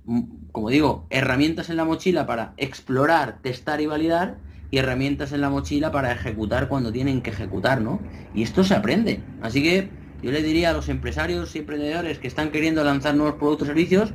como 0.53 0.69
digo, 0.69 1.07
herramientas 1.11 1.71
en 1.71 1.77
la 1.77 1.85
mochila 1.85 2.27
para 2.27 2.53
explorar, 2.59 3.39
testar 3.43 3.81
y 3.81 3.87
validar 3.87 4.37
y 4.71 4.79
herramientas 4.79 5.33
en 5.33 5.41
la 5.41 5.51
mochila 5.51 5.91
para 5.91 6.13
ejecutar 6.13 6.69
cuando 6.69 6.93
tienen 6.93 7.23
que 7.23 7.31
ejecutar, 7.31 7.81
¿no? 7.81 8.01
Y 8.35 8.43
esto 8.43 8.63
se 8.65 8.75
aprende. 8.75 9.21
Así 9.43 9.63
que 9.63 9.89
yo 10.23 10.31
le 10.31 10.43
diría 10.43 10.71
a 10.71 10.73
los 10.73 10.89
empresarios 10.89 11.55
y 11.57 11.61
emprendedores 11.61 12.19
que 12.19 12.29
están 12.29 12.51
queriendo 12.51 12.85
lanzar 12.85 13.15
nuevos 13.15 13.37
productos 13.37 13.67
o 13.67 13.71
servicios 13.71 14.13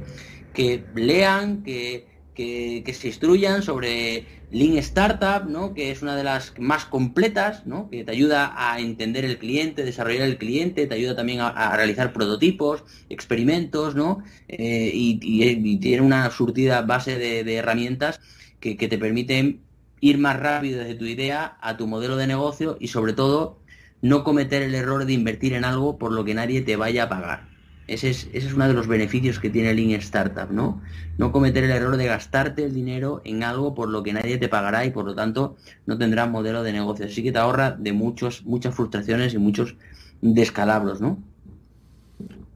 que 0.54 0.84
lean, 0.95 1.63
que, 1.63 2.08
que, 2.38 2.93
se 2.93 3.08
instruyan 3.08 3.63
sobre 3.63 4.26
Lean 4.52 4.78
Startup, 4.78 5.50
¿no? 5.50 5.73
que 5.73 5.89
es 5.89 6.04
una 6.04 6.15
de 6.15 6.23
las 6.23 6.54
más 6.60 6.86
completas, 6.86 7.65
¿no? 7.65 7.89
que 7.89 8.04
te 8.04 8.12
ayuda 8.12 8.54
a 8.56 8.80
entender 8.80 9.26
el 9.26 9.39
cliente, 9.39 9.84
desarrollar 9.84 10.21
el 10.21 10.38
cliente, 10.38 10.86
te 10.86 10.93
ayuda 10.93 11.15
también 11.15 11.41
a, 11.41 11.76
realizar 11.76 12.13
prototipos, 12.13 12.84
experimentos, 13.10 13.95
¿no? 13.95 14.23
Eh, 14.47 14.91
y, 14.93 15.78
tiene 15.80 16.02
una 16.02 16.30
surtida 16.30 16.82
base 16.84 17.17
de, 17.17 17.56
herramientas 17.56 18.19
que, 18.60 18.78
que, 18.78 18.88
te 18.88 19.00
permiten 19.00 19.62
ir 20.00 20.19
más 20.19 20.39
rápido 20.39 20.80
desde 20.80 20.95
tu 20.95 21.06
idea 21.06 21.58
a 21.60 21.76
tu 21.76 21.88
modelo 21.88 22.17
de 22.17 22.28
negocio 22.28 22.78
y 22.80 22.89
sobre 22.89 23.13
todo 23.13 23.60
no 24.02 24.23
cometer 24.23 24.62
el 24.62 24.76
error 24.76 25.06
de 25.06 25.13
invertir 25.13 25.54
en 25.54 25.65
algo 25.65 25.97
por 25.97 26.12
lo 26.12 26.23
que 26.23 26.36
nadie 26.36 26.62
te 26.62 26.76
vaya 26.76 27.04
a 27.04 27.10
pagar. 27.10 27.57
Ese 27.88 28.10
es, 28.10 28.54
uno 28.54 28.67
de 28.67 28.73
los 28.73 28.88
beneficios 28.88 29.39
que 29.39 29.50
tiene 29.50 29.73
Lean 29.73 29.91
Startup, 29.91 30.52
¿no? 30.52 30.82
No 31.17 31.32
cometer 31.32 31.63
el 31.63 31.71
error 31.71 31.95
de 31.95 32.06
gastarte 32.06 32.65
el 32.65 32.73
dinero 32.73 33.21
en 33.23 33.43
algo 33.43 33.73
por 33.73 33.89
lo 33.89 34.04
que 34.04 34.13
nadie 34.13 34.38
te 34.38 34.50
pagará 34.50 34.86
y 34.86 34.91
por 34.91 35.06
lo 35.06 35.15
tanto 35.15 35.56
no 35.86 35.97
tendrás 35.97 36.30
modelo 36.30 36.63
de 36.63 36.73
negocio. 36.73 37.06
Así 37.06 37.23
que 37.23 37.32
te 37.32 37.39
ahorra 37.39 37.71
de 37.71 37.93
muchos, 37.93 38.45
muchas 38.45 38.76
frustraciones 38.76 39.34
y 39.34 39.38
muchos 39.38 39.76
descalabros, 40.21 41.00
¿no? 41.00 41.17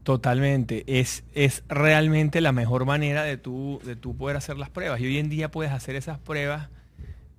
Totalmente. 0.02 0.84
Es, 0.86 1.24
es 1.32 1.64
realmente 1.68 2.40
la 2.40 2.52
mejor 2.52 2.84
manera 2.84 3.22
de 3.22 3.38
tú, 3.38 3.80
de 3.84 3.96
tú 3.96 4.16
poder 4.16 4.36
hacer 4.36 4.58
las 4.58 4.68
pruebas. 4.68 5.00
Y 5.00 5.06
hoy 5.06 5.18
en 5.18 5.30
día 5.30 5.50
puedes 5.50 5.72
hacer 5.72 5.96
esas 5.96 6.18
pruebas 6.18 6.68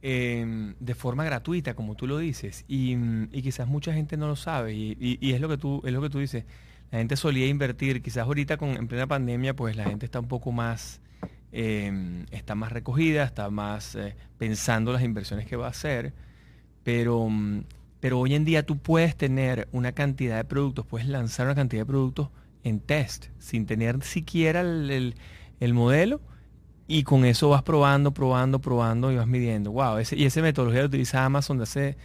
Em, 0.05 0.75
de 0.81 0.95
forma 0.95 1.23
gratuita, 1.23 1.75
como 1.75 1.95
tú 1.95 2.07
lo 2.07 2.17
dices, 2.17 2.65
y, 2.67 2.97
quizás 3.41 3.69
mucha 3.69 3.93
gente 3.93 4.17
no 4.17 4.27
lo 4.27 4.35
sabe, 4.35 4.73
y, 4.73 5.31
es, 5.31 5.39
lo 5.39 5.47
que 5.47 5.55
tú, 5.55 5.81
es 5.85 5.93
lo 5.93 6.01
que 6.01 6.09
tú 6.09 6.19
dices. 6.19 6.43
La 6.93 6.99
gente 6.99 7.15
solía 7.15 7.47
invertir, 7.47 8.03
quizás 8.03 8.27
ahorita 8.27 8.57
con, 8.57 8.77
en 8.77 8.87
plena 8.87 9.07
pandemia, 9.07 9.55
pues 9.55 9.75
la 9.75 9.85
gente 9.85 10.05
está 10.05 10.19
un 10.19 10.27
poco 10.27 10.51
más, 10.51 11.01
em, 11.51 12.27
está 12.29 12.53
más 12.53 12.71
recogida, 12.71 13.23
está 13.23 13.49
más 13.49 13.95
eh, 13.95 14.15
pensando 14.37 14.93
las 14.93 15.01
inversiones 15.01 15.47
que 15.47 15.55
va 15.55 15.65
a 15.65 15.69
hacer, 15.71 16.13
pero, 16.83 17.27
pero 17.99 18.19
hoy 18.19 18.35
en 18.35 18.45
día 18.45 18.63
tú 18.63 18.77
puedes 18.77 19.15
tener 19.15 19.67
una 19.71 19.93
cantidad 19.93 20.37
de 20.37 20.43
productos, 20.43 20.85
puedes 20.85 21.07
lanzar 21.07 21.47
una 21.47 21.55
cantidad 21.55 21.81
de 21.81 21.87
productos 21.87 22.29
en 22.63 22.79
test, 22.79 23.25
sin 23.39 23.65
tener 23.65 24.03
siquiera 24.03 24.61
el, 24.61 25.15
el 25.59 25.73
modelo, 25.73 26.21
y 26.85 27.01
con 27.01 27.25
eso 27.25 27.49
vas 27.49 27.63
probando, 27.63 28.13
probando, 28.13 28.61
probando 28.61 29.11
y 29.11 29.15
vas 29.15 29.25
midiendo. 29.25 29.71
Wow, 29.71 29.97
y 30.11 30.25
esa 30.25 30.41
metodología 30.43 30.81
la 30.81 30.87
utiliza 30.89 31.25
Amazon 31.25 31.57
desde, 31.57 31.97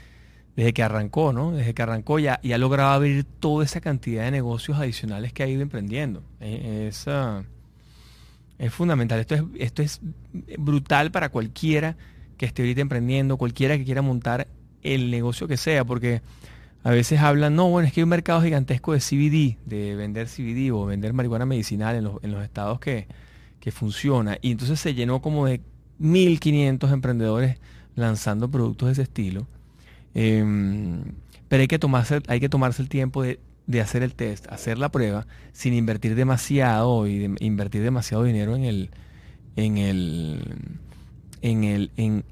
desde 0.59 0.73
que 0.73 0.83
arrancó, 0.83 1.33
¿no? 1.33 1.53
Desde 1.53 1.73
que 1.73 1.83
arrancó 1.83 2.19
ya 2.19 2.41
y 2.43 2.51
ha 2.51 2.57
abrir 2.57 3.23
toda 3.23 3.65
esa 3.65 3.81
cantidad 3.81 4.25
de 4.25 4.33
negocios 4.33 4.77
adicionales 4.77 5.33
que 5.33 5.45
ha 5.45 5.47
ido 5.47 5.63
emprendiendo. 5.63 6.25
E, 6.41 6.89
es, 6.89 7.07
es 8.59 8.75
fundamental. 8.75 9.21
Esto 9.21 9.37
es, 9.37 9.43
esto 9.57 9.83
es 9.83 10.01
brutal 10.59 11.13
para 11.13 11.29
cualquiera 11.29 11.97
que 12.37 12.47
esté 12.47 12.63
ahorita 12.63 12.81
emprendiendo, 12.81 13.37
cualquiera 13.37 13.79
que 13.79 13.85
quiera 13.85 14.03
montar 14.03 14.49
el 14.83 15.13
negocio 15.13 15.47
que 15.47 15.57
sea, 15.57 15.85
porque 15.85 16.23
a 16.83 16.91
veces 16.91 17.21
hablan, 17.21 17.55
no, 17.55 17.71
bueno, 17.71 17.87
es 17.87 17.95
que 17.95 18.01
hay 18.01 18.03
un 18.03 18.11
mercado 18.11 18.43
gigantesco 18.43 18.95
de 18.95 18.99
CBD, 18.99 19.59
de 19.65 19.95
vender 19.95 20.27
CBD 20.27 20.73
o 20.73 20.87
vender 20.87 21.13
marihuana 21.13 21.47
medicinal 21.47 21.95
en 21.95 22.03
los, 22.03 22.25
en 22.25 22.33
los 22.33 22.43
estados 22.43 22.81
que, 22.81 23.07
que 23.61 23.71
funciona. 23.71 24.39
Y 24.43 24.51
entonces 24.51 24.81
se 24.81 24.93
llenó 24.93 25.23
como 25.23 25.47
de 25.47 25.61
1.500 26.01 26.93
emprendedores 26.93 27.61
lanzando 27.95 28.51
productos 28.51 28.89
de 28.89 28.93
ese 28.95 29.03
estilo. 29.03 29.47
Em, 30.15 31.03
pero 31.49 31.61
hay 31.63 31.69
que, 31.69 31.79
tomarse, 31.79 32.21
hay 32.29 32.41
que 32.41 32.49
tomarse 32.49 32.83
el 32.83 32.89
tiempo 32.89 33.23
de, 33.23 33.41
hacer 33.81 34.03
el 34.03 34.15
test, 34.15 34.47
hacer 34.49 34.79
la 34.79 34.91
prueba, 34.91 35.27
sin 35.53 35.75
invertir 35.75 36.15
demasiado 36.15 37.07
y 37.07 37.37
invertir 37.41 37.83
demasiado 37.83 38.25
dinero 38.25 38.57
en 38.57 38.65
el, 38.65 38.91
en 39.57 39.79
el, 39.79 40.43
en 41.43 41.65
el, 41.65 41.91
en, 41.97 42.25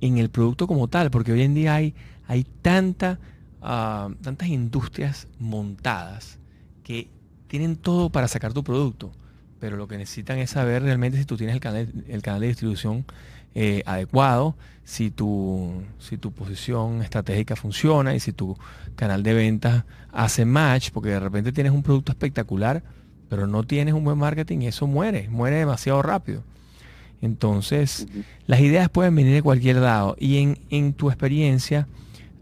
el 0.00 0.30
producto 0.30 0.66
como 0.66 0.88
tal, 0.88 1.10
porque 1.10 1.32
hoy 1.32 1.42
en 1.42 1.54
día 1.54 1.74
hay, 1.74 1.94
hay 2.26 2.44
tanta, 2.62 3.18
ah, 3.62 4.10
tantas 4.22 4.48
industrias 4.48 5.28
montadas 5.38 6.38
que 6.82 7.08
tienen 7.48 7.76
todo 7.76 8.10
para 8.10 8.28
sacar 8.28 8.52
tu 8.52 8.64
producto 8.64 9.12
pero 9.60 9.76
lo 9.76 9.88
que 9.88 9.98
necesitan 9.98 10.38
es 10.38 10.50
saber 10.50 10.82
realmente 10.82 11.18
si 11.18 11.24
tú 11.24 11.36
tienes 11.36 11.54
el 11.54 11.60
canal, 11.60 11.92
el 12.08 12.22
canal 12.22 12.40
de 12.40 12.48
distribución 12.48 13.04
eh, 13.54 13.82
adecuado, 13.86 14.56
si 14.84 15.10
tu, 15.10 15.82
si 15.98 16.16
tu 16.16 16.32
posición 16.32 17.02
estratégica 17.02 17.56
funciona 17.56 18.14
y 18.14 18.20
si 18.20 18.32
tu 18.32 18.56
canal 18.94 19.22
de 19.22 19.34
ventas 19.34 19.84
hace 20.12 20.44
match, 20.44 20.90
porque 20.92 21.10
de 21.10 21.20
repente 21.20 21.52
tienes 21.52 21.72
un 21.72 21.82
producto 21.82 22.12
espectacular, 22.12 22.82
pero 23.28 23.46
no 23.46 23.64
tienes 23.64 23.94
un 23.94 24.04
buen 24.04 24.18
marketing 24.18 24.62
y 24.62 24.66
eso 24.68 24.86
muere, 24.86 25.28
muere 25.28 25.56
demasiado 25.56 26.02
rápido. 26.02 26.42
Entonces, 27.20 28.06
las 28.46 28.60
ideas 28.60 28.88
pueden 28.88 29.14
venir 29.14 29.34
de 29.34 29.42
cualquier 29.42 29.76
lado 29.76 30.16
y 30.18 30.38
en, 30.38 30.58
en 30.70 30.92
tu 30.92 31.10
experiencia, 31.10 31.88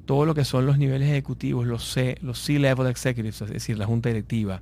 todo 0.04 0.26
lo 0.26 0.34
que 0.34 0.44
son 0.44 0.66
los 0.66 0.78
niveles 0.78 1.08
ejecutivos, 1.08 1.66
los 1.66 1.90
C, 1.90 2.18
los 2.20 2.38
C-level 2.38 2.86
executives, 2.86 3.40
es 3.40 3.50
decir, 3.50 3.78
la 3.78 3.86
junta 3.86 4.08
directiva, 4.10 4.60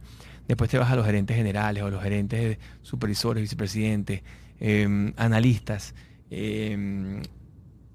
Después 0.49 0.71
te 0.71 0.79
vas 0.79 0.91
a 0.91 0.97
los 0.97 1.07
gerentes 1.07 1.37
generales 1.37 1.83
o 1.83 1.91
los 1.91 2.03
gerentes 2.03 2.59
supervisores, 2.83 3.43
vicepresidentes, 3.43 4.23
em, 4.61 5.15
analistas, 5.17 5.95
em, 6.31 7.23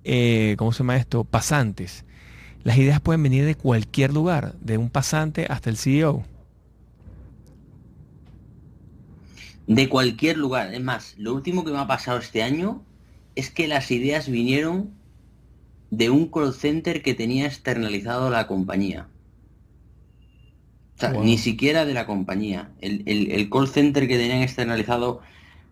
eh, 0.03 0.55
¿cómo 0.57 0.71
se 0.71 0.79
llama 0.79 0.97
esto? 0.97 1.23
Pasantes. 1.23 2.05
Las 2.63 2.77
ideas 2.77 2.99
pueden 3.01 3.23
venir 3.23 3.45
de 3.45 3.55
cualquier 3.55 4.13
lugar, 4.13 4.55
de 4.61 4.77
un 4.77 4.89
pasante 4.89 5.45
hasta 5.49 5.69
el 5.69 5.77
CEO. 5.77 6.25
De 9.67 9.87
cualquier 9.87 10.37
lugar. 10.37 10.73
Es 10.73 10.81
más, 10.81 11.15
lo 11.17 11.35
último 11.35 11.63
que 11.63 11.71
me 11.71 11.77
ha 11.77 11.87
pasado 11.87 12.17
este 12.17 12.41
año 12.41 12.83
es 13.35 13.51
que 13.51 13.67
las 13.67 13.91
ideas 13.91 14.27
vinieron 14.27 14.91
de 15.91 16.09
un 16.09 16.27
call 16.27 16.53
center 16.53 17.03
que 17.03 17.13
tenía 17.13 17.45
externalizado 17.45 18.29
la 18.31 18.47
compañía 18.47 19.07
ni 21.21 21.37
siquiera 21.37 21.85
de 21.85 21.93
la 21.93 22.05
compañía. 22.05 22.71
El, 22.81 23.49
call 23.49 23.67
center 23.67 24.07
que 24.07 24.17
tenían 24.17 24.41
externalizado 24.41 25.21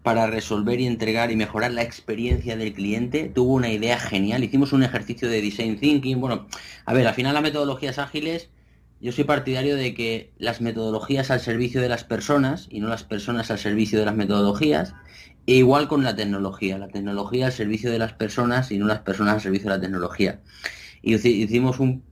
para 0.03 0.27
resolver 0.27 0.79
y 0.79 0.87
entregar 0.87 1.31
y 1.31 1.35
mejorar 1.35 1.71
la 1.71 1.81
experiencia 1.81 2.55
del 2.55 2.73
cliente 2.73 3.29
tuvo 3.33 3.53
una 3.53 3.69
idea 3.69 3.99
genial. 3.99 4.43
Hicimos 4.43 4.71
un 4.73 4.83
ejercicio 4.83 5.27
de 5.29 5.41
design 5.41 5.79
thinking. 5.79 6.21
Bueno, 6.21 6.47
a 6.85 6.93
ver, 6.93 7.07
al 7.07 7.13
final 7.13 7.33
las 7.33 7.43
metodologías 7.43 7.99
ágiles, 7.99 8.49
yo 9.01 9.11
soy 9.11 9.25
partidario 9.25 9.75
de 9.75 9.93
que 9.93 10.31
las 10.37 10.61
metodologías 10.61 11.29
al 11.29 11.41
servicio 11.41 11.81
de 11.81 11.89
las 11.89 12.03
personas 12.03 12.67
y 12.69 12.79
no 12.79 12.87
las 12.87 13.03
personas 13.03 13.51
al 13.51 13.59
servicio 13.59 13.99
de 13.99 14.05
las 14.05 14.15
metodologías. 14.15 14.93
E 15.45 15.55
igual 15.55 15.87
con 15.87 16.03
la 16.03 16.15
tecnología, 16.15 16.77
la 16.77 16.87
tecnología 16.89 17.47
al 17.47 17.53
servicio 17.53 17.91
de 17.91 17.99
las 17.99 18.13
personas 18.13 18.71
y 18.71 18.77
no 18.77 18.85
las 18.85 18.99
personas 18.99 19.35
al 19.35 19.41
servicio 19.41 19.69
de 19.69 19.77
la 19.77 19.81
tecnología. 19.81 20.39
Y 21.01 21.15
hicimos 21.15 21.79
un, 21.79 22.03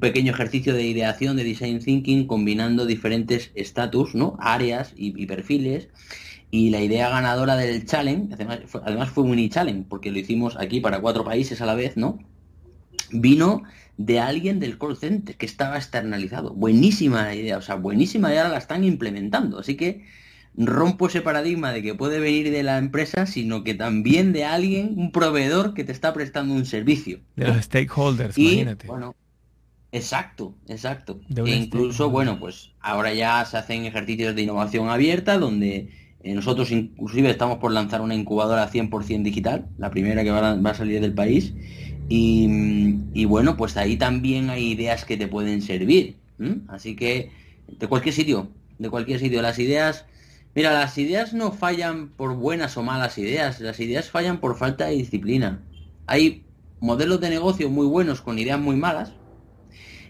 pequeño 0.00 0.32
ejercicio 0.32 0.74
de 0.74 0.84
ideación, 0.84 1.36
de 1.36 1.44
design 1.44 1.78
thinking, 1.78 2.26
combinando 2.26 2.86
diferentes 2.86 3.52
estatus, 3.54 4.14
¿no? 4.14 4.36
áreas 4.40 4.92
y, 4.96 5.26
perfiles. 5.26 5.88
Y 6.50 6.70
la 6.70 6.80
idea 6.80 7.08
ganadora 7.08 7.56
del 7.56 7.84
challenge, 7.84 8.34
además 8.34 9.10
fue, 9.10 9.24
un 9.24 9.30
mini 9.30 9.48
challenge, 9.48 9.86
porque 9.88 10.10
lo 10.10 10.18
hicimos 10.18 10.56
aquí 10.56 10.80
para 10.80 11.00
cuatro 11.00 11.24
países 11.24 11.60
a 11.60 11.66
la 11.66 11.74
vez, 11.74 11.96
¿no? 11.96 12.18
Vino 13.10 13.62
de 13.96 14.20
alguien 14.20 14.60
del 14.60 14.78
call 14.78 14.96
center 14.96 15.36
que 15.36 15.46
estaba 15.46 15.76
externalizado. 15.76 16.54
Buenísima 16.54 17.34
idea, 17.34 17.58
o 17.58 17.62
sea, 17.62 17.76
buenísima 17.76 18.28
ahora 18.28 18.48
la 18.48 18.58
están 18.58 18.84
implementando. 18.84 19.58
Así 19.58 19.76
que 19.76 20.04
rompo 20.56 21.08
ese 21.08 21.20
paradigma 21.20 21.72
de 21.72 21.82
que 21.82 21.94
puede 21.94 22.20
venir 22.20 22.50
de 22.50 22.62
la 22.62 22.78
empresa, 22.78 23.26
sino 23.26 23.64
que 23.64 23.74
también 23.74 24.32
de 24.32 24.44
alguien, 24.44 24.94
un 24.96 25.10
proveedor 25.10 25.74
que 25.74 25.84
te 25.84 25.92
está 25.92 26.12
prestando 26.12 26.54
un 26.54 26.64
servicio. 26.64 27.20
De 27.36 27.48
los 27.48 27.64
stakeholders, 27.64 28.38
imagínate. 28.38 28.86
Bueno, 28.86 29.16
exacto, 29.90 30.54
exacto. 30.68 31.20
E 31.34 31.50
incluso, 31.54 32.10
bueno, 32.10 32.38
pues 32.38 32.72
ahora 32.80 33.12
ya 33.12 33.44
se 33.44 33.56
hacen 33.56 33.84
ejercicios 33.84 34.34
de 34.34 34.42
innovación 34.42 34.88
abierta 34.88 35.38
donde 35.38 35.90
eh, 36.22 36.34
nosotros 36.34 36.70
inclusive 36.70 37.30
estamos 37.30 37.58
por 37.58 37.72
lanzar 37.72 38.00
una 38.00 38.14
incubadora 38.14 38.70
100% 38.70 39.22
digital, 39.22 39.66
la 39.76 39.90
primera 39.90 40.22
que 40.22 40.30
va 40.30 40.52
a, 40.52 40.74
salir 40.74 41.00
del 41.00 41.14
país. 41.14 41.52
Y, 42.08 43.24
bueno, 43.24 43.56
pues 43.56 43.76
ahí 43.78 43.96
también 43.96 44.50
hay 44.50 44.72
ideas 44.72 45.04
que 45.04 45.16
te 45.16 45.26
pueden 45.26 45.62
servir. 45.62 46.16
Así 46.68 46.94
que 46.96 47.30
de 47.66 47.86
cualquier 47.86 48.14
sitio, 48.14 48.48
de 48.78 48.90
cualquier 48.90 49.18
sitio, 49.18 49.40
las 49.40 49.58
ideas 49.58 50.04
Mira, 50.54 50.72
las 50.72 50.96
ideas 50.98 51.34
no 51.34 51.50
fallan 51.52 52.10
por 52.10 52.36
buenas 52.36 52.76
o 52.76 52.82
malas 52.82 53.18
ideas, 53.18 53.60
las 53.60 53.80
ideas 53.80 54.10
fallan 54.10 54.38
por 54.38 54.56
falta 54.56 54.86
de 54.86 54.94
disciplina. 54.94 55.60
Hay 56.06 56.44
modelos 56.80 57.20
de 57.20 57.30
negocio 57.30 57.68
muy 57.70 57.86
buenos 57.86 58.20
con 58.20 58.38
ideas 58.38 58.60
muy 58.60 58.76
malas 58.76 59.12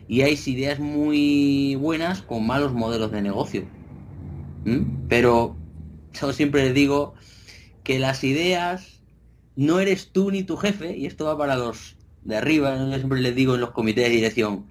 y 0.06 0.20
hay 0.20 0.38
ideas 0.46 0.80
muy 0.80 1.76
buenas 1.76 2.20
con 2.20 2.46
malos 2.46 2.74
modelos 2.74 3.10
de 3.10 3.22
negocio. 3.22 3.64
Pero 5.08 5.56
yo 6.12 6.32
siempre 6.32 6.64
les 6.64 6.74
digo 6.74 7.14
que 7.82 7.98
las 7.98 8.22
ideas 8.24 9.02
no 9.56 9.80
eres 9.80 10.10
tú 10.12 10.30
ni 10.30 10.42
tu 10.42 10.56
jefe, 10.56 10.96
y 10.96 11.06
esto 11.06 11.24
va 11.26 11.38
para 11.38 11.56
los 11.56 11.96
de 12.22 12.36
arriba, 12.36 12.76
yo 12.76 12.94
siempre 12.96 13.20
les 13.20 13.34
digo 13.34 13.54
en 13.54 13.60
los 13.60 13.70
comités 13.70 14.04
de 14.04 14.10
dirección, 14.10 14.66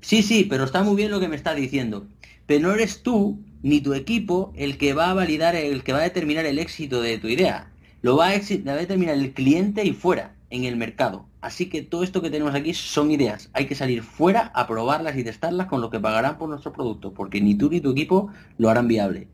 sí, 0.00 0.22
sí, 0.22 0.46
pero 0.48 0.64
está 0.64 0.82
muy 0.82 0.96
bien 0.96 1.10
lo 1.10 1.20
que 1.20 1.28
me 1.28 1.36
estás 1.36 1.56
diciendo, 1.56 2.08
pero 2.46 2.60
no 2.68 2.74
eres 2.74 3.02
tú 3.02 3.44
ni 3.62 3.80
tu 3.80 3.94
equipo 3.94 4.52
el 4.56 4.76
que 4.76 4.92
va 4.92 5.10
a 5.10 5.14
validar, 5.14 5.54
el 5.54 5.82
que 5.82 5.92
va 5.92 6.00
a 6.00 6.02
determinar 6.02 6.44
el 6.46 6.58
éxito 6.58 7.00
de 7.00 7.18
tu 7.18 7.28
idea. 7.28 7.70
Lo 8.02 8.16
va 8.16 8.28
a, 8.28 8.32
determinar 8.32 9.14
el 9.14 9.32
cliente 9.32 9.84
y 9.84 9.92
fuera, 9.92 10.34
en 10.50 10.64
el 10.64 10.76
mercado. 10.76 11.26
Así 11.40 11.68
que 11.68 11.82
todo 11.82 12.02
esto 12.02 12.20
que 12.20 12.30
tenemos 12.30 12.54
aquí 12.54 12.74
son 12.74 13.10
ideas. 13.10 13.48
Hay 13.52 13.66
que 13.66 13.74
salir 13.74 14.02
fuera 14.02 14.50
a 14.54 14.66
probarlas 14.66 15.16
y 15.16 15.24
testarlas 15.24 15.68
con 15.68 15.80
lo 15.80 15.90
que 15.90 16.00
pagarán 16.00 16.36
por 16.36 16.48
nuestro 16.48 16.72
producto, 16.72 17.14
porque 17.14 17.40
ni 17.40 17.54
tú 17.54 17.70
ni 17.70 17.80
tu 17.80 17.92
equipo 17.92 18.30
lo 18.58 18.68
harán 18.70 18.88
viable. 18.88 19.28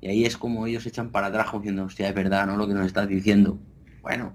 Y 0.00 0.08
ahí 0.08 0.24
es 0.24 0.36
como 0.36 0.66
ellos 0.66 0.86
echan 0.86 1.10
para 1.10 1.26
atrás 1.26 1.48
diciendo, 1.52 1.84
hostia, 1.84 2.08
es 2.08 2.14
verdad, 2.14 2.46
¿no? 2.46 2.56
Lo 2.56 2.68
que 2.68 2.74
nos 2.74 2.86
estás 2.86 3.08
diciendo. 3.08 3.58
Bueno. 4.00 4.32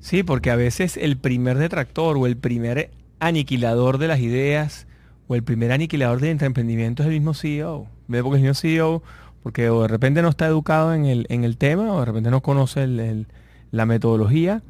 Sí, 0.00 0.22
porque 0.22 0.50
a 0.50 0.56
veces 0.56 0.96
el 0.96 1.18
primer 1.18 1.58
detractor 1.58 2.16
o 2.16 2.26
el 2.26 2.36
primer 2.36 2.90
aniquilador 3.18 3.98
de 3.98 4.08
las 4.08 4.20
ideas 4.20 4.86
o 5.28 5.34
el 5.34 5.42
primer 5.42 5.72
aniquilador 5.72 6.20
de 6.20 6.30
emprendimiento 6.30 7.02
es 7.02 7.08
el 7.08 7.14
mismo 7.14 7.34
CEO. 7.34 7.88
Porque 8.06 8.36
el 8.36 8.42
mismo 8.42 8.54
CEO, 8.54 9.02
porque 9.42 9.68
o 9.70 9.82
de 9.82 9.88
repente 9.88 10.22
no 10.22 10.28
está 10.28 10.46
educado 10.46 10.94
en 10.94 11.04
el, 11.06 11.26
en 11.28 11.44
el 11.44 11.56
tema, 11.56 11.92
o 11.92 12.00
de 12.00 12.06
repente 12.06 12.30
no 12.30 12.42
conoce 12.42 12.86
la 13.70 13.86
metodología, 13.86 14.62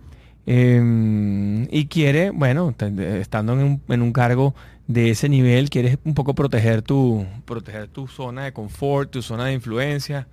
em, 0.46 1.64
y 1.70 1.86
quiere, 1.86 2.30
bueno, 2.30 2.74
estando 2.78 3.52
en 3.54 3.58
un, 3.58 3.82
en 3.88 4.02
un, 4.02 4.12
cargo 4.12 4.54
de 4.86 5.10
ese 5.10 5.28
nivel, 5.28 5.68
quieres 5.68 5.98
un 6.04 6.14
poco 6.14 6.34
proteger 6.34 6.82
tu, 6.82 7.26
proteger 7.44 7.88
tu 7.88 8.06
zona 8.06 8.44
de 8.44 8.52
confort, 8.52 9.10
tu 9.10 9.22
zona 9.22 9.46
de 9.46 9.52
influencia. 9.54 10.28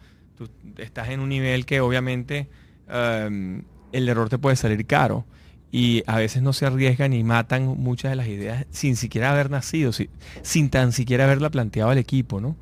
Estás 0.78 1.10
en 1.10 1.20
un 1.20 1.30
nivel 1.30 1.66
que 1.66 1.82
obviamente 1.82 2.48
em, 2.90 3.64
el 3.92 4.10
error 4.10 4.30
te 4.30 4.38
puede 4.38 4.56
salir 4.56 4.86
caro 4.86 5.26
y 5.74 6.04
a 6.06 6.18
veces 6.18 6.44
no 6.44 6.54
se 6.54 6.68
arriesgan 6.68 7.14
y 7.14 7.24
matan 7.24 7.66
muchas 7.66 8.12
de 8.12 8.16
las 8.16 8.28
ideas 8.28 8.68
sin 8.70 8.96
siquiera 8.96 9.32
haber 9.32 9.50
nacido, 9.50 9.92
sin, 9.92 10.70
tan 10.70 10.92
siquiera 10.92 11.24
haberla 11.24 11.50
planteado 11.50 11.90
al 11.90 11.98
equipo, 11.98 12.40
¿no? 12.40 12.56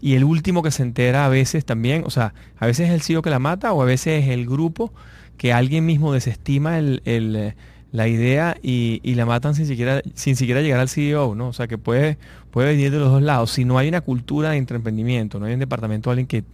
Y 0.00 0.14
el 0.14 0.22
último 0.22 0.62
que 0.62 0.70
se 0.70 0.84
entera 0.84 1.26
a 1.26 1.28
veces 1.28 1.64
también, 1.64 2.04
o 2.06 2.10
sea, 2.10 2.34
a 2.60 2.66
veces 2.66 2.88
es 2.88 2.94
el 2.94 3.02
CEO 3.02 3.20
que 3.20 3.30
la 3.30 3.40
mata 3.40 3.72
o 3.72 3.82
a 3.82 3.84
veces 3.84 4.22
es 4.22 4.30
el 4.30 4.46
grupo 4.46 4.92
que 5.38 5.52
alguien 5.52 5.84
mismo 5.84 6.12
desestima 6.12 6.80
la 6.80 8.08
idea 8.08 8.56
y, 8.62 9.00
la 9.16 9.26
matan 9.26 9.56
sin 9.56 9.66
siquiera, 9.66 10.00
sin 10.14 10.36
siquiera 10.36 10.60
llegar 10.60 10.78
al 10.78 10.88
CEO, 10.88 11.34
¿no? 11.34 11.48
O 11.48 11.52
sea, 11.52 11.66
que 11.66 11.78
puede, 11.78 12.16
puede 12.52 12.68
venir 12.68 12.92
de 12.92 13.00
los 13.00 13.10
dos 13.10 13.22
lados. 13.22 13.50
Si 13.50 13.64
no 13.64 13.76
hay 13.76 13.88
una 13.88 14.02
cultura 14.02 14.50
de 14.50 14.58
emprendimiento, 14.58 15.40
no 15.40 15.46
hay 15.46 15.54
un 15.54 15.60
departamento 15.60 16.10
alguien 16.10 16.28
que 16.28 16.44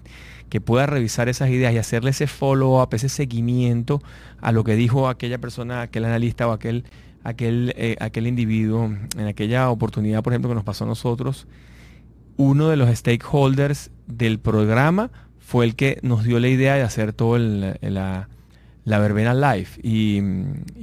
que 0.49 0.61
pueda 0.61 0.87
revisar 0.87 1.29
esas 1.29 1.51
ideas 1.51 1.73
y 1.73 1.79
hacerle 1.79 2.11
ese 2.11 2.27
follow-up, 2.27 2.89
ese 2.93 3.09
seguimiento 3.09 4.03
a 4.41 4.53
lo 4.53 4.65
que 4.65 4.77
dijo 4.77 5.09
aquella 5.09 5.39
persona, 5.39 5.83
aquel 5.83 6.05
analista 6.05 6.47
o 6.49 6.53
aquel, 6.53 6.85
aquel, 7.25 7.75
eh, 7.77 7.97
aquel 8.01 8.27
individuo 8.27 8.85
en 9.17 9.27
aquella 9.27 9.71
oportunidad, 9.71 10.23
por 10.23 10.33
ejemplo, 10.33 10.49
que 10.49 10.55
nos 10.55 10.65
pasó 10.65 10.85
a 10.85 10.89
nosotros. 10.89 11.47
Uno 12.37 12.69
de 12.69 12.77
los 12.77 12.89
stakeholders 12.97 13.91
del 14.07 14.39
programa 14.39 15.11
fue 15.39 15.65
el 15.65 15.75
que 15.75 15.99
nos 16.03 16.25
dio 16.25 16.39
la 16.41 16.49
idea 16.49 16.75
de 16.75 16.83
hacer 16.83 17.13
todo 17.13 17.37
la, 17.39 18.29
la 18.85 18.99
verbena 18.99 19.35
live. 19.35 19.69
Y, 19.83 20.21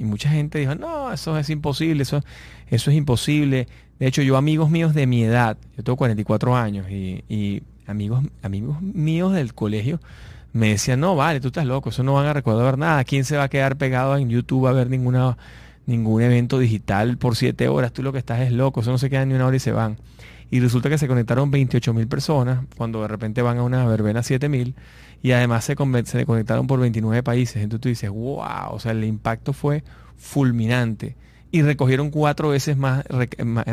mucha 0.04 0.28
gente 0.28 0.58
dijo, 0.58 0.74
no, 0.74 1.12
eso 1.12 1.38
es 1.38 1.50
imposible, 1.50 2.02
eso, 2.02 2.22
eso 2.68 2.90
es 2.90 2.96
imposible. 2.96 3.68
De 3.98 4.06
hecho, 4.06 4.22
yo 4.22 4.36
amigos 4.36 4.70
míos 4.70 4.94
de 4.94 5.06
mi 5.06 5.24
edad, 5.24 5.56
yo 5.76 5.82
tengo 5.82 5.96
44 5.96 6.54
años 6.54 6.86
y 6.90 7.62
amigos, 7.86 8.24
amigos 8.42 8.80
míos 8.82 9.32
del 9.32 9.54
colegio 9.54 10.00
me 10.56 10.70
decían, 10.70 11.00
no, 11.00 11.14
vale, 11.14 11.40
tú 11.40 11.48
estás 11.48 11.66
loco, 11.66 11.90
eso 11.90 12.02
no 12.02 12.14
van 12.14 12.26
a 12.26 12.32
recordar 12.32 12.78
nada. 12.78 13.04
¿Quién 13.04 13.24
se 13.24 13.36
va 13.36 13.44
a 13.44 13.48
quedar 13.48 13.76
pegado 13.76 14.16
en 14.16 14.30
YouTube 14.30 14.66
a 14.66 14.72
ver 14.72 14.88
ninguna, 14.88 15.36
ningún 15.84 16.22
evento 16.22 16.58
digital 16.58 17.18
por 17.18 17.36
siete 17.36 17.68
horas? 17.68 17.92
Tú 17.92 18.02
lo 18.02 18.12
que 18.12 18.18
estás 18.18 18.40
es 18.40 18.52
loco, 18.52 18.80
eso 18.80 18.90
no 18.90 18.98
se 18.98 19.10
queda 19.10 19.26
ni 19.26 19.34
una 19.34 19.46
hora 19.46 19.56
y 19.56 19.60
se 19.60 19.72
van. 19.72 19.98
Y 20.50 20.60
resulta 20.60 20.88
que 20.88 20.96
se 20.96 21.08
conectaron 21.08 21.50
28 21.50 21.92
mil 21.92 22.06
personas, 22.08 22.60
cuando 22.76 23.02
de 23.02 23.08
repente 23.08 23.42
van 23.42 23.58
a 23.58 23.64
una 23.64 23.84
verbena 23.86 24.22
7 24.22 24.48
mil, 24.48 24.74
y 25.22 25.32
además 25.32 25.64
se, 25.64 25.76
se 26.04 26.26
conectaron 26.26 26.66
por 26.66 26.80
29 26.80 27.22
países. 27.22 27.56
Entonces 27.56 27.82
tú 27.82 27.88
dices, 27.90 28.08
wow, 28.08 28.70
o 28.70 28.78
sea, 28.80 28.92
el 28.92 29.04
impacto 29.04 29.52
fue 29.52 29.84
fulminante. 30.16 31.16
Y 31.50 31.62
recogieron 31.62 32.10
cuatro 32.10 32.50
veces 32.50 32.76
más, 32.76 33.04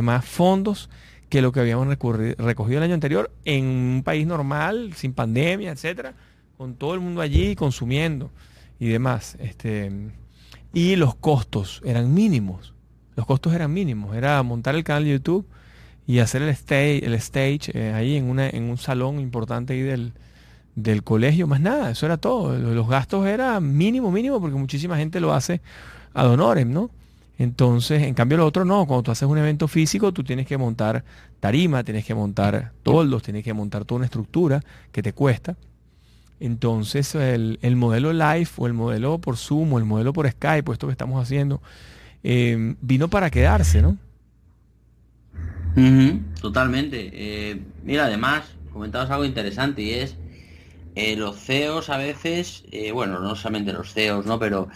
más 0.02 0.26
fondos 0.26 0.90
que 1.34 1.42
lo 1.42 1.52
que 1.52 1.62
habíamos 1.62 1.88
recogido 1.88 2.78
el 2.78 2.84
año 2.84 2.94
anterior 2.94 3.32
en 3.44 3.66
un 3.66 4.04
país 4.04 4.28
normal, 4.28 4.94
sin 4.96 5.14
pandemia, 5.14 5.72
etcétera, 5.72 6.14
con 6.60 6.76
todo 6.76 6.94
el 6.94 7.00
mundo 7.00 7.22
allí 7.22 7.56
consumiendo 7.56 8.30
y 8.80 8.90
demás. 8.90 9.36
Este, 9.40 9.92
y 10.76 10.96
los 10.96 11.16
costos 11.16 11.82
eran 11.86 12.14
mínimos. 12.14 12.76
Los 13.16 13.26
costos 13.26 13.52
eran 13.56 13.74
mínimos. 13.74 14.16
Era 14.16 14.44
montar 14.44 14.76
el 14.76 14.84
canal 14.84 15.06
de 15.06 15.10
YouTube 15.14 15.48
y 16.06 16.20
hacer 16.20 16.44
el 16.44 16.50
stage, 16.50 17.04
el 17.04 17.16
stage 17.16 17.72
eh, 17.74 17.94
ahí 17.94 18.16
en, 18.16 18.26
una, 18.26 18.48
en 18.48 18.66
un 18.70 18.78
salón 18.78 19.20
importante 19.20 19.74
ahí 19.74 19.82
del, 19.82 20.14
del 20.76 21.02
colegio. 21.02 21.48
Más 21.48 21.62
nada, 21.62 21.90
eso 21.90 22.06
era 22.06 22.18
todo. 22.18 22.56
Los 22.60 22.88
gastos 22.88 23.26
eran 23.26 23.76
mínimo, 23.76 24.12
mínimo, 24.12 24.40
porque 24.40 24.56
muchísima 24.56 24.98
gente 24.98 25.20
lo 25.20 25.34
hace 25.34 25.62
ad 26.14 26.30
honorem, 26.30 26.72
¿no? 26.72 26.92
Entonces, 27.38 28.04
en 28.04 28.14
cambio 28.14 28.38
lo 28.38 28.46
otro 28.46 28.64
no, 28.64 28.86
cuando 28.86 29.04
tú 29.04 29.12
haces 29.12 29.28
un 29.28 29.38
evento 29.38 29.68
físico, 29.68 30.12
tú 30.12 30.24
tienes 30.24 30.46
que 30.46 30.58
montar 30.58 31.04
tarima, 31.40 31.84
tienes 31.84 32.06
que 32.06 32.14
montar 32.14 32.72
toldos, 32.84 33.24
tienes 33.24 33.44
que 33.44 33.54
montar 33.54 33.86
toda 33.86 33.98
una 33.98 34.06
estructura 34.06 34.62
que 34.92 35.02
te 35.02 35.14
cuesta. 35.14 35.56
Entonces, 36.40 37.16
el, 37.16 37.76
modelo 37.76 38.12
live 38.12 38.50
o 38.58 38.68
el 38.68 38.74
modelo 38.74 39.18
por 39.18 39.38
Zoom 39.38 39.74
o 39.74 39.78
el 39.78 39.86
modelo 39.86 40.14
por 40.14 40.30
Skype, 40.30 40.72
esto 40.72 40.88
que 40.88 40.92
estamos 40.92 41.22
haciendo, 41.22 41.62
eh, 42.24 42.76
vino 42.82 43.10
para 43.10 43.30
quedarse, 43.30 43.82
¿no? 43.82 43.98
totalmente. 46.40 47.10
Eh, 47.14 47.62
mira, 47.84 48.06
además, 48.06 48.44
comentabas 48.72 49.10
algo 49.10 49.26
interesante 49.26 49.82
y 49.82 49.92
es 49.92 50.18
eh, 50.96 51.16
los 51.16 51.38
CEOs 51.40 51.90
a 51.90 51.98
veces, 51.98 52.64
bueno, 52.94 53.20
no 53.20 53.36
solamente 53.36 53.74
los 53.74 53.92
CEOs, 53.92 54.26
¿no? 54.26 54.38
Pero 54.38 54.68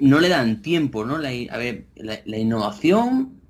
no 0.00 0.20
le 0.20 0.28
dan 0.28 0.62
tiempo, 0.62 1.04
¿no? 1.04 1.18
La, 1.18 1.28
a 1.28 1.58
ver, 1.58 1.86
la, 1.96 2.38
innovación 2.38 3.40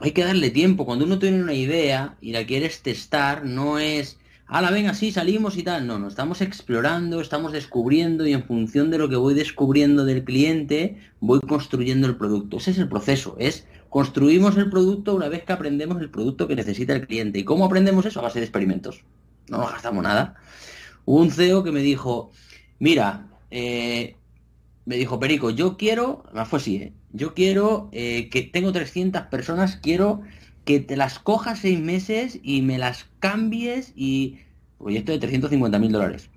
hay 0.00 0.12
que 0.12 0.24
darle 0.24 0.50
tiempo. 0.50 0.86
Cuando 0.86 1.04
uno 1.04 1.18
tiene 1.18 1.42
una 1.42 1.54
idea 1.54 2.16
y 2.20 2.32
la 2.32 2.46
quieres 2.46 2.82
testar, 2.82 3.44
no 3.44 3.78
es, 3.78 4.18
la 4.50 4.70
ven 4.70 4.86
así, 4.86 5.12
salimos 5.12 5.56
y 5.56 5.62
tal. 5.62 5.86
No, 5.86 5.98
no, 5.98 6.08
estamos 6.08 6.40
explorando, 6.40 7.20
estamos 7.20 7.52
descubriendo 7.52 8.26
y 8.26 8.32
en 8.32 8.44
función 8.44 8.90
de 8.90 8.98
lo 8.98 9.08
que 9.08 9.16
voy 9.16 9.34
descubriendo 9.34 10.04
del 10.04 10.24
cliente, 10.24 10.96
voy 11.20 11.40
construyendo 11.40 12.06
el 12.06 12.16
producto. 12.16 12.56
Ese 12.56 12.70
es 12.72 12.78
el 12.78 12.88
proceso, 12.88 13.36
es 13.38 13.66
construimos 13.88 14.56
el 14.56 14.70
producto 14.70 15.14
una 15.14 15.28
vez 15.28 15.42
que 15.42 15.52
aprendemos 15.52 16.00
el 16.00 16.10
producto 16.10 16.46
que 16.48 16.56
necesita 16.56 16.94
el 16.94 17.06
cliente. 17.06 17.38
¿Y 17.40 17.44
cómo 17.44 17.64
aprendemos 17.64 18.06
eso? 18.06 18.20
A 18.20 18.24
base 18.24 18.38
de 18.38 18.46
experimentos. 18.46 19.04
No 19.48 19.58
nos 19.58 19.72
gastamos 19.72 20.02
nada 20.02 20.36
un 21.04 21.30
CEO 21.30 21.64
que 21.64 21.72
me 21.72 21.80
dijo, 21.80 22.30
mira, 22.78 23.26
eh, 23.50 24.16
me 24.86 24.96
dijo, 24.96 25.20
Perico, 25.20 25.50
yo 25.50 25.76
quiero, 25.76 26.24
más 26.32 26.48
fue 26.48 26.58
así, 26.58 26.76
¿eh? 26.76 26.92
yo 27.12 27.34
quiero 27.34 27.88
eh, 27.92 28.28
que 28.30 28.42
tengo 28.42 28.72
300 28.72 29.22
personas, 29.22 29.76
quiero 29.76 30.22
que 30.64 30.80
te 30.80 30.96
las 30.96 31.18
cojas 31.18 31.60
seis 31.60 31.80
meses 31.80 32.38
y 32.42 32.62
me 32.62 32.78
las 32.78 33.06
cambies 33.18 33.92
y 33.96 34.38
proyecto 34.78 35.12
de 35.12 35.18
350 35.18 35.78
mil 35.78 35.92
dólares. 35.92 36.30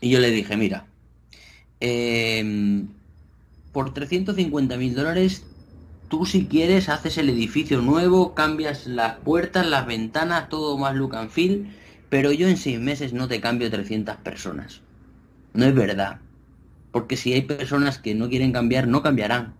Y 0.00 0.10
yo 0.10 0.20
le 0.20 0.30
dije, 0.30 0.56
mira, 0.56 0.86
em, 1.80 2.88
por 3.72 3.92
350 3.92 4.76
mil 4.76 4.94
dólares, 4.94 5.44
tú 6.08 6.26
si 6.26 6.46
quieres 6.46 6.88
haces 6.88 7.18
el 7.18 7.28
edificio 7.28 7.80
nuevo, 7.80 8.34
cambias 8.34 8.86
las 8.86 9.18
puertas, 9.18 9.66
las 9.66 9.86
ventanas, 9.86 10.48
todo 10.48 10.78
más 10.78 10.94
look 10.94 11.16
and 11.16 11.30
feel, 11.30 11.70
pero 12.08 12.32
yo 12.32 12.48
en 12.48 12.56
seis 12.56 12.80
meses 12.80 13.12
no 13.12 13.28
te 13.28 13.40
cambio 13.40 13.70
300 13.70 14.16
personas. 14.16 14.80
No 15.52 15.64
es 15.66 15.74
verdad. 15.74 16.20
Porque 16.92 17.16
si 17.16 17.32
hay 17.32 17.42
personas 17.42 17.98
que 17.98 18.14
no 18.14 18.28
quieren 18.28 18.52
cambiar, 18.52 18.88
no 18.88 19.02
cambiarán. 19.02 19.54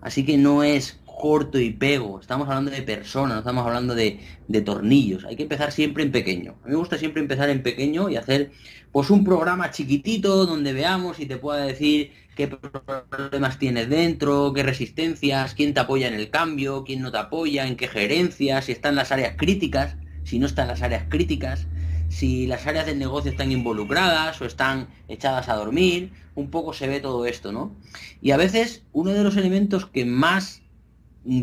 Así 0.00 0.24
que 0.24 0.36
no 0.36 0.62
es 0.62 1.00
corto 1.04 1.58
y 1.58 1.70
pego. 1.70 2.20
Estamos 2.20 2.48
hablando 2.48 2.70
de 2.70 2.82
personas, 2.82 3.34
no 3.34 3.38
estamos 3.38 3.66
hablando 3.66 3.94
de, 3.94 4.20
tornillos. 4.64 5.24
Hay 5.24 5.36
que 5.36 5.44
empezar 5.44 5.72
siempre 5.72 6.02
en 6.02 6.12
pequeño. 6.12 6.56
A 6.62 6.66
mí 6.66 6.72
me 6.72 6.76
gusta 6.76 6.98
siempre 6.98 7.22
empezar 7.22 7.48
en 7.48 7.62
pequeño 7.62 8.10
y 8.10 8.16
hacer 8.16 8.50
pues 8.92 9.10
un 9.10 9.24
programa 9.24 9.70
chiquitito 9.70 10.46
donde 10.46 10.72
veamos 10.72 11.20
y 11.20 11.26
te 11.26 11.36
pueda 11.36 11.64
decir 11.64 12.12
qué 12.36 12.48
problemas 12.48 13.58
tienes 13.58 13.88
dentro, 13.88 14.52
qué 14.52 14.62
resistencias, 14.62 15.54
quién 15.54 15.72
te 15.72 15.80
apoya 15.80 16.08
en 16.08 16.14
el 16.14 16.30
cambio, 16.30 16.84
quién 16.84 17.00
no 17.00 17.10
te 17.10 17.18
apoya, 17.18 17.66
en 17.66 17.76
qué 17.76 17.88
gerencias, 17.88 18.66
si 18.66 18.72
están 18.72 18.96
las 18.96 19.12
áreas 19.12 19.34
críticas, 19.36 19.96
si 20.24 20.38
no 20.38 20.46
están 20.46 20.68
las 20.68 20.82
áreas 20.82 21.04
críticas, 21.08 21.66
si 22.14 22.46
las 22.46 22.64
áreas 22.68 22.86
del 22.86 23.00
negocio 23.00 23.32
están 23.32 23.50
involucradas 23.50 24.40
o 24.40 24.44
están 24.44 24.86
echadas 25.08 25.48
a 25.48 25.56
dormir, 25.56 26.12
un 26.36 26.48
poco 26.48 26.72
se 26.72 26.86
ve 26.86 27.00
todo 27.00 27.26
esto, 27.26 27.50
¿no? 27.50 27.74
Y 28.22 28.30
a 28.30 28.36
veces 28.36 28.84
uno 28.92 29.10
de 29.10 29.24
los 29.24 29.36
elementos 29.36 29.86
que 29.86 30.04
más 30.04 30.62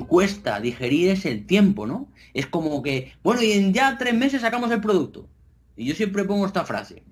cuesta 0.07 0.61
digerir 0.61 1.09
es 1.09 1.25
el 1.25 1.45
tiempo, 1.45 1.87
¿no? 1.87 2.07
Es 2.33 2.47
como 2.47 2.81
que, 2.81 3.11
bueno, 3.21 3.41
y 3.41 3.51
en 3.51 3.73
ya 3.73 3.97
tres 3.97 4.13
meses 4.13 4.41
sacamos 4.41 4.71
el 4.71 4.79
producto. 4.79 5.27
Y 5.75 5.85
yo 5.85 5.93
siempre 5.93 6.23
pongo 6.23 6.45
esta 6.45 6.63
frase. 6.63 7.03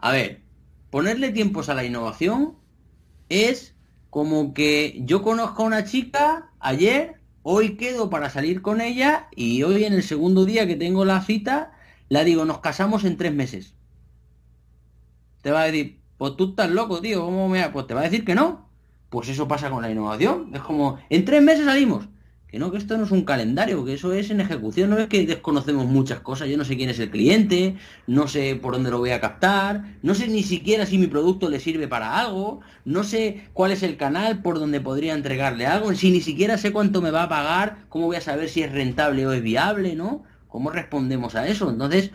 A 0.00 0.12
ver, 0.12 0.42
ponerle 0.90 1.30
tiempos 1.30 1.70
a 1.70 1.74
la 1.74 1.84
innovación 1.84 2.56
es 3.30 3.74
como 4.10 4.52
que 4.52 5.00
yo 5.06 5.22
conozco 5.22 5.62
a 5.62 5.66
una 5.66 5.84
chica 5.84 6.50
ayer, 6.60 7.14
hoy 7.42 7.76
quedo 7.76 8.10
para 8.10 8.28
salir 8.28 8.60
con 8.60 8.82
ella 8.82 9.28
y 9.34 9.62
hoy 9.62 9.84
en 9.84 9.94
el 9.94 10.02
segundo 10.02 10.44
día 10.44 10.66
que 10.66 10.76
tengo 10.76 11.06
la 11.06 11.22
cita, 11.22 11.72
la 12.08 12.24
digo, 12.24 12.44
nos 12.44 12.60
casamos 12.60 13.04
en 13.04 13.16
tres 13.16 13.34
meses. 13.34 13.74
Te 15.42 15.50
va 15.50 15.62
a 15.62 15.64
decir, 15.66 16.00
pues 16.16 16.36
tú 16.36 16.50
estás 16.50 16.70
loco, 16.70 17.00
tío, 17.00 17.24
¿cómo 17.24 17.48
me...? 17.48 17.68
Pues 17.70 17.86
te 17.86 17.94
va 17.94 18.00
a 18.00 18.04
decir 18.04 18.24
que 18.24 18.34
no. 18.34 18.68
Pues 19.10 19.28
eso 19.28 19.48
pasa 19.48 19.70
con 19.70 19.82
la 19.82 19.90
innovación. 19.90 20.50
Es 20.54 20.60
como, 20.60 20.98
en 21.08 21.24
tres 21.24 21.42
meses 21.42 21.64
salimos. 21.64 22.08
Que 22.48 22.58
no, 22.58 22.70
que 22.70 22.78
esto 22.78 22.96
no 22.96 23.04
es 23.04 23.10
un 23.10 23.24
calendario, 23.24 23.84
que 23.84 23.92
eso 23.92 24.14
es 24.14 24.30
en 24.30 24.40
ejecución. 24.40 24.88
No 24.88 24.98
es 24.98 25.06
que 25.08 25.26
desconocemos 25.26 25.84
muchas 25.84 26.20
cosas. 26.20 26.48
Yo 26.48 26.56
no 26.56 26.64
sé 26.64 26.78
quién 26.78 26.88
es 26.88 26.98
el 26.98 27.10
cliente, 27.10 27.76
no 28.06 28.26
sé 28.26 28.56
por 28.56 28.72
dónde 28.72 28.90
lo 28.90 28.98
voy 28.98 29.10
a 29.10 29.20
captar, 29.20 29.98
no 30.02 30.14
sé 30.14 30.28
ni 30.28 30.42
siquiera 30.42 30.86
si 30.86 30.96
mi 30.96 31.08
producto 31.08 31.50
le 31.50 31.60
sirve 31.60 31.88
para 31.88 32.18
algo, 32.18 32.60
no 32.86 33.04
sé 33.04 33.48
cuál 33.52 33.72
es 33.72 33.82
el 33.82 33.98
canal 33.98 34.40
por 34.40 34.58
donde 34.58 34.80
podría 34.80 35.12
entregarle 35.12 35.66
algo, 35.66 35.94
si 35.94 36.10
ni 36.10 36.22
siquiera 36.22 36.56
sé 36.56 36.72
cuánto 36.72 37.02
me 37.02 37.10
va 37.10 37.24
a 37.24 37.28
pagar, 37.28 37.84
cómo 37.90 38.06
voy 38.06 38.16
a 38.16 38.22
saber 38.22 38.48
si 38.48 38.62
es 38.62 38.72
rentable 38.72 39.26
o 39.26 39.32
es 39.32 39.42
viable, 39.42 39.94
¿no? 39.94 40.24
¿Cómo 40.48 40.70
respondemos 40.70 41.34
a 41.34 41.46
eso? 41.46 41.70
Entonces, 41.70 42.10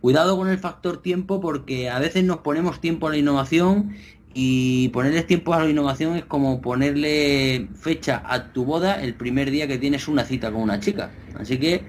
cuidado 0.00 0.36
con 0.36 0.48
el 0.48 0.58
factor 0.58 1.02
tiempo 1.02 1.40
porque 1.40 1.90
a 1.90 1.98
veces 1.98 2.24
nos 2.24 2.38
ponemos 2.38 2.80
tiempo 2.80 3.08
a 3.08 3.10
la 3.10 3.16
innovación 3.16 3.96
y 4.32 4.88
ponerle 4.90 5.22
tiempo 5.22 5.54
a 5.54 5.64
la 5.64 5.68
innovación 5.68 6.16
es 6.16 6.24
como 6.24 6.60
ponerle 6.60 7.68
fecha 7.74 8.22
a 8.24 8.52
tu 8.52 8.64
boda 8.64 9.02
el 9.02 9.14
primer 9.14 9.50
día 9.50 9.66
que 9.66 9.78
tienes 9.78 10.06
una 10.08 10.24
cita 10.24 10.52
con 10.52 10.62
una 10.62 10.78
chica. 10.78 11.10
Así 11.38 11.58
que 11.58 11.82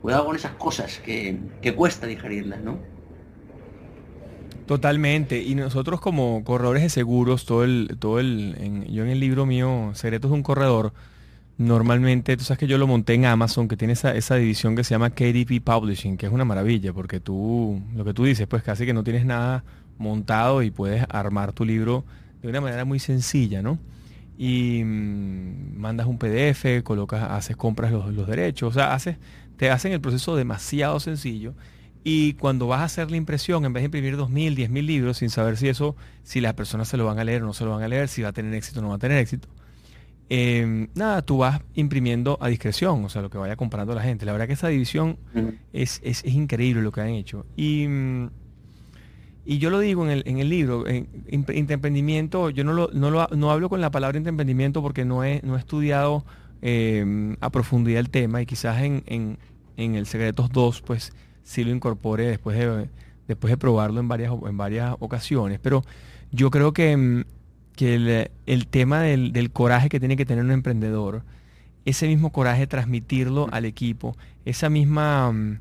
cuidado 0.00 0.24
con 0.24 0.36
esas 0.36 0.52
cosas 0.52 1.00
que, 1.04 1.38
cuesta 1.76 2.06
digerirlas, 2.06 2.62
¿no? 2.62 2.78
Totalmente. 4.66 5.42
Y 5.42 5.54
nosotros 5.54 6.00
como 6.00 6.44
corredores 6.44 6.82
de 6.82 6.88
seguros, 6.88 7.44
todo 7.44 7.64
el, 7.64 7.96
todo 7.98 8.20
el, 8.20 8.86
yo 8.90 9.02
en 9.02 9.10
el 9.10 9.20
libro 9.20 9.44
mío, 9.44 9.90
Secretos 9.94 10.30
de 10.30 10.36
un 10.36 10.42
Corredor, 10.42 10.92
normalmente, 11.58 12.36
tú 12.36 12.44
sabes 12.44 12.58
que 12.58 12.66
yo 12.66 12.78
lo 12.78 12.86
monté 12.86 13.14
en 13.14 13.26
Amazon, 13.26 13.68
que 13.68 13.76
tiene 13.76 13.92
esa, 13.94 14.14
esa, 14.14 14.36
división 14.36 14.76
que 14.76 14.84
se 14.84 14.94
llama 14.94 15.10
KDP 15.10 15.62
Publishing, 15.62 16.16
que 16.16 16.26
es 16.26 16.32
una 16.32 16.44
maravilla, 16.44 16.92
porque 16.92 17.20
tú, 17.20 17.80
lo 17.94 18.04
que 18.04 18.14
tú 18.14 18.24
dices, 18.24 18.46
pues 18.46 18.62
casi 18.62 18.86
que 18.86 18.92
no 18.92 19.04
tienes 19.04 19.24
nada 19.24 19.64
montado 19.98 20.62
y 20.62 20.70
puedes 20.70 21.04
armar 21.08 21.52
tu 21.52 21.64
libro 21.64 22.04
de 22.42 22.48
una 22.48 22.60
manera 22.60 22.84
muy 22.84 22.98
sencilla, 22.98 23.62
¿no? 23.62 23.78
Y 24.36 24.82
mm, 24.84 25.78
mandas 25.78 26.06
un 26.06 26.18
PDF, 26.18 26.82
colocas, 26.82 27.22
haces, 27.30 27.56
compras 27.56 27.92
los, 27.92 28.26
derechos, 28.26 28.70
o 28.70 28.74
sea, 28.74 28.94
haces, 28.94 29.16
te 29.56 29.70
hacen 29.70 29.92
el 29.92 30.00
proceso 30.00 30.36
demasiado 30.36 31.00
sencillo. 31.00 31.54
Y 32.04 32.34
cuando 32.34 32.66
vas 32.66 32.80
a 32.80 32.84
hacer 32.84 33.10
la 33.12 33.16
impresión, 33.16 33.64
en 33.64 33.72
vez 33.72 33.82
de 33.82 33.84
imprimir 33.84 34.16
2.000, 34.16 34.56
10.000 34.56 34.84
libros, 34.84 35.18
sin 35.18 35.30
saber 35.30 35.56
si 35.56 35.68
eso, 35.68 35.94
si 36.24 36.40
las 36.40 36.54
personas 36.54 36.88
se 36.88 36.96
lo 36.96 37.06
van 37.06 37.20
a 37.20 37.24
leer 37.24 37.44
o 37.44 37.46
no 37.46 37.52
se 37.52 37.64
lo 37.64 37.70
van 37.70 37.82
a 37.82 37.88
leer, 37.88 38.08
si 38.08 38.22
va 38.22 38.30
a 38.30 38.32
tener 38.32 38.52
éxito 38.54 38.80
o 38.80 38.82
no 38.82 38.88
va 38.88 38.96
a 38.96 38.98
tener 38.98 39.18
éxito, 39.18 39.48
em, 40.28 40.88
nada, 40.94 41.22
tú 41.22 41.38
vas 41.38 41.60
imprimiendo 41.74 42.38
a 42.40 42.48
discreción, 42.48 43.04
o 43.04 43.08
sea, 43.08 43.22
lo 43.22 43.30
que 43.30 43.38
vaya 43.38 43.56
comprando 43.56 43.94
la 43.94 44.02
gente. 44.02 44.24
La 44.24 44.32
verdad 44.32 44.46
que 44.46 44.54
esa 44.54 44.68
división 44.68 45.18
es, 45.72 46.00
es, 46.02 46.24
es, 46.24 46.34
increíble 46.34 46.82
lo 46.82 46.92
que 46.92 47.00
han 47.00 47.08
hecho. 47.08 47.46
Y 47.56 47.86
mm, 47.88 48.28
y 49.44 49.58
yo 49.58 49.70
lo 49.70 49.80
digo 49.80 50.04
en 50.04 50.10
el, 50.10 50.22
en 50.26 50.38
el 50.38 50.48
libro, 50.48 50.86
en, 50.86 51.08
yo 51.26 52.64
no, 52.64 52.72
lo, 52.72 52.90
no, 52.92 53.10
lo, 53.10 53.26
no 53.34 53.50
hablo 53.50 53.68
con 53.68 53.80
la 53.80 53.90
palabra 53.90 54.16
intraemprendimiento 54.16 54.82
porque 54.82 55.04
no 55.04 55.24
he, 55.24 55.40
no 55.42 55.56
he 55.56 55.58
estudiado 55.58 56.24
eh, 56.60 57.36
a 57.40 57.50
profundidad 57.50 57.98
el 57.98 58.10
tema 58.10 58.40
y 58.40 58.46
quizás 58.46 58.82
en, 58.82 59.02
en, 59.06 59.38
en, 59.76 59.96
el 59.96 60.06
Secretos 60.06 60.50
2 60.50 60.82
pues 60.82 61.12
sí 61.42 61.64
lo 61.64 61.72
incorpore 61.72 62.26
después 62.26 62.56
de, 62.56 62.88
después 63.26 63.50
de 63.50 63.56
probarlo 63.56 63.98
en 63.98 64.06
varias, 64.06 64.32
en 64.46 64.56
varias 64.56 64.94
ocasiones. 65.00 65.58
Pero 65.60 65.82
yo 66.30 66.50
creo 66.50 66.72
que, 66.72 66.96
mm, 66.96 67.24
que 67.76 68.28
el, 68.46 68.66
tema 68.66 69.00
del, 69.00 69.50
coraje 69.50 69.88
que 69.88 69.98
tiene 69.98 70.16
que 70.16 70.26
tener 70.26 70.44
un 70.44 70.52
emprendedor, 70.52 71.22
ese 71.84 72.06
mismo 72.06 72.30
coraje 72.30 72.66
transmitirlo 72.66 73.48
al 73.50 73.64
equipo, 73.64 74.16
esa 74.44 74.68
misma 74.68 75.32
mm, 75.32 75.58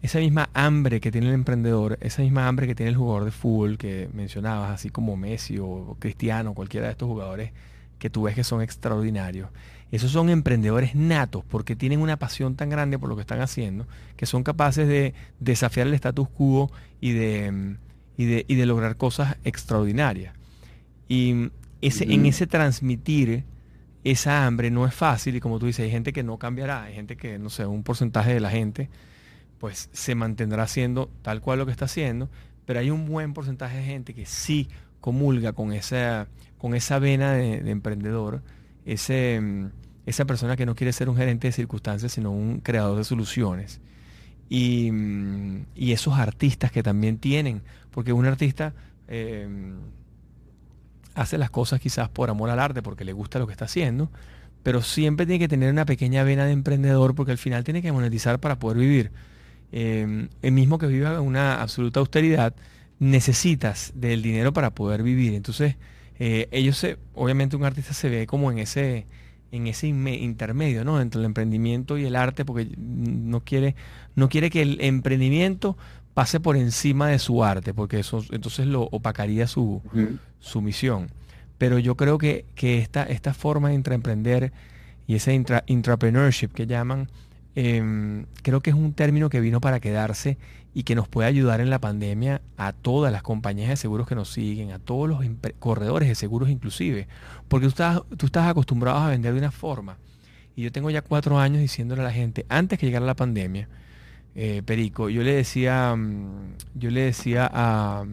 esa 0.00 0.20
misma 0.20 0.48
hambre 0.54 1.00
que 1.00 1.10
tiene 1.10 1.28
el 1.28 1.34
emprendedor, 1.34 1.98
esa 2.00 2.22
misma 2.22 2.46
hambre 2.46 2.66
que 2.66 2.74
tiene 2.74 2.90
el 2.90 2.96
jugador 2.96 3.24
de 3.24 3.32
fútbol 3.32 3.78
que 3.78 4.08
mencionabas, 4.12 4.70
así 4.70 4.90
como 4.90 5.16
Messi 5.16 5.58
o 5.58 5.96
Cristiano, 5.98 6.54
cualquiera 6.54 6.86
de 6.86 6.92
estos 6.92 7.08
jugadores 7.08 7.50
que 7.98 8.08
tú 8.08 8.22
ves 8.22 8.36
que 8.36 8.44
son 8.44 8.62
extraordinarios. 8.62 9.50
Esos 9.90 10.12
son 10.12 10.28
emprendedores 10.28 10.94
natos 10.94 11.44
porque 11.48 11.74
tienen 11.74 12.00
una 12.00 12.16
pasión 12.18 12.54
tan 12.54 12.68
grande 12.68 12.98
por 12.98 13.08
lo 13.08 13.16
que 13.16 13.22
están 13.22 13.40
haciendo 13.40 13.86
que 14.16 14.26
son 14.26 14.44
capaces 14.44 14.86
de 14.86 15.14
desafiar 15.40 15.86
el 15.86 15.94
status 15.94 16.28
quo 16.28 16.70
y 17.00 17.12
de, 17.12 17.76
y 18.16 18.26
de, 18.26 18.66
lograr 18.66 18.96
cosas 18.96 19.36
extraordinarias. 19.44 20.34
Y 21.08 21.50
ese, 21.80 22.04
en 22.12 22.26
ese 22.26 22.46
transmitir 22.46 23.44
esa 24.04 24.46
hambre 24.46 24.70
no 24.70 24.86
es 24.86 24.94
fácil. 24.94 25.36
Y 25.36 25.40
como 25.40 25.58
tú 25.58 25.66
dices, 25.66 25.84
hay 25.84 25.90
gente 25.90 26.12
que 26.12 26.22
no 26.22 26.38
cambiará, 26.38 26.84
hay 26.84 26.94
gente 26.94 27.16
que, 27.16 27.38
no 27.38 27.50
sé, 27.50 27.66
un 27.66 27.82
porcentaje 27.82 28.34
de 28.34 28.40
la 28.40 28.50
gente 28.50 28.90
pues 29.58 29.90
se 29.92 30.14
mantendrá 30.14 30.62
haciendo 30.62 31.10
tal 31.22 31.40
cual 31.40 31.58
lo 31.58 31.66
que 31.66 31.72
está 31.72 31.86
haciendo, 31.86 32.30
pero 32.64 32.80
hay 32.80 32.90
un 32.90 33.06
buen 33.06 33.34
porcentaje 33.34 33.78
de 33.78 33.84
gente 33.84 34.14
que 34.14 34.24
sí 34.24 34.68
comulga 35.00 35.52
con 35.52 35.72
esa, 35.72 36.28
con 36.58 36.74
esa 36.74 36.98
vena 36.98 37.32
de, 37.32 37.70
emprendedor, 37.70 38.42
ese, 38.84 39.40
esa 40.06 40.24
persona 40.26 40.56
que 40.56 40.66
no 40.66 40.74
quiere 40.74 40.92
ser 40.92 41.08
un 41.08 41.16
gerente 41.16 41.48
de 41.48 41.52
circunstancias, 41.52 42.12
sino 42.12 42.30
un 42.30 42.60
creador 42.60 42.96
de 42.98 43.04
soluciones. 43.04 43.80
Y, 44.48 44.90
mm, 44.92 45.66
esos 45.76 46.14
artistas 46.18 46.70
que 46.72 46.82
también 46.82 47.18
tienen, 47.18 47.62
porque 47.90 48.12
un 48.12 48.26
artista 48.26 48.74
em, 49.08 49.78
hace 51.18 51.36
las 51.36 51.50
cosas 51.50 51.80
quizás 51.80 52.08
por 52.08 52.30
amor 52.30 52.50
al 52.50 52.60
arte, 52.60 52.82
porque 52.82 53.04
le 53.04 53.12
gusta 53.12 53.38
lo 53.38 53.46
que 53.46 53.52
está 53.52 53.64
haciendo, 53.64 54.10
pero 54.62 54.82
siempre 54.82 55.26
tiene 55.26 55.40
que 55.40 55.48
tener 55.48 55.70
una 55.72 55.84
pequeña 55.84 56.22
vena 56.22 56.44
de 56.44 56.52
emprendedor, 56.52 57.14
porque 57.14 57.32
al 57.32 57.38
final 57.38 57.64
tiene 57.64 57.82
que 57.82 57.92
monetizar 57.92 58.38
para 58.40 58.58
poder 58.58 58.78
vivir. 58.78 59.10
Em, 59.72 60.28
el 60.42 60.52
mismo 60.52 60.78
que 60.78 60.86
viva 60.86 61.20
una 61.20 61.60
absoluta 61.60 62.00
austeridad, 62.00 62.54
necesitas 63.00 63.92
del 63.94 64.22
dinero 64.22 64.52
para 64.52 64.70
poder 64.70 65.02
vivir. 65.02 65.34
Entonces, 65.34 65.76
eh, 66.18 66.48
ellos 66.50 66.78
se, 66.78 66.98
obviamente 67.14 67.56
un 67.56 67.64
artista 67.64 67.94
se 67.94 68.08
ve 68.08 68.26
como 68.26 68.50
en 68.50 68.58
ese, 68.58 69.06
en 69.52 69.66
ese 69.66 69.88
intermedio, 69.88 70.84
¿no? 70.84 71.00
Entre 71.00 71.18
el 71.20 71.24
emprendimiento 71.26 71.98
y 71.98 72.04
el 72.04 72.16
arte, 72.16 72.44
porque 72.44 72.68
no 72.76 73.40
quiere, 73.40 73.74
no 74.14 74.28
quiere 74.28 74.50
que 74.50 74.62
el 74.62 74.80
emprendimiento 74.80 75.76
pase 76.14 76.40
por 76.40 76.56
encima 76.56 77.08
de 77.08 77.18
su 77.18 77.44
arte, 77.44 77.74
porque 77.74 78.00
eso 78.00 78.24
entonces 78.30 78.66
lo 78.66 78.82
opacaría 78.84 79.46
su, 79.46 79.82
su 80.40 80.60
misión. 80.60 81.10
Pero 81.58 81.78
yo 81.78 81.96
creo 81.96 82.18
que, 82.18 82.44
que 82.54 82.78
esta, 82.78 83.04
esta 83.04 83.34
forma 83.34 83.68
de 83.68 83.74
intraemprender 83.74 84.52
y 85.06 85.14
ese 85.14 85.32
intrapreneurship 85.66 86.48
que 86.48 86.66
llaman, 86.66 87.08
em, 87.54 88.26
creo 88.42 88.60
que 88.60 88.70
es 88.70 88.76
un 88.76 88.92
término 88.92 89.30
que 89.30 89.40
vino 89.40 89.60
para 89.60 89.80
quedarse 89.80 90.38
y 90.74 90.84
que 90.84 90.94
nos 90.94 91.08
puede 91.08 91.28
ayudar 91.28 91.60
en 91.60 91.70
la 91.70 91.80
pandemia 91.80 92.42
a 92.56 92.72
todas 92.72 93.12
las 93.12 93.22
compañías 93.22 93.70
de 93.70 93.76
seguros 93.76 94.06
que 94.06 94.14
nos 94.14 94.30
siguen, 94.30 94.70
a 94.70 94.78
todos 94.78 95.08
los 95.08 95.20
corredores 95.58 96.08
de 96.08 96.14
seguros 96.14 96.50
inclusive, 96.50 97.08
porque 97.48 97.64
tú 97.64 97.70
estás, 97.70 98.02
tú 98.16 98.26
estás 98.26 98.48
acostumbrado 98.48 98.98
a 98.98 99.08
vender 99.08 99.32
de 99.32 99.38
una 99.40 99.50
forma. 99.50 99.96
Y 100.54 100.62
yo 100.62 100.72
tengo 100.72 100.90
ya 100.90 101.02
cuatro 101.02 101.38
años 101.38 101.60
diciéndole 101.60 102.02
a 102.02 102.04
la 102.04 102.12
gente, 102.12 102.44
antes 102.48 102.78
que 102.78 102.86
llegara 102.86 103.06
la 103.06 103.16
pandemia, 103.16 103.68
eh, 104.34 104.62
Perico, 104.64 105.08
yo 105.08 105.22
le 105.22 105.34
decía, 105.34 105.94
mm, 105.96 106.54
yo 106.74 106.90
le 106.90 107.02
decía 107.02 107.48
a, 107.52 108.04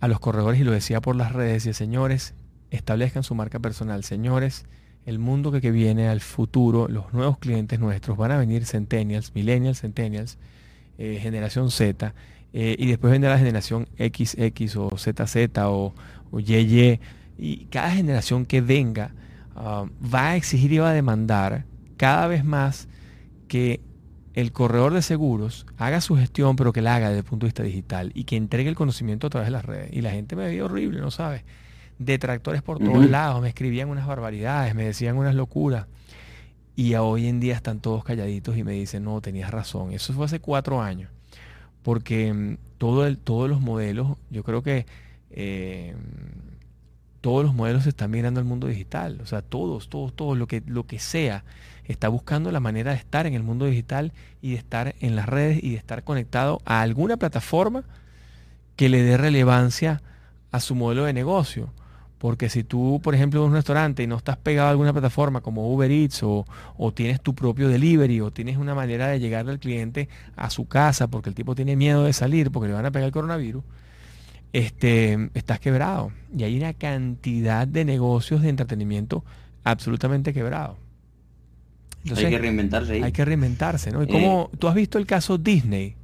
a 0.00 0.08
los 0.08 0.20
corredores 0.20 0.60
y 0.60 0.64
lo 0.64 0.72
decía 0.72 1.00
por 1.00 1.16
las 1.16 1.32
redes, 1.32 1.66
y 1.66 1.72
señores, 1.72 2.34
establezcan 2.70 3.22
su 3.22 3.34
marca 3.34 3.58
personal, 3.58 4.04
señores, 4.04 4.64
el 5.06 5.18
mundo 5.18 5.50
que, 5.50 5.60
que 5.60 5.70
viene 5.70 6.08
al 6.08 6.20
futuro, 6.20 6.88
los 6.88 7.12
nuevos 7.12 7.38
clientes 7.38 7.80
nuestros 7.80 8.16
van 8.16 8.32
a 8.32 8.38
venir 8.38 8.64
centennials, 8.64 9.34
millennials, 9.34 9.80
centennials, 9.80 10.38
eh, 10.98 11.18
generación 11.20 11.70
Z, 11.70 12.14
eh, 12.52 12.76
y 12.78 12.86
después 12.88 13.10
vendrá 13.10 13.30
la 13.30 13.38
generación 13.38 13.88
XX 13.96 14.76
o 14.76 14.90
ZZ 14.96 15.58
o, 15.64 15.94
o 16.30 16.40
YY, 16.40 17.00
y 17.38 17.64
cada 17.66 17.90
generación 17.90 18.44
que 18.44 18.60
venga 18.60 19.14
ah, 19.56 19.86
va 20.02 20.30
a 20.30 20.36
exigir 20.36 20.72
y 20.72 20.78
va 20.78 20.90
a 20.90 20.94
demandar 20.94 21.64
cada 21.96 22.26
vez 22.26 22.44
más 22.44 22.88
que 23.48 23.80
el 24.34 24.52
corredor 24.52 24.94
de 24.94 25.02
seguros 25.02 25.66
haga 25.76 26.00
su 26.00 26.16
gestión, 26.16 26.56
pero 26.56 26.72
que 26.72 26.82
la 26.82 26.94
haga 26.94 27.08
desde 27.08 27.20
el 27.20 27.24
punto 27.24 27.46
de 27.46 27.48
vista 27.48 27.62
digital 27.62 28.12
y 28.14 28.24
que 28.24 28.36
entregue 28.36 28.68
el 28.68 28.76
conocimiento 28.76 29.26
a 29.26 29.30
través 29.30 29.48
de 29.48 29.52
las 29.52 29.64
redes. 29.64 29.90
Y 29.92 30.02
la 30.02 30.10
gente 30.10 30.36
me 30.36 30.44
veía 30.44 30.64
horrible, 30.64 31.00
¿no 31.00 31.10
sabes? 31.10 31.42
Detractores 31.98 32.62
por 32.62 32.78
todos 32.78 33.10
lados, 33.10 33.42
me 33.42 33.48
escribían 33.48 33.88
unas 33.88 34.06
barbaridades, 34.06 34.74
me 34.74 34.84
decían 34.84 35.16
unas 35.16 35.34
locuras. 35.34 35.86
Y 36.76 36.94
hoy 36.94 37.26
en 37.26 37.40
día 37.40 37.54
están 37.54 37.80
todos 37.80 38.04
calladitos 38.04 38.56
y 38.56 38.64
me 38.64 38.72
dicen, 38.72 39.04
no, 39.04 39.20
tenías 39.20 39.50
razón. 39.50 39.92
Eso 39.92 40.14
fue 40.14 40.24
hace 40.24 40.40
cuatro 40.40 40.80
años. 40.80 41.10
Porque 41.82 42.32
mm, 42.32 42.56
todo 42.78 43.06
el, 43.06 43.18
todos 43.18 43.50
los 43.50 43.60
modelos, 43.60 44.16
yo 44.30 44.42
creo 44.44 44.62
que 44.62 44.86
eh, 45.30 45.94
todos 47.20 47.44
los 47.44 47.54
modelos 47.54 47.82
se 47.82 47.90
están 47.90 48.10
mirando 48.10 48.40
al 48.40 48.46
mundo 48.46 48.66
digital. 48.66 49.20
O 49.20 49.26
sea, 49.26 49.42
todos, 49.42 49.90
todos, 49.90 50.14
todos, 50.14 50.38
lo 50.38 50.46
que, 50.46 50.62
lo 50.66 50.86
que 50.86 50.98
sea, 50.98 51.44
está 51.84 52.08
buscando 52.08 52.50
la 52.52 52.60
manera 52.60 52.92
de 52.92 52.98
estar 52.98 53.26
en 53.26 53.34
el 53.34 53.42
mundo 53.42 53.66
digital 53.66 54.12
y 54.40 54.52
de 54.52 54.56
estar 54.56 54.94
en 55.00 55.16
las 55.16 55.28
redes 55.28 55.62
y 55.62 55.70
de 55.70 55.76
estar 55.76 56.04
conectado 56.04 56.60
a 56.64 56.82
alguna 56.82 57.16
plataforma 57.16 57.84
que 58.76 58.88
le 58.88 59.02
dé 59.02 59.16
relevancia 59.16 60.02
a 60.52 60.60
su 60.60 60.74
modelo 60.74 61.04
de 61.04 61.12
negocio. 61.12 61.72
Porque 62.20 62.50
si 62.50 62.64
tú, 62.64 63.00
por 63.02 63.14
ejemplo, 63.14 63.42
en 63.42 63.48
un 63.48 63.54
restaurante 63.54 64.02
y 64.02 64.06
no 64.06 64.16
estás 64.16 64.36
pegado 64.36 64.68
a 64.68 64.70
alguna 64.72 64.92
plataforma 64.92 65.40
como 65.40 65.72
Uber 65.72 65.90
Eats 65.90 66.22
o, 66.22 66.44
tienes 66.94 67.22
tu 67.22 67.34
propio 67.34 67.68
delivery 67.68 68.20
o 68.20 68.30
tienes 68.30 68.58
una 68.58 68.74
manera 68.74 69.08
de 69.08 69.18
llegar 69.20 69.48
al 69.48 69.58
cliente 69.58 70.10
a 70.36 70.50
su 70.50 70.68
casa 70.68 71.08
porque 71.08 71.30
el 71.30 71.34
tipo 71.34 71.54
tiene 71.54 71.76
miedo 71.76 72.04
de 72.04 72.12
salir 72.12 72.50
porque 72.50 72.68
le 72.68 72.74
van 72.74 72.84
a 72.84 72.90
pegar 72.90 73.06
el 73.06 73.12
coronavirus, 73.12 73.64
este, 74.52 75.30
estás 75.32 75.60
quebrado. 75.60 76.12
Y 76.36 76.44
hay 76.44 76.58
una 76.58 76.74
cantidad 76.74 77.66
de 77.66 77.86
negocios 77.86 78.42
de 78.42 78.50
entretenimiento 78.50 79.24
absolutamente 79.64 80.34
quebrados. 82.02 82.24
hay 82.24 82.30
que 82.30 82.38
reinventarse. 82.38 83.02
Hay 83.02 83.12
que 83.12 83.24
reinventarse, 83.24 83.90
¿no? 83.90 84.02
Y 84.02 84.06
como 84.06 84.50
tú 84.58 84.68
has 84.68 84.74
visto 84.74 84.98
el 84.98 85.06
caso 85.06 85.38
Disney, 85.38 85.96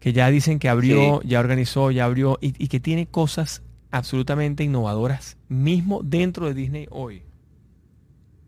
que 0.00 0.12
ya 0.12 0.30
dicen 0.30 0.58
que 0.58 0.68
abrió, 0.68 1.22
ya 1.22 1.40
organizó, 1.40 1.90
ya 1.90 2.04
abrió 2.04 2.38
y 2.40 2.68
que 2.68 2.80
tiene 2.80 3.06
cosas 3.06 3.62
absolutamente 3.92 4.64
innovadoras 4.64 5.36
mismo 5.48 6.00
dentro 6.02 6.46
de 6.46 6.54
Disney 6.54 6.86
hoy. 6.90 7.22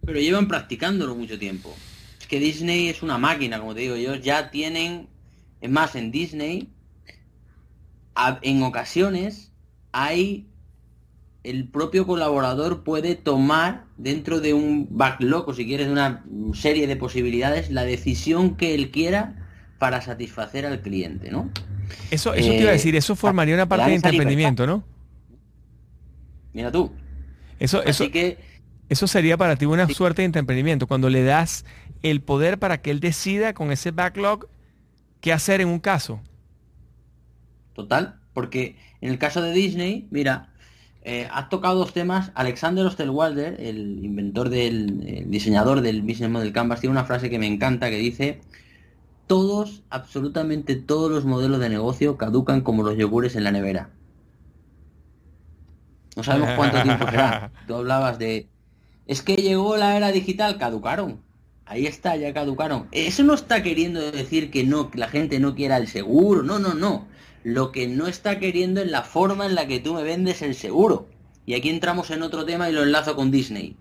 Pero 0.04 0.18
llevan 0.18 0.48
practicándolo 0.48 1.14
mucho 1.14 1.38
tiempo. 1.38 1.72
Es 2.20 2.26
que 2.26 2.40
Disney 2.40 2.88
es 2.88 3.02
una 3.02 3.18
máquina, 3.18 3.60
como 3.60 3.74
te 3.74 3.82
digo, 3.82 3.94
ellos 3.94 4.20
ya 4.22 4.50
tienen, 4.50 5.08
es 5.60 5.70
más, 5.70 5.94
en 5.94 6.10
Disney, 6.10 6.70
en 8.42 8.62
ocasiones 8.62 9.52
hay 9.92 10.46
el 11.44 11.68
propio 11.68 12.06
colaborador 12.06 12.84
puede 12.84 13.14
tomar 13.14 13.84
dentro 13.98 14.40
de 14.40 14.54
un 14.54 14.88
backlog 14.90 15.46
o 15.46 15.54
si 15.54 15.66
quieres 15.66 15.88
una 15.88 16.24
serie 16.54 16.86
de 16.86 16.96
posibilidades 16.96 17.70
la 17.70 17.84
decisión 17.84 18.56
que 18.56 18.74
él 18.74 18.90
quiera 18.90 19.36
para 19.78 20.00
satisfacer 20.00 20.64
al 20.64 20.80
cliente, 20.80 21.30
¿no? 21.30 21.50
Eso, 22.10 22.32
eso 22.32 22.48
te 22.48 22.60
iba 22.60 22.70
a 22.70 22.72
eh, 22.72 22.76
decir, 22.76 22.96
eso 22.96 23.14
formaría 23.14 23.54
una 23.54 23.68
parte 23.68 23.90
de 23.90 23.96
emprendimiento, 23.96 24.66
¿no? 24.66 24.82
Mira 26.54 26.72
tú. 26.72 26.90
Eso, 27.58 27.82
eso, 27.82 28.10
que, 28.10 28.38
eso 28.88 29.06
sería 29.06 29.36
para 29.36 29.56
ti 29.56 29.66
una 29.66 29.86
suerte 29.88 30.26
de 30.26 30.38
emprendimiento, 30.38 30.86
cuando 30.86 31.10
le 31.10 31.24
das 31.24 31.66
el 32.02 32.22
poder 32.22 32.58
para 32.58 32.80
que 32.80 32.90
él 32.90 33.00
decida 33.00 33.52
con 33.52 33.70
ese 33.70 33.90
backlog 33.90 34.48
qué 35.20 35.32
hacer 35.32 35.60
en 35.60 35.68
un 35.68 35.78
caso. 35.78 36.20
Total, 37.74 38.20
porque 38.32 38.76
en 39.02 39.10
el 39.10 39.18
caso 39.18 39.42
de 39.42 39.52
Disney, 39.52 40.08
mira, 40.10 40.53
eh, 41.04 41.28
has 41.30 41.50
tocado 41.50 41.78
dos 41.78 41.92
temas. 41.92 42.32
Alexander 42.34 42.86
Osterwalder, 42.86 43.60
el 43.60 44.02
inventor 44.02 44.48
del 44.48 45.30
diseñador 45.30 45.82
del 45.82 46.00
Business 46.00 46.30
Model 46.30 46.52
Canvas, 46.52 46.80
tiene 46.80 46.92
una 46.92 47.04
frase 47.04 47.28
que 47.28 47.38
me 47.38 47.46
encanta 47.46 47.90
que 47.90 47.98
dice, 47.98 48.40
todos, 49.26 49.82
absolutamente 49.90 50.76
todos 50.76 51.10
los 51.10 51.26
modelos 51.26 51.60
de 51.60 51.68
negocio 51.68 52.16
caducan 52.16 52.62
como 52.62 52.82
los 52.82 52.96
yogures 52.96 53.36
en 53.36 53.44
la 53.44 53.52
nevera. 53.52 53.90
No 56.16 56.22
sabemos 56.22 56.50
cuánto 56.56 56.82
tiempo 56.82 57.06
será. 57.10 57.52
Tú 57.66 57.74
hablabas 57.74 58.18
de... 58.18 58.48
Es 59.06 59.20
que 59.20 59.36
llegó 59.36 59.76
la 59.76 59.96
era 59.96 60.10
digital, 60.10 60.56
caducaron. 60.56 61.20
Ahí 61.66 61.86
está, 61.86 62.16
ya 62.16 62.32
caducaron. 62.32 62.88
Eso 62.92 63.24
no 63.24 63.34
está 63.34 63.62
queriendo 63.62 64.00
decir 64.10 64.50
que 64.50 64.64
no, 64.64 64.90
que 64.90 64.98
la 64.98 65.08
gente 65.08 65.38
no 65.38 65.54
quiera 65.54 65.76
el 65.76 65.88
seguro. 65.88 66.42
No, 66.42 66.58
no, 66.58 66.72
no. 66.72 67.06
Lo 67.44 67.72
que 67.72 67.86
no 67.86 68.06
está 68.06 68.38
queriendo 68.40 68.80
es 68.80 68.90
la 68.90 69.02
forma 69.02 69.44
en 69.44 69.54
la 69.54 69.68
que 69.68 69.78
tú 69.78 69.92
me 69.94 70.02
vendes 70.02 70.40
el 70.40 70.54
seguro. 70.54 71.08
Y 71.44 71.54
aquí 71.54 71.68
entramos 71.68 72.10
en 72.10 72.22
otro 72.22 72.46
tema 72.46 72.70
y 72.70 72.72
lo 72.72 72.82
enlazo 72.82 73.14
con 73.14 73.30
Disney. 73.30 73.76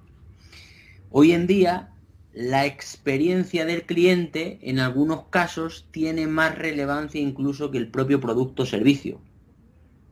Hoy 1.09 1.31
en 1.31 1.47
día, 1.47 1.93
la 2.33 2.65
experiencia 2.65 3.65
del 3.65 3.83
cliente 3.83 4.59
en 4.63 4.79
algunos 4.79 5.27
casos 5.29 5.87
tiene 5.91 6.27
más 6.27 6.57
relevancia 6.57 7.21
incluso 7.21 7.71
que 7.71 7.77
el 7.77 7.87
propio 7.87 8.19
producto 8.19 8.63
o 8.63 8.65
servicio. 8.65 9.21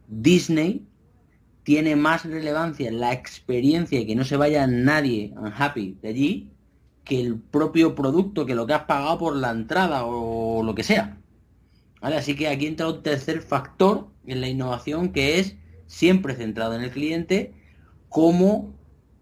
Disney 0.07 0.87
tiene 1.63 1.97
más 1.97 2.23
relevancia 2.23 2.89
la 2.89 3.11
experiencia 3.11 3.99
y 3.99 4.07
que 4.07 4.15
no 4.15 4.23
se 4.23 4.37
vaya 4.37 4.65
nadie 4.65 5.33
unhappy 5.35 5.97
de 6.01 6.07
allí 6.07 6.51
que 7.03 7.19
el 7.19 7.37
propio 7.37 7.95
producto, 7.95 8.45
que 8.45 8.55
lo 8.55 8.65
que 8.65 8.73
has 8.73 8.83
pagado 8.83 9.17
por 9.17 9.35
la 9.35 9.51
entrada 9.51 10.05
o 10.05 10.63
lo 10.63 10.73
que 10.73 10.83
sea. 10.83 11.20
¿Vale? 12.01 12.17
Así 12.17 12.35
que 12.35 12.47
aquí 12.47 12.67
entra 12.67 12.89
un 12.89 13.03
tercer 13.03 13.41
factor 13.41 14.07
en 14.25 14.41
la 14.41 14.49
innovación 14.49 15.13
que 15.13 15.39
es 15.39 15.55
siempre 15.87 16.35
centrado 16.35 16.73
en 16.75 16.81
el 16.81 16.91
cliente, 16.91 17.53
cómo 18.09 18.73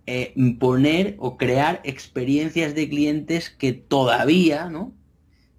eh, 0.05 0.33
poner 0.59 1.15
o 1.19 1.37
crear 1.37 1.81
experiencias 1.83 2.73
de 2.73 2.89
clientes 2.89 3.49
que 3.49 3.73
todavía 3.73 4.69
¿no? 4.69 4.93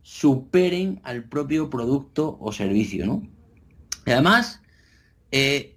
superen 0.03 1.01
al 1.05 1.25
propio 1.25 1.71
producto 1.71 2.39
o 2.41 2.53
servicio. 2.53 3.07
¿no? 3.07 3.23
además, 4.07 4.61
eh, 5.31 5.77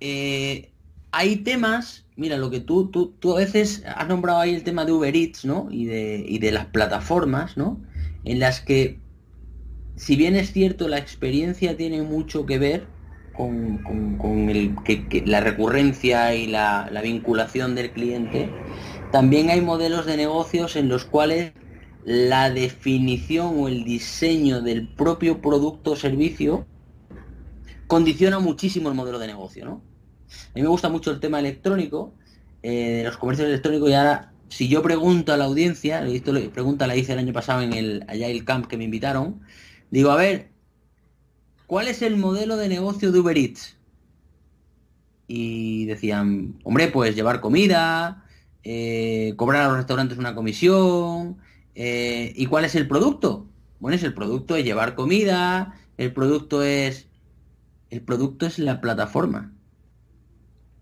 eh, 0.00 0.72
hay 1.10 1.36
temas, 1.36 2.06
mira, 2.16 2.36
lo 2.36 2.50
que 2.50 2.60
tú, 2.60 2.90
tú, 2.90 3.14
tú, 3.18 3.34
a 3.34 3.40
veces 3.40 3.82
has 3.86 4.08
nombrado 4.08 4.40
ahí 4.40 4.54
el 4.54 4.64
tema 4.64 4.84
de 4.84 4.92
Uber 4.92 5.16
Eats, 5.16 5.46
¿no? 5.46 5.68
Y 5.70 5.86
de, 5.86 6.22
y 6.28 6.38
de 6.38 6.52
las 6.52 6.66
plataformas, 6.66 7.56
¿no? 7.56 7.80
En 8.24 8.38
las 8.38 8.60
que, 8.60 9.00
si 9.96 10.16
bien 10.16 10.36
es 10.36 10.52
cierto, 10.52 10.88
la 10.88 10.98
experiencia 10.98 11.76
tiene 11.76 12.02
mucho 12.02 12.46
que 12.46 12.58
ver 12.58 12.86
con, 13.34 14.48
el, 14.48 14.74
que, 14.84 15.22
la 15.26 15.40
recurrencia 15.40 16.34
y 16.34 16.46
la, 16.46 16.88
la 16.90 17.02
vinculación 17.02 17.74
del 17.74 17.90
cliente, 17.90 18.50
también 19.12 19.50
hay 19.50 19.60
modelos 19.60 20.06
de 20.06 20.16
negocios 20.16 20.76
en 20.76 20.88
los 20.88 21.04
cuales 21.04 21.52
la 22.04 22.50
definición 22.50 23.58
o 23.58 23.68
el 23.68 23.84
diseño 23.84 24.62
del 24.62 24.88
propio 24.88 25.42
producto 25.42 25.92
o 25.92 25.96
servicio 25.96 26.66
condiciona 27.86 28.38
muchísimo 28.38 28.88
el 28.88 28.94
modelo 28.94 29.18
de 29.18 29.26
negocio, 29.26 29.64
¿no? 29.64 29.82
A 30.28 30.54
mí 30.54 30.62
me 30.62 30.68
gusta 30.68 30.88
mucho 30.88 31.10
el 31.10 31.20
tema 31.20 31.38
electrónico, 31.38 32.12
eh, 32.62 32.98
de 32.98 33.04
los 33.04 33.16
comercios 33.16 33.48
electrónicos 33.48 33.90
y 33.90 33.94
ahora, 33.94 34.32
si 34.48 34.68
yo 34.68 34.82
pregunto 34.82 35.32
a 35.32 35.36
la 35.36 35.44
audiencia, 35.44 36.00
visto 36.02 36.32
pregunta 36.52 36.86
la 36.86 36.96
hice 36.96 37.12
el 37.12 37.18
año 37.18 37.32
pasado 37.32 37.62
en 37.62 37.72
el 37.72 38.04
el 38.08 38.44
Camp 38.44 38.66
que 38.66 38.76
me 38.76 38.84
invitaron, 38.84 39.40
digo, 39.90 40.10
a 40.10 40.16
ver, 40.16 40.50
¿cuál 41.66 41.88
es 41.88 42.02
el 42.02 42.16
modelo 42.16 42.56
de 42.56 42.68
negocio 42.68 43.12
de 43.12 43.18
Uber 43.18 43.36
Eats? 43.36 43.76
Y 45.28 45.86
decían, 45.86 46.58
hombre, 46.64 46.88
pues 46.88 47.14
llevar 47.14 47.40
comida, 47.40 48.24
eh, 48.62 49.34
cobrar 49.36 49.62
a 49.62 49.68
los 49.68 49.76
restaurantes 49.78 50.18
una 50.18 50.34
comisión, 50.34 51.38
eh, 51.74 52.32
¿y 52.36 52.46
cuál 52.46 52.64
es 52.64 52.74
el 52.74 52.88
producto? 52.88 53.46
Bueno, 53.80 53.96
es 53.96 54.02
el 54.02 54.14
producto 54.14 54.56
es 54.56 54.64
llevar 54.64 54.94
comida, 54.94 55.74
el 55.98 56.12
producto 56.12 56.62
es 56.62 57.08
el 57.90 58.02
producto 58.02 58.46
es 58.46 58.58
la 58.58 58.80
plataforma. 58.80 59.52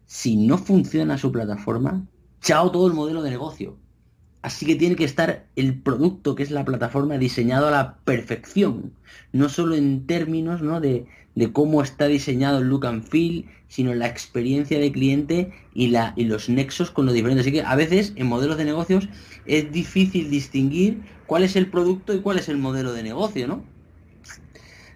Si 0.06 0.36
no 0.36 0.58
funciona 0.58 1.18
su 1.18 1.32
plataforma, 1.32 2.06
chao 2.40 2.70
todo 2.70 2.86
el 2.86 2.94
modelo 2.94 3.22
de 3.22 3.30
negocio. 3.30 3.76
Así 4.44 4.66
que 4.66 4.74
tiene 4.74 4.94
que 4.94 5.04
estar 5.04 5.46
el 5.56 5.72
producto, 5.80 6.34
que 6.34 6.42
es 6.42 6.50
la 6.50 6.66
plataforma, 6.66 7.16
diseñado 7.16 7.68
a 7.68 7.70
la 7.70 7.96
perfección. 8.04 8.92
No 9.32 9.48
solo 9.48 9.74
en 9.74 10.06
términos 10.06 10.60
¿no? 10.60 10.82
de, 10.82 11.06
de 11.34 11.50
cómo 11.50 11.80
está 11.80 12.08
diseñado 12.08 12.58
el 12.58 12.68
look 12.68 12.84
and 12.84 13.08
feel, 13.08 13.46
sino 13.68 13.94
la 13.94 14.06
experiencia 14.06 14.78
de 14.78 14.92
cliente 14.92 15.50
y, 15.72 15.86
la, 15.86 16.12
y 16.14 16.24
los 16.24 16.50
nexos 16.50 16.90
con 16.90 17.06
lo 17.06 17.14
diferente. 17.14 17.40
Así 17.40 17.52
que 17.52 17.62
a 17.62 17.74
veces 17.74 18.12
en 18.16 18.26
modelos 18.26 18.58
de 18.58 18.66
negocios 18.66 19.08
es 19.46 19.72
difícil 19.72 20.28
distinguir 20.28 21.00
cuál 21.24 21.42
es 21.42 21.56
el 21.56 21.70
producto 21.70 22.12
y 22.12 22.20
cuál 22.20 22.38
es 22.38 22.50
el 22.50 22.58
modelo 22.58 22.92
de 22.92 23.02
negocio, 23.02 23.48
¿no? 23.48 23.64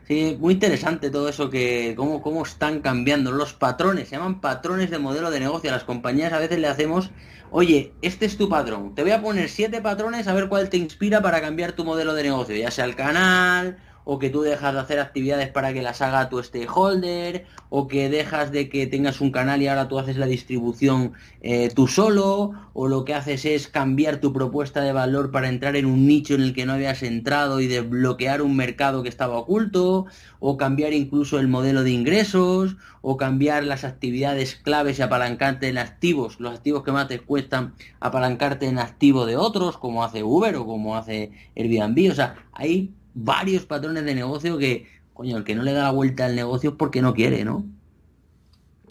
Sí, 0.09 0.39
muy 0.41 0.55
interesante 0.55 1.11
todo 1.11 1.29
eso 1.29 1.51
que 1.51 1.93
cómo, 1.95 2.23
cómo 2.23 2.43
están 2.43 2.81
cambiando 2.81 3.31
los 3.31 3.53
patrones, 3.53 4.09
se 4.09 4.17
llaman 4.17 4.41
patrones 4.41 4.91
de 4.91 4.99
modelo 4.99 5.31
de 5.31 5.39
negocio. 5.39 5.71
A 5.71 5.75
las 5.75 5.85
compañías 5.85 6.33
a 6.33 6.39
veces 6.39 6.59
le 6.59 6.67
hacemos 6.67 7.11
oye, 7.51 7.95
este 8.03 8.27
es 8.27 8.37
tu 8.37 8.49
patrón, 8.49 8.95
te 8.95 9.03
voy 9.03 9.13
a 9.13 9.23
poner 9.23 9.49
siete 9.49 9.81
patrones 9.81 10.27
a 10.29 10.35
ver 10.35 10.49
cuál 10.49 10.69
te 10.69 10.77
inspira 10.77 11.23
para 11.23 11.41
cambiar 11.41 11.73
tu 11.73 11.85
modelo 11.85 12.15
de 12.15 12.23
negocio, 12.23 12.57
ya 12.57 12.71
sea 12.71 12.85
el 12.85 12.97
canal, 12.97 13.79
o 14.11 14.19
que 14.19 14.31
tú 14.31 14.41
dejas 14.41 14.73
de 14.73 14.81
hacer 14.81 15.01
actividades 15.01 15.51
para 15.51 15.75
que 15.75 15.83
las 15.83 16.01
haga 16.01 16.31
tu 16.31 16.43
stakeholder, 16.43 17.45
o 17.69 17.89
que 17.89 18.09
dejas 18.09 18.51
de 18.51 18.71
que 18.71 18.87
tengas 18.87 19.21
un 19.21 19.31
canal 19.31 19.61
y 19.61 19.69
ahora 19.69 19.87
tú 19.87 19.99
haces 19.99 20.17
la 20.17 20.25
distribución 20.25 21.13
eh, 21.43 21.71
tú 21.75 21.89
solo, 21.89 22.53
o 22.73 22.89
lo 22.89 23.05
que 23.05 23.13
haces 23.13 23.45
es 23.45 23.69
cambiar 23.69 24.17
tu 24.17 24.33
propuesta 24.33 24.81
de 24.81 24.95
valor 24.95 25.31
para 25.31 25.51
entrar 25.51 25.77
en 25.77 25.85
un 25.85 26.07
nicho 26.07 26.35
en 26.35 26.41
el 26.41 26.55
que 26.55 26.65
no 26.65 26.73
habías 26.73 27.03
entrado 27.03 27.61
y 27.61 27.67
desbloquear 27.67 28.41
un 28.41 28.57
mercado 28.57 29.03
que 29.03 29.11
estaba 29.11 29.37
oculto, 29.37 30.07
o 30.41 30.57
cambiar 30.57 30.95
incluso 30.95 31.39
el 31.39 31.49
modelo 31.49 31.83
de 31.83 31.91
ingresos, 31.91 32.77
o 33.03 33.19
cambiar 33.19 33.65
las 33.65 33.85
actividades 33.85 34.55
claves 34.55 34.99
y 34.99 35.03
apalancarte 35.03 35.69
en 35.69 35.77
activos, 35.77 36.41
los 36.41 36.55
activos 36.55 36.83
que 36.83 36.93
más 36.93 37.09
te 37.09 37.21
cuestan 37.21 37.75
apalancarte 38.01 38.69
en 38.69 38.79
activo 38.79 39.27
de 39.27 39.37
otros, 39.37 39.77
como 39.77 40.03
hace 40.03 40.23
Uber 40.23 40.57
o 40.57 40.65
como 40.65 40.97
hace 40.97 41.31
Airbnb, 41.55 42.11
o 42.11 42.15
sea, 42.15 42.37
hay 42.55 42.95
varios 43.19 43.66
patrones 43.66 44.05
de 44.05 44.14
negocio 44.14 44.59
que, 44.59 44.87
coño, 45.12 45.37
el 45.37 45.45
que 45.45 45.55
no 45.55 45.62
le 45.62 45.73
da 45.73 45.85
la 45.85 45.91
vuelta 45.91 46.27
al 46.27 46.37
negocio 46.37 46.71
es 46.71 46.77
porque 46.77 47.03
no 47.03 47.14
quiere, 47.14 47.45
¿no? 47.45 47.64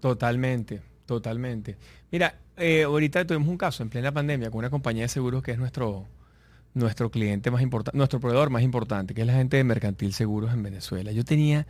Totalmente, 0.01 0.81
totalmente. 1.05 1.77
Mira, 2.11 2.35
eh, 2.57 2.83
ahorita 2.83 3.25
tuvimos 3.25 3.47
un 3.47 3.57
caso 3.57 3.83
en 3.83 3.89
plena 3.89 4.11
pandemia 4.11 4.51
con 4.51 4.59
una 4.59 4.69
compañía 4.69 5.03
de 5.03 5.09
seguros 5.09 5.41
que 5.41 5.51
es 5.51 5.57
nuestro, 5.57 6.05
nuestro 6.73 7.09
cliente 7.09 7.51
más 7.51 7.61
importante, 7.61 7.97
nuestro 7.97 8.19
proveedor 8.19 8.49
más 8.49 8.63
importante, 8.63 9.13
que 9.13 9.21
es 9.21 9.27
la 9.27 9.33
gente 9.33 9.57
de 9.57 9.63
Mercantil 9.63 10.13
Seguros 10.13 10.53
en 10.53 10.61
Venezuela. 10.61 11.11
Yo 11.13 11.23
tenía, 11.23 11.65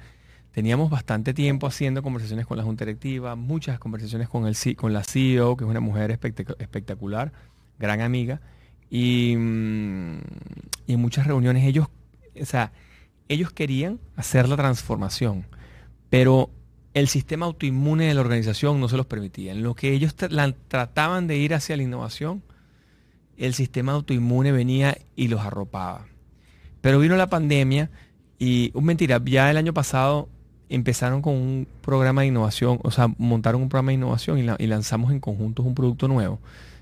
teníamos 0.51 0.89
bastante 0.89 1.33
tiempo 1.33 1.67
haciendo 1.67 2.01
conversaciones 2.01 2.47
con 2.47 2.57
la 2.57 2.63
Junta 2.63 2.85
Directiva, 2.85 3.35
muchas 3.35 3.79
conversaciones 3.79 4.29
con, 4.29 4.47
el, 4.47 4.75
con 4.75 4.93
la 4.93 5.03
CEO, 5.03 5.55
que 5.55 5.63
es 5.63 5.69
una 5.69 5.79
mujer 5.79 6.09
espectacular, 6.11 7.31
gran 7.77 8.01
amiga, 8.01 8.41
y, 8.89 9.35
mm, 9.37 10.17
y 10.87 10.93
en 10.93 10.99
muchas 10.99 11.27
reuniones 11.27 11.63
ellos 11.65 11.87
o 12.41 12.45
sea, 12.45 12.71
ellos 13.29 13.51
querían 13.51 13.99
hacer 14.15 14.47
la 14.47 14.55
transformación, 14.55 15.45
pero 16.09 16.49
el 16.93 17.07
sistema 17.07 17.45
autoinmune 17.45 18.05
de 18.05 18.13
la 18.13 18.21
organización 18.21 18.79
no 18.79 18.89
se 18.89 18.97
los 18.97 19.05
permitía. 19.05 19.51
En 19.51 19.61
lo 19.61 19.75
que 19.75 19.91
ellos 19.91 20.15
trataban 20.15 21.27
de 21.27 21.37
ir 21.37 21.53
hacia 21.53 21.77
la 21.77 21.83
innovación, 21.83 22.41
el 23.37 23.53
sistema 23.53 23.91
autoinmune 23.91 24.51
venía 24.51 24.97
y 25.15 25.27
los 25.27 25.41
arropaba. 25.41 26.07
Pero 26.81 26.99
vino 26.99 27.15
la 27.15 27.29
pandemia 27.29 27.91
y, 28.39 28.71
un 28.73 28.85
mentira, 28.85 29.21
ya 29.23 29.51
el 29.51 29.57
año 29.57 29.73
pasado 29.73 30.29
empezaron 30.69 31.21
con 31.21 31.33
un 31.33 31.67
programa 31.81 32.21
de 32.21 32.27
innovación, 32.27 32.79
o 32.83 32.91
sea, 32.91 33.09
montaron 33.17 33.61
un 33.61 33.69
programa 33.69 33.91
de 33.91 33.95
innovación 33.95 34.39
y, 34.39 34.63
y 34.63 34.67
lanzamos 34.67 35.11
en 35.11 35.19
conjunto 35.19 35.63
un 35.63 35.75
producto 35.75 36.07
nuevo, 36.07 36.39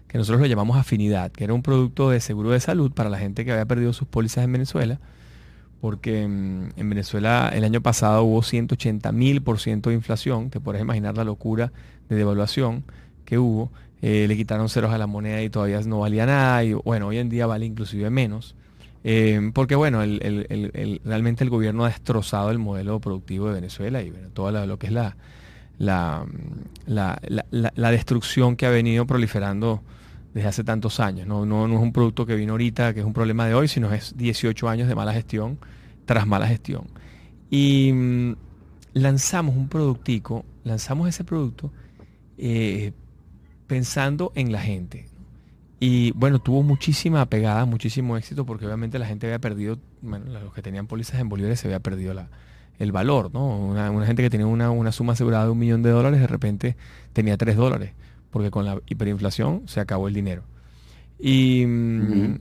que 0.08 0.18
nosotros 0.18 0.42
lo 0.42 0.48
llamamos 0.48 0.78
Afinidad, 0.78 1.32
que 1.32 1.44
era 1.44 1.54
un 1.54 1.62
producto 1.62 2.10
de 2.10 2.20
seguro 2.20 2.52
de 2.52 2.60
salud 2.60 2.92
para 2.92 3.10
la 3.10 3.18
gente 3.18 3.46
que 3.46 3.52
había 3.52 3.66
perdido 3.66 3.94
sus 3.94 4.08
pólizas 4.08 4.44
en 4.44 4.54
Venezuela 4.54 5.00
porque 5.86 6.28
mm, 6.28 6.70
en 6.78 6.90
Venezuela 6.90 7.52
el 7.54 7.64
año 7.64 7.80
pasado 7.80 8.24
hubo 8.24 8.42
180 8.42 9.12
mil 9.12 9.44
por 9.44 9.60
ciento 9.60 9.92
de 9.92 9.96
inflación, 9.96 10.50
te 10.50 10.60
puedes 10.60 10.82
imaginar 10.82 11.16
la 11.16 11.24
locura 11.24 11.72
de 12.10 12.16
devaluación 12.16 12.84
que 13.24 13.38
hubo, 13.38 13.70
eh, 14.02 14.26
le 14.28 14.36
quitaron 14.36 14.68
ceros 14.68 14.92
a 14.92 14.98
la 14.98 15.06
moneda 15.06 15.44
y 15.44 15.52
todavía 15.52 15.80
no 15.82 16.00
valía 16.00 16.26
nada, 16.26 16.64
y 16.64 16.74
bueno, 16.74 17.06
hoy 17.06 17.20
en 17.20 17.30
día 17.30 17.46
vale 17.46 17.68
inclusive 17.68 18.10
menos, 18.10 18.56
eh, 19.04 19.52
porque 19.54 19.76
bueno, 19.76 20.00
realmente 20.00 21.44
el 21.44 21.52
gobierno 21.52 21.86
ha 21.86 21.90
destrozado 21.90 22.50
el 22.50 22.58
modelo 22.58 23.00
productivo 23.00 23.50
de 23.50 23.54
Venezuela 23.54 24.02
y 24.02 24.10
bueno, 24.10 24.30
todo 24.34 24.66
lo, 24.66 24.80
que 24.80 24.88
es 24.88 24.92
la, 24.92 25.16
la, 25.78 26.26
la, 26.88 27.92
destrucción 27.92 28.56
que 28.56 28.66
ha 28.66 28.72
venido 28.72 29.06
proliferando 29.06 29.84
desde 30.34 30.48
hace 30.48 30.64
tantos 30.64 31.00
años. 31.00 31.28
No, 31.28 31.46
no, 31.46 31.68
no, 31.68 31.76
es 31.76 31.82
un 31.82 31.94
producto 31.94 32.26
que 32.26 32.36
vino 32.36 32.54
ahorita, 32.54 32.96
que 32.96 33.02
es 33.02 33.06
un 33.06 33.14
problema 33.14 33.46
de 33.46 33.54
hoy, 33.54 33.68
sino 33.68 33.94
es 33.94 34.18
18 34.18 34.68
años 34.68 34.88
de 34.88 34.96
mala 34.96 35.14
gestión 35.14 35.60
tras 36.06 36.28
mala 36.28 36.48
gestión. 36.48 36.86
Y 37.50 37.92
mm, 37.94 38.36
lanzamos 38.94 39.56
un 39.56 39.68
productico, 39.68 40.46
lanzamos 40.64 41.10
ese 41.10 41.24
producto 41.24 41.72
eh, 42.38 42.94
pensando 43.68 44.32
en 44.36 44.52
la 44.52 44.62
gente. 44.62 45.08
Y 45.80 46.12
bueno, 46.12 46.40
tuvo 46.40 46.64
muchísima 46.64 47.26
pegada, 47.26 47.66
muchísimo 47.66 48.18
éxito, 48.18 48.46
porque 48.46 48.66
obviamente 48.66 48.98
la 48.98 49.06
gente 49.06 49.28
había 49.28 49.40
perdido, 49.40 49.78
bueno, 50.02 50.26
los 50.32 50.54
que 50.54 50.62
tenían 50.62 50.88
pólizas 50.88 51.20
en 51.20 51.30
bolívares 51.30 51.60
se 51.60 51.68
había 51.68 51.80
perdido 51.80 52.14
la, 52.14 52.30
el 52.80 52.92
valor, 52.92 53.34
¿no? 53.34 53.58
Una, 53.58 54.06
gente 54.06 54.24
que 54.24 54.30
tenía 54.30 54.48
una, 54.48 54.72
una, 54.72 54.92
suma 54.92 55.14
asegurada 55.14 55.46
de 55.46 55.52
un 55.52 55.60
millón 55.60 55.84
de 55.84 55.90
dólares, 55.90 56.20
de 56.20 56.28
repente 56.28 56.76
tenía 57.14 57.38
tres 57.38 57.56
dólares, 57.56 57.94
porque 58.32 58.52
con 58.52 58.66
la 58.66 58.82
hiperinflación 58.88 59.64
se 59.68 59.80
acabó 59.80 60.08
el 60.08 60.14
dinero. 60.14 60.44
Y, 61.20 61.66
mm, 61.66 62.40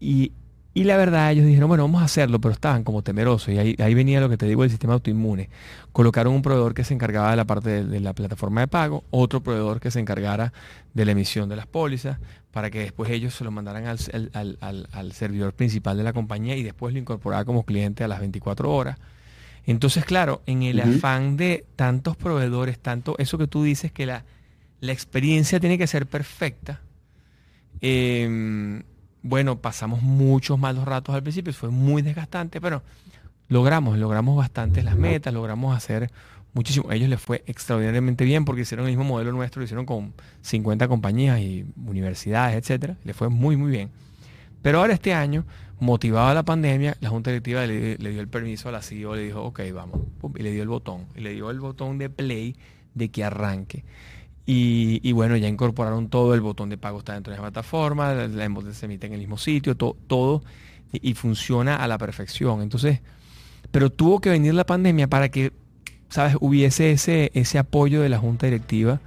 y 0.00 0.32
y 0.76 0.84
la 0.84 0.98
verdad, 0.98 1.32
ellos 1.32 1.46
dijeron, 1.46 1.68
bueno, 1.68 1.84
vamos 1.84 2.02
a 2.02 2.04
hacerlo, 2.04 2.38
pero 2.38 2.52
estaban 2.52 2.84
como 2.84 3.00
temerosos. 3.00 3.48
Y 3.48 3.56
ahí, 3.58 3.94
venía 3.94 4.20
lo 4.20 4.28
que 4.28 4.36
te 4.36 4.44
digo, 4.44 4.62
el 4.62 4.68
sistema 4.68 4.92
autoinmune. 4.92 5.48
Colocaron 5.90 6.34
un 6.34 6.42
proveedor 6.42 6.74
que 6.74 6.84
se 6.84 6.92
encargaba 6.92 7.30
de 7.30 7.36
la 7.36 7.46
parte 7.46 7.82
de, 7.82 7.98
la 7.98 8.12
plataforma 8.12 8.60
de 8.60 8.68
pago, 8.68 9.02
otro 9.10 9.42
proveedor 9.42 9.80
que 9.80 9.90
se 9.90 10.00
encargara 10.00 10.52
de 10.92 11.06
la 11.06 11.12
emisión 11.12 11.48
de 11.48 11.56
las 11.56 11.66
pólizas, 11.66 12.18
para 12.50 12.68
que 12.70 12.80
después 12.80 13.10
ellos 13.10 13.34
se 13.34 13.42
lo 13.42 13.50
mandaran 13.50 13.86
al, 13.86 15.12
servidor 15.14 15.54
principal 15.54 15.96
de 15.96 16.02
la 16.02 16.12
compañía 16.12 16.56
y 16.56 16.62
después 16.62 16.92
lo 16.92 17.00
incorporara 17.00 17.46
como 17.46 17.64
cliente 17.64 18.04
a 18.04 18.08
las 18.08 18.20
24 18.20 18.70
horas. 18.70 18.98
Entonces, 19.64 20.04
claro, 20.04 20.42
en 20.44 20.62
el 20.62 20.78
afán 20.78 21.38
de 21.38 21.64
tantos 21.76 22.18
proveedores, 22.18 22.78
tanto 22.78 23.14
eso 23.16 23.38
que 23.38 23.46
tú 23.46 23.62
dices 23.62 23.92
que 23.92 24.04
la, 24.04 24.24
la 24.80 24.92
experiencia 24.92 25.58
tiene 25.58 25.78
que 25.78 25.86
ser 25.86 26.04
perfecta, 26.04 26.82
eh, 27.80 28.82
bueno, 29.26 29.60
pasamos 29.60 30.02
muchos 30.02 30.58
malos 30.58 30.84
ratos 30.84 31.14
al 31.14 31.22
principio, 31.22 31.52
fue 31.52 31.70
muy 31.70 32.02
desgastante, 32.02 32.60
pero 32.60 32.82
logramos, 33.48 33.98
logramos 33.98 34.36
bastante 34.36 34.82
las 34.82 34.96
metas, 34.96 35.32
logramos 35.32 35.76
hacer 35.76 36.10
muchísimo. 36.52 36.90
A 36.90 36.94
ellos 36.94 37.08
les 37.08 37.20
fue 37.20 37.44
extraordinariamente 37.46 38.24
bien 38.24 38.44
porque 38.44 38.62
hicieron 38.62 38.86
el 38.86 38.92
mismo 38.92 39.04
modelo 39.04 39.32
nuestro, 39.32 39.60
lo 39.60 39.64
hicieron 39.64 39.86
con 39.86 40.14
50 40.40 40.88
compañías 40.88 41.38
y 41.40 41.66
universidades, 41.86 42.56
etcétera. 42.56 42.96
Les 43.04 43.14
fue 43.14 43.28
muy, 43.28 43.56
muy 43.56 43.70
bien. 43.70 43.90
Pero 44.62 44.80
ahora 44.80 44.94
este 44.94 45.14
año, 45.14 45.44
motivada 45.78 46.34
la 46.34 46.44
pandemia, 46.44 46.96
la 47.00 47.10
Junta 47.10 47.30
Directiva 47.30 47.66
le, 47.66 47.96
dio 47.96 48.20
el 48.20 48.28
permiso 48.28 48.68
a 48.68 48.72
la 48.72 48.82
CEO, 48.82 49.14
le 49.14 49.22
dijo, 49.22 49.42
ok, 49.42 49.60
vamos, 49.72 50.00
y 50.36 50.42
le 50.42 50.50
dio 50.50 50.62
el 50.62 50.68
botón, 50.68 51.06
y 51.14 51.20
le 51.20 51.34
dio 51.34 51.50
el 51.50 51.60
botón 51.60 51.98
de 51.98 52.10
play 52.10 52.56
de 52.94 53.10
que 53.10 53.22
arranque. 53.22 53.84
Y, 54.48 55.10
bueno, 55.10 55.36
ya 55.36 55.48
incorporaron 55.48 56.08
todo, 56.08 56.32
el 56.32 56.40
botón 56.40 56.68
de 56.68 56.78
pago 56.78 57.00
está 57.00 57.14
dentro 57.14 57.32
de 57.32 57.38
la 57.38 57.42
plataforma, 57.42 58.14
la 58.14 58.48
se 58.72 58.86
emite 58.86 59.08
en 59.08 59.14
el 59.14 59.18
mismo 59.18 59.38
sitio, 59.38 59.76
todo, 59.76 60.42
y, 60.92 61.14
funciona 61.14 61.76
a 61.76 61.88
la 61.88 61.98
perfección. 61.98 62.62
Entonces, 62.62 63.00
pero 63.72 63.90
tuvo 63.90 64.20
que 64.20 64.30
venir 64.30 64.54
la 64.54 64.64
pandemia 64.64 65.08
para 65.08 65.30
que, 65.30 65.52
¿sabes?, 66.08 66.36
hubiese 66.40 66.92
ese, 66.92 67.32
ese 67.34 67.58
apoyo 67.58 68.00
de 68.02 68.08
la 68.08 68.18
junta 68.18 68.46
directiva 68.46 69.00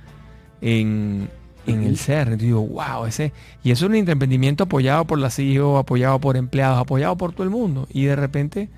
en, 0.60 1.30
el 1.66 1.98
CER. 1.98 2.28
Entonces 2.28 2.48
digo, 2.48 2.68
wow, 2.68 3.06
ese, 3.06 3.32
y 3.64 3.72
eso 3.72 3.86
es 3.86 3.90
un 3.90 3.96
emprendimiento 3.96 4.66
apoyado 4.66 5.06
por 5.06 5.20
la 5.20 5.30
CEO, 5.30 5.78
apoyado 5.78 6.20
por 6.20 6.36
empleados, 6.36 6.80
apoyado 6.80 7.16
por 7.16 7.32
todo 7.32 7.44
el 7.44 7.50
mundo. 7.50 7.88
Y 7.94 8.04
de 8.04 8.18
repente 8.18 8.70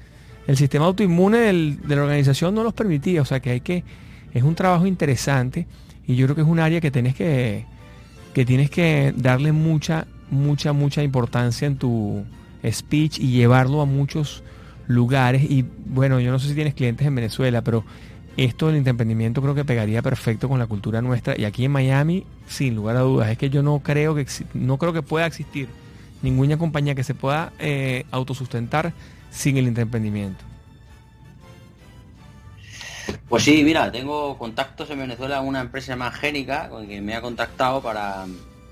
el 0.46 0.58
sistema 0.58 0.86
autoinmune 0.86 1.40
de 1.40 1.96
la 1.96 2.04
organización 2.04 2.54
no 2.54 2.64
los 2.64 2.74
permitía. 2.74 3.24
O 3.24 3.26
sea 3.26 3.40
que 3.40 3.50
hay 3.50 3.62
que, 3.62 3.84
es 4.32 4.44
un 4.44 4.54
trabajo 4.54 4.86
interesante 4.86 5.66
y 6.08 6.16
yo 6.16 6.26
creo 6.26 6.36
que 6.36 6.42
es 6.42 6.48
un 6.48 6.60
área 6.60 6.82
que 6.82 6.92
tienes 6.92 7.16
que, 7.16 7.66
que 8.34 8.46
tienes 8.46 8.70
que 8.70 9.14
darle 9.16 9.52
mucha, 9.52 10.08
mucha, 10.30 10.74
mucha 10.74 11.04
importancia 11.04 11.68
en 11.68 11.78
tu 11.78 12.24
speech 12.70 13.20
y 13.20 13.32
llevarlo 13.32 13.82
a 13.82 13.86
muchos 13.86 14.44
lugares. 14.88 15.44
Y 15.44 15.66
bueno, 15.86 16.20
yo 16.20 16.32
no 16.32 16.40
sé 16.40 16.50
si 16.50 16.56
tienes 16.56 16.74
clientes 16.74 17.06
en 17.06 17.16
Venezuela, 17.16 17.62
pero 17.62 17.84
esto 18.38 18.68
del 18.68 18.86
emprendimiento 18.88 19.42
creo 19.42 19.56
que 19.56 19.66
pegaría 19.66 20.02
perfecto 20.02 20.50
con 20.50 20.60
la 20.60 20.68
cultura 20.68 21.02
nuestra. 21.02 21.38
Y 21.38 21.46
aquí 21.46 21.66
en 21.66 21.72
Miami, 21.72 22.26
sin 22.48 22.76
lugar 22.76 22.98
a 22.98 23.02
dudas, 23.02 23.30
es 23.30 23.38
que 23.38 23.50
yo 23.50 23.64
no 23.64 23.80
creo 23.80 24.16
que, 24.16 24.26
no 24.54 24.78
creo 24.78 24.94
que 24.94 25.02
pueda 25.02 25.26
existir 25.26 25.68
ninguna 26.22 26.58
compañía 26.58 26.96
que 26.96 27.04
se 27.04 27.14
pueda 27.16 27.52
eh, 27.60 28.06
autosustentar 28.12 28.94
sin 29.32 29.58
el 29.58 29.68
emprendimiento. 29.78 30.51
Pues 33.30 33.44
sí, 33.44 33.64
mira, 33.64 33.92
tengo 33.92 34.38
contactos 34.38 34.90
en 34.90 35.00
Venezuela 35.00 35.42
una 35.42 35.62
empresa 35.62 35.96
más 35.96 36.16
génica 36.16 36.70
con 36.70 36.88
que 36.88 37.02
me 37.02 37.16
ha 37.16 37.22
contactado 37.22 37.82
para, 37.82 38.26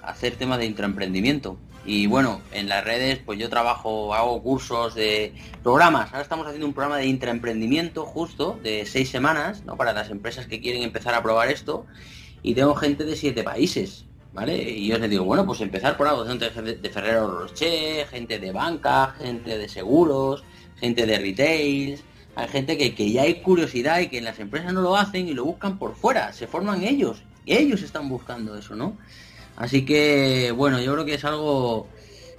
hacer 0.10 0.36
temas 0.36 0.60
de 0.60 0.66
intraemprendimiento. 0.66 1.58
Y 1.86 2.08
bueno, 2.08 2.42
en 2.52 2.68
las 2.68 2.84
redes 2.84 3.20
pues 3.26 3.40
yo 3.40 3.50
trabajo, 3.50 4.14
hago 4.14 4.42
cursos 4.44 4.96
de 4.96 5.34
programas. 5.64 6.12
Ahora 6.12 6.22
estamos 6.22 6.46
haciendo 6.46 6.68
un 6.68 6.74
programa 6.74 6.98
de 6.98 7.06
intraemprendimiento 7.06 8.06
justo 8.06 8.60
de 8.62 8.86
seis 8.86 9.10
semanas, 9.10 9.64
¿no? 9.66 9.78
Para 9.78 9.94
las 9.94 10.10
empresas 10.10 10.46
que 10.46 10.60
quieren 10.60 10.84
empezar 10.84 11.14
a 11.14 11.24
probar 11.24 11.50
esto. 11.50 11.86
Y 12.44 12.54
tengo 12.54 12.76
gente 12.76 13.06
de 13.06 13.16
siete 13.16 13.44
países, 13.44 14.06
¿vale? 14.34 14.58
Y 14.58 14.88
yo 14.88 14.98
les 14.98 15.10
digo, 15.10 15.26
bueno, 15.26 15.46
pues 15.46 15.62
empezar 15.62 15.98
por 15.98 16.08
algo, 16.08 16.26
gente 16.26 16.50
de 16.50 16.90
Ferrero 16.90 17.40
Rocher, 17.40 18.08
gente 18.08 18.40
de 18.40 18.52
banca, 18.52 19.16
gente 19.18 19.58
de 19.58 19.68
seguros, 19.68 20.44
gente 20.80 21.06
de 21.06 21.18
retail, 21.18 22.00
hay 22.40 22.48
gente 22.48 22.78
que, 22.78 22.96
que 22.96 23.12
ya 23.12 23.24
hay 23.24 23.36
curiosidad 23.36 24.00
y 24.00 24.08
que 24.08 24.18
en 24.18 24.26
las 24.26 24.40
empresas 24.40 24.74
no 24.74 24.82
lo 24.82 24.96
hacen 24.96 25.28
y 25.28 25.34
lo 25.34 25.46
buscan 25.46 25.78
por 25.78 25.96
fuera, 25.96 26.34
se 26.34 26.48
forman 26.48 26.84
ellos, 26.84 27.22
ellos 27.46 27.82
están 27.82 28.10
buscando 28.10 28.58
eso, 28.58 28.76
¿no? 28.76 28.98
Así 29.56 29.84
que, 29.84 30.52
bueno, 30.56 30.80
yo 30.82 30.94
creo 30.94 31.06
que 31.06 31.16
es 31.16 31.26
algo, 31.26 31.88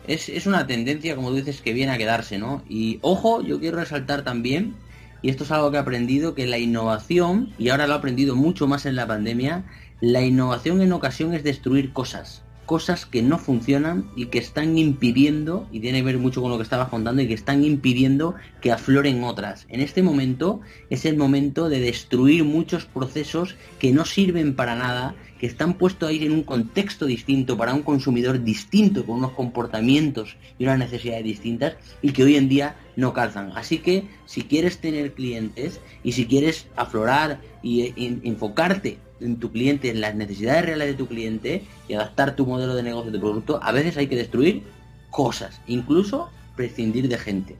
es, 0.07 0.29
es 0.29 0.47
una 0.47 0.67
tendencia, 0.67 1.15
como 1.17 1.33
dices, 1.33 1.61
que 1.61 1.73
viene 1.73 1.93
a 1.93 1.99
quedarse, 1.99 2.39
¿no? 2.39 2.63
Y 2.69 2.99
ojo, 3.03 3.43
yo 3.43 3.61
quiero 3.61 3.79
resaltar 3.79 4.25
también, 4.25 4.75
y 5.23 5.29
esto 5.29 5.45
es 5.45 5.51
algo 5.51 5.71
que 5.71 5.77
he 5.77 5.81
aprendido, 5.81 6.35
que 6.35 6.47
la 6.47 6.59
innovación, 6.59 7.53
y 7.59 7.69
ahora 7.69 7.87
lo 7.87 7.95
he 7.95 7.97
aprendido 7.99 8.37
mucho 8.37 8.67
más 8.67 8.87
en 8.87 8.97
la 8.97 9.07
pandemia, 9.07 9.65
la 10.01 10.23
innovación 10.23 10.81
en 10.81 10.93
ocasión 10.93 11.35
es 11.35 11.45
destruir 11.45 11.93
cosas 11.93 12.43
cosas 12.71 13.05
que 13.05 13.21
no 13.21 13.37
funcionan 13.37 14.13
y 14.15 14.27
que 14.27 14.39
están 14.39 14.79
impidiendo, 14.79 15.67
y 15.73 15.81
tiene 15.81 15.99
que 15.99 16.05
ver 16.05 16.19
mucho 16.19 16.41
con 16.41 16.53
lo 16.53 16.57
que 16.57 16.63
estabas 16.63 16.89
contando, 16.89 17.21
y 17.21 17.27
que 17.27 17.35
están 17.35 17.65
impidiendo 17.65 18.37
que 18.61 18.71
afloren 18.71 19.25
otras. 19.25 19.67
En 19.71 19.81
este 19.81 20.05
momento 20.05 20.61
es 20.89 21.05
el 21.05 21.17
momento 21.17 21.69
de 21.69 21.81
destruir 21.81 22.45
muchos 22.45 22.87
procesos 22.87 23.57
que 23.81 23.91
no 23.91 24.05
sirven 24.05 24.55
para 24.55 24.77
nada, 24.77 25.17
que 25.41 25.49
están 25.49 25.75
puestos 25.75 26.11
ahí 26.11 26.25
en 26.25 26.31
un 26.31 26.45
contexto 26.45 27.07
distinto, 27.07 27.57
para 27.57 27.75
un 27.75 27.83
consumidor 27.83 28.45
distinto, 28.45 29.05
con 29.05 29.17
unos 29.17 29.33
comportamientos 29.33 30.37
y 30.57 30.63
unas 30.63 30.79
necesidades 30.79 31.25
distintas, 31.25 31.75
y 32.03 32.13
que 32.13 32.23
hoy 32.23 32.37
en 32.37 32.49
día 32.49 32.77
no 32.95 33.13
calzan. 33.13 33.51
Así 33.57 33.79
que 33.79 34.05
si 34.27 34.43
quieres 34.43 34.79
tener 34.79 35.15
clientes 35.15 35.81
y 36.05 36.13
si 36.13 36.25
quieres 36.27 36.69
aflorar 36.77 37.41
y 37.65 37.81
eh, 37.81 38.21
enfocarte 38.23 38.99
en 39.21 39.37
tu 39.37 39.51
cliente, 39.51 39.91
en 39.91 40.01
las 40.01 40.15
necesidades 40.15 40.65
reales 40.65 40.89
de 40.89 40.95
tu 40.95 41.07
cliente 41.07 41.65
y 41.89 41.95
adaptar 41.95 42.37
tu 42.37 42.47
modelo 42.47 42.75
de 42.75 42.83
negocio, 42.83 43.11
de 43.11 43.19
producto, 43.19 43.61
a 43.63 43.73
veces 43.73 43.97
hay 43.97 44.07
que 44.07 44.17
destruir 44.17 44.63
cosas, 45.11 45.61
incluso 45.67 46.31
prescindir 46.57 47.09
de 47.09 47.19
gente. 47.19 47.57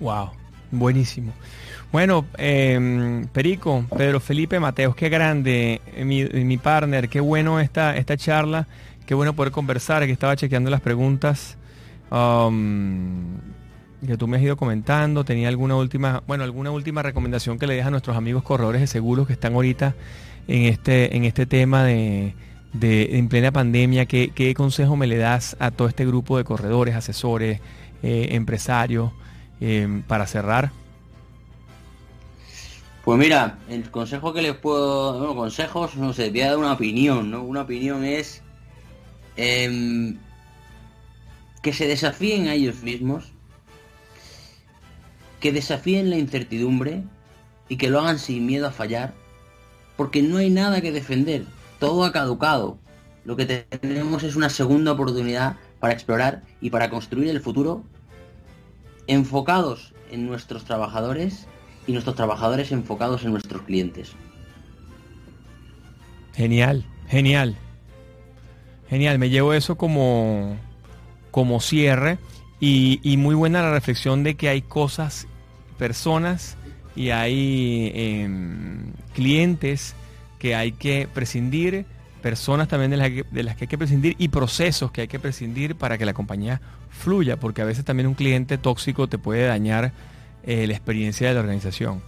Wow, 0.00 0.30
buenísimo. 0.70 1.32
Bueno, 1.92 2.26
em, 2.38 3.26
Perico, 3.28 3.84
Pedro 3.96 4.18
Felipe 4.18 4.58
Mateos, 4.58 4.96
qué 4.96 5.08
grande, 5.08 5.80
eh, 5.94 6.04
mi, 6.04 6.24
mi, 6.24 6.58
partner, 6.58 7.08
qué 7.08 7.20
bueno 7.20 7.60
esta, 7.60 7.96
esta 7.96 8.16
charla, 8.16 8.66
qué 9.06 9.14
bueno 9.14 9.34
poder 9.34 9.52
conversar, 9.52 10.04
que 10.04 10.12
estaba 10.12 10.34
chequeando 10.34 10.70
las 10.70 10.80
preguntas. 10.80 11.56
Um, 12.10 13.38
que 14.06 14.16
tú 14.16 14.26
me 14.26 14.36
has 14.36 14.42
ido 14.42 14.56
comentando, 14.56 15.24
tenía 15.24 15.48
alguna 15.48 15.76
última, 15.76 16.22
bueno, 16.26 16.44
alguna 16.44 16.70
última 16.70 17.02
recomendación 17.02 17.58
que 17.58 17.66
le 17.66 17.74
dejas 17.74 17.88
a 17.88 17.90
nuestros 17.90 18.16
amigos 18.16 18.42
corredores 18.42 18.80
de 18.80 18.86
seguros 18.86 19.26
que 19.26 19.32
están 19.32 19.54
ahorita 19.54 19.94
en 20.48 20.64
este, 20.64 21.16
en 21.16 21.24
este 21.24 21.46
tema 21.46 21.84
de, 21.84 22.34
en 22.80 23.28
plena 23.28 23.52
pandemia, 23.52 24.06
¿qué, 24.06 24.54
consejo 24.56 24.96
me 24.96 25.06
le 25.06 25.16
das 25.16 25.56
a 25.58 25.70
todo 25.70 25.88
este 25.88 26.04
grupo 26.06 26.36
de 26.36 26.44
corredores, 26.44 26.94
asesores, 26.94 27.60
eh, 28.02 28.28
empresarios 28.32 29.12
eh, 29.60 30.02
para 30.06 30.26
cerrar? 30.26 30.70
Pues 33.04 33.18
mira, 33.18 33.58
el 33.68 33.90
consejo 33.90 34.32
que 34.32 34.40
les 34.40 34.54
puedo, 34.54 35.18
bueno, 35.18 35.34
consejos, 35.34 35.94
no 35.96 36.14
sé, 36.14 36.30
voy 36.30 36.40
a 36.40 36.48
dar 36.48 36.58
una 36.58 36.72
opinión, 36.72 37.30
¿no? 37.30 37.42
Una 37.42 37.62
opinión 37.62 38.02
es 38.02 38.42
em, 39.36 40.16
que 41.60 41.74
se 41.74 41.86
desafíen 41.86 42.48
a 42.48 42.54
ellos 42.54 42.82
mismos 42.82 43.33
que 45.44 45.52
desafíen 45.52 46.08
la 46.08 46.16
incertidumbre 46.16 47.02
y 47.68 47.76
que 47.76 47.90
lo 47.90 48.00
hagan 48.00 48.18
sin 48.18 48.46
miedo 48.46 48.66
a 48.66 48.70
fallar, 48.70 49.12
porque 49.94 50.22
no 50.22 50.38
hay 50.38 50.48
nada 50.48 50.80
que 50.80 50.90
defender, 50.90 51.44
todo 51.78 52.04
ha 52.04 52.12
caducado. 52.12 52.78
Lo 53.26 53.36
que 53.36 53.44
tenemos 53.44 54.22
es 54.22 54.36
una 54.36 54.48
segunda 54.48 54.92
oportunidad 54.92 55.56
para 55.80 55.92
explorar 55.92 56.44
y 56.62 56.70
para 56.70 56.88
construir 56.88 57.28
el 57.28 57.42
futuro 57.42 57.84
enfocados 59.06 59.92
en 60.10 60.24
nuestros 60.24 60.64
trabajadores 60.64 61.46
y 61.86 61.92
nuestros 61.92 62.16
trabajadores 62.16 62.72
enfocados 62.72 63.22
en 63.24 63.32
nuestros 63.32 63.60
clientes. 63.64 64.12
Genial, 66.32 66.86
genial. 67.06 67.54
Genial, 68.88 69.18
me 69.18 69.28
llevo 69.28 69.52
eso 69.52 69.76
como, 69.76 70.56
como 71.30 71.60
cierre 71.60 72.16
y, 72.60 72.98
y 73.02 73.18
muy 73.18 73.34
buena 73.34 73.60
la 73.60 73.72
reflexión 73.72 74.22
de 74.22 74.36
que 74.36 74.48
hay 74.48 74.62
cosas 74.62 75.28
personas 75.78 76.56
y 76.96 77.10
hay 77.10 77.92
em, 77.94 78.92
clientes 79.14 79.94
que 80.38 80.54
hay 80.54 80.72
que 80.72 81.08
prescindir, 81.12 81.86
personas 82.22 82.68
también 82.68 82.90
de 82.90 82.96
las, 82.96 83.56
que, 83.56 83.64
hay 83.64 83.68
que 83.68 83.78
prescindir 83.78 84.14
y 84.18 84.28
procesos 84.28 84.90
que 84.90 85.02
hay 85.02 85.08
que 85.08 85.18
prescindir 85.18 85.74
para 85.74 85.98
que 85.98 86.06
la 86.06 86.14
compañía 86.14 86.60
fluya, 86.90 87.38
porque 87.38 87.62
a 87.62 87.64
veces 87.64 87.84
también 87.84 88.06
un 88.06 88.14
cliente 88.14 88.58
tóxico 88.58 89.08
te 89.08 89.18
puede 89.18 89.46
dañar 89.46 89.92
eh, 90.44 90.66
la 90.66 90.72
experiencia 90.72 91.28
de 91.28 91.34
la 91.34 91.40
organización. 91.40 92.02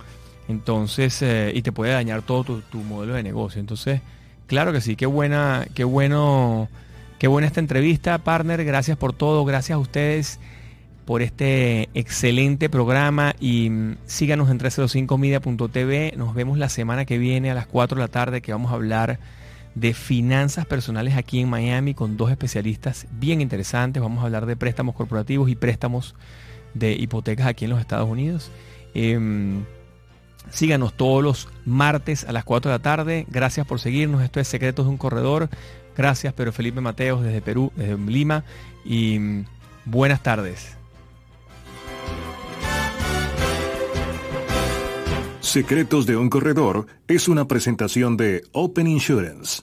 Entonces, 0.49 1.21
eh, 1.23 1.53
y 1.55 1.63
te 1.63 1.73
puede 1.73 1.93
dañar 1.93 2.23
todo 2.23 2.45
tu, 2.45 2.61
tu, 2.61 2.79
modelo 2.79 3.15
de 3.15 3.23
negocio. 3.23 3.61
Entonces, 3.61 4.01
claro 4.47 4.73
que 4.73 4.81
sí, 4.81 4.95
qué 4.95 5.07
buena, 5.07 5.67
qué 5.75 5.83
bueno, 5.83 6.69
qué 7.19 7.27
buena 7.27 7.49
esta 7.49 7.61
entrevista, 7.61 8.19
partner. 8.19 8.65
Gracias 8.65 8.97
por 8.97 9.13
todo, 9.13 9.45
gracias 9.45 9.75
a 9.75 9.79
ustedes 9.79 10.39
por 11.07 11.23
este 11.23 11.89
excelente 11.95 12.69
programa 12.69 13.35
y 13.41 13.71
mm, 13.71 13.97
síganos 14.07 14.51
en 14.51 14.59
305media.tv. 14.59 16.15
Nos 16.17 16.35
vemos 16.35 16.59
la 16.59 16.69
semana 16.69 17.05
que 17.05 17.17
viene 17.17 17.51
a 17.51 17.55
las 17.55 17.67
4 17.67 17.97
de 17.97 18.03
la 18.03 18.09
tarde 18.09 18.43
que 18.43 18.53
vamos 18.53 18.73
a 18.73 18.75
hablar 18.75 19.19
de 19.77 19.95
finanzas 19.95 20.67
personales 20.67 21.17
aquí 21.17 21.41
en 21.41 21.49
Miami 21.49 21.95
con 21.95 22.17
dos 22.17 22.31
especialistas 22.31 23.07
bien 23.13 23.41
interesantes. 23.41 24.03
Vamos 24.03 24.23
a 24.23 24.27
hablar 24.27 24.47
de 24.47 24.57
préstamos 24.57 24.97
corporativos 24.97 25.49
y 25.49 25.55
préstamos 25.55 26.17
de 26.75 26.93
hipotecas 26.95 27.47
aquí 27.47 27.67
en 27.67 27.71
los 27.71 27.81
Estados 27.81 28.09
Unidos. 28.09 28.51
Em, 28.93 29.65
síganos 30.51 30.95
todos 30.95 31.23
los 31.23 31.49
martes 31.65 32.25
a 32.25 32.33
las 32.33 32.43
4 32.43 32.71
de 32.71 32.75
la 32.79 32.83
tarde. 32.83 33.27
Gracias 33.29 33.65
por 33.65 33.79
seguirnos. 33.79 34.23
Esto 34.23 34.41
es 34.41 34.49
Secretos 34.49 34.87
de 34.87 34.91
un 34.91 34.99
Corredor. 34.99 35.51
Gracias, 35.97 36.35
Pedro 36.35 36.53
Felipe 36.53 36.81
Mateos 36.81 37.23
desde 37.23 37.41
Perú, 37.43 37.71
desde 37.77 37.97
Lima. 37.97 38.43
Y 38.85 39.19
mm, 39.21 39.45
buenas 39.85 40.23
tardes. 40.23 40.77
Secretos 45.47 46.07
de 46.07 46.17
un 46.17 46.29
corredor 46.29 46.89
es 47.07 47.29
una 47.29 47.47
presentación 47.47 48.17
de 48.17 48.43
Open 48.51 48.89
Insurance. 48.89 49.63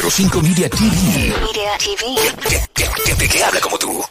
305 0.00 0.40
Media 0.40 0.70
TV. 0.70 1.28
Media 1.28 1.76
TV. 1.76 2.16
Que, 2.72 2.88
que, 3.04 3.14
que, 3.16 3.28
que 3.28 3.44
habla 3.44 3.60
como 3.60 3.76
tú. 3.78 4.02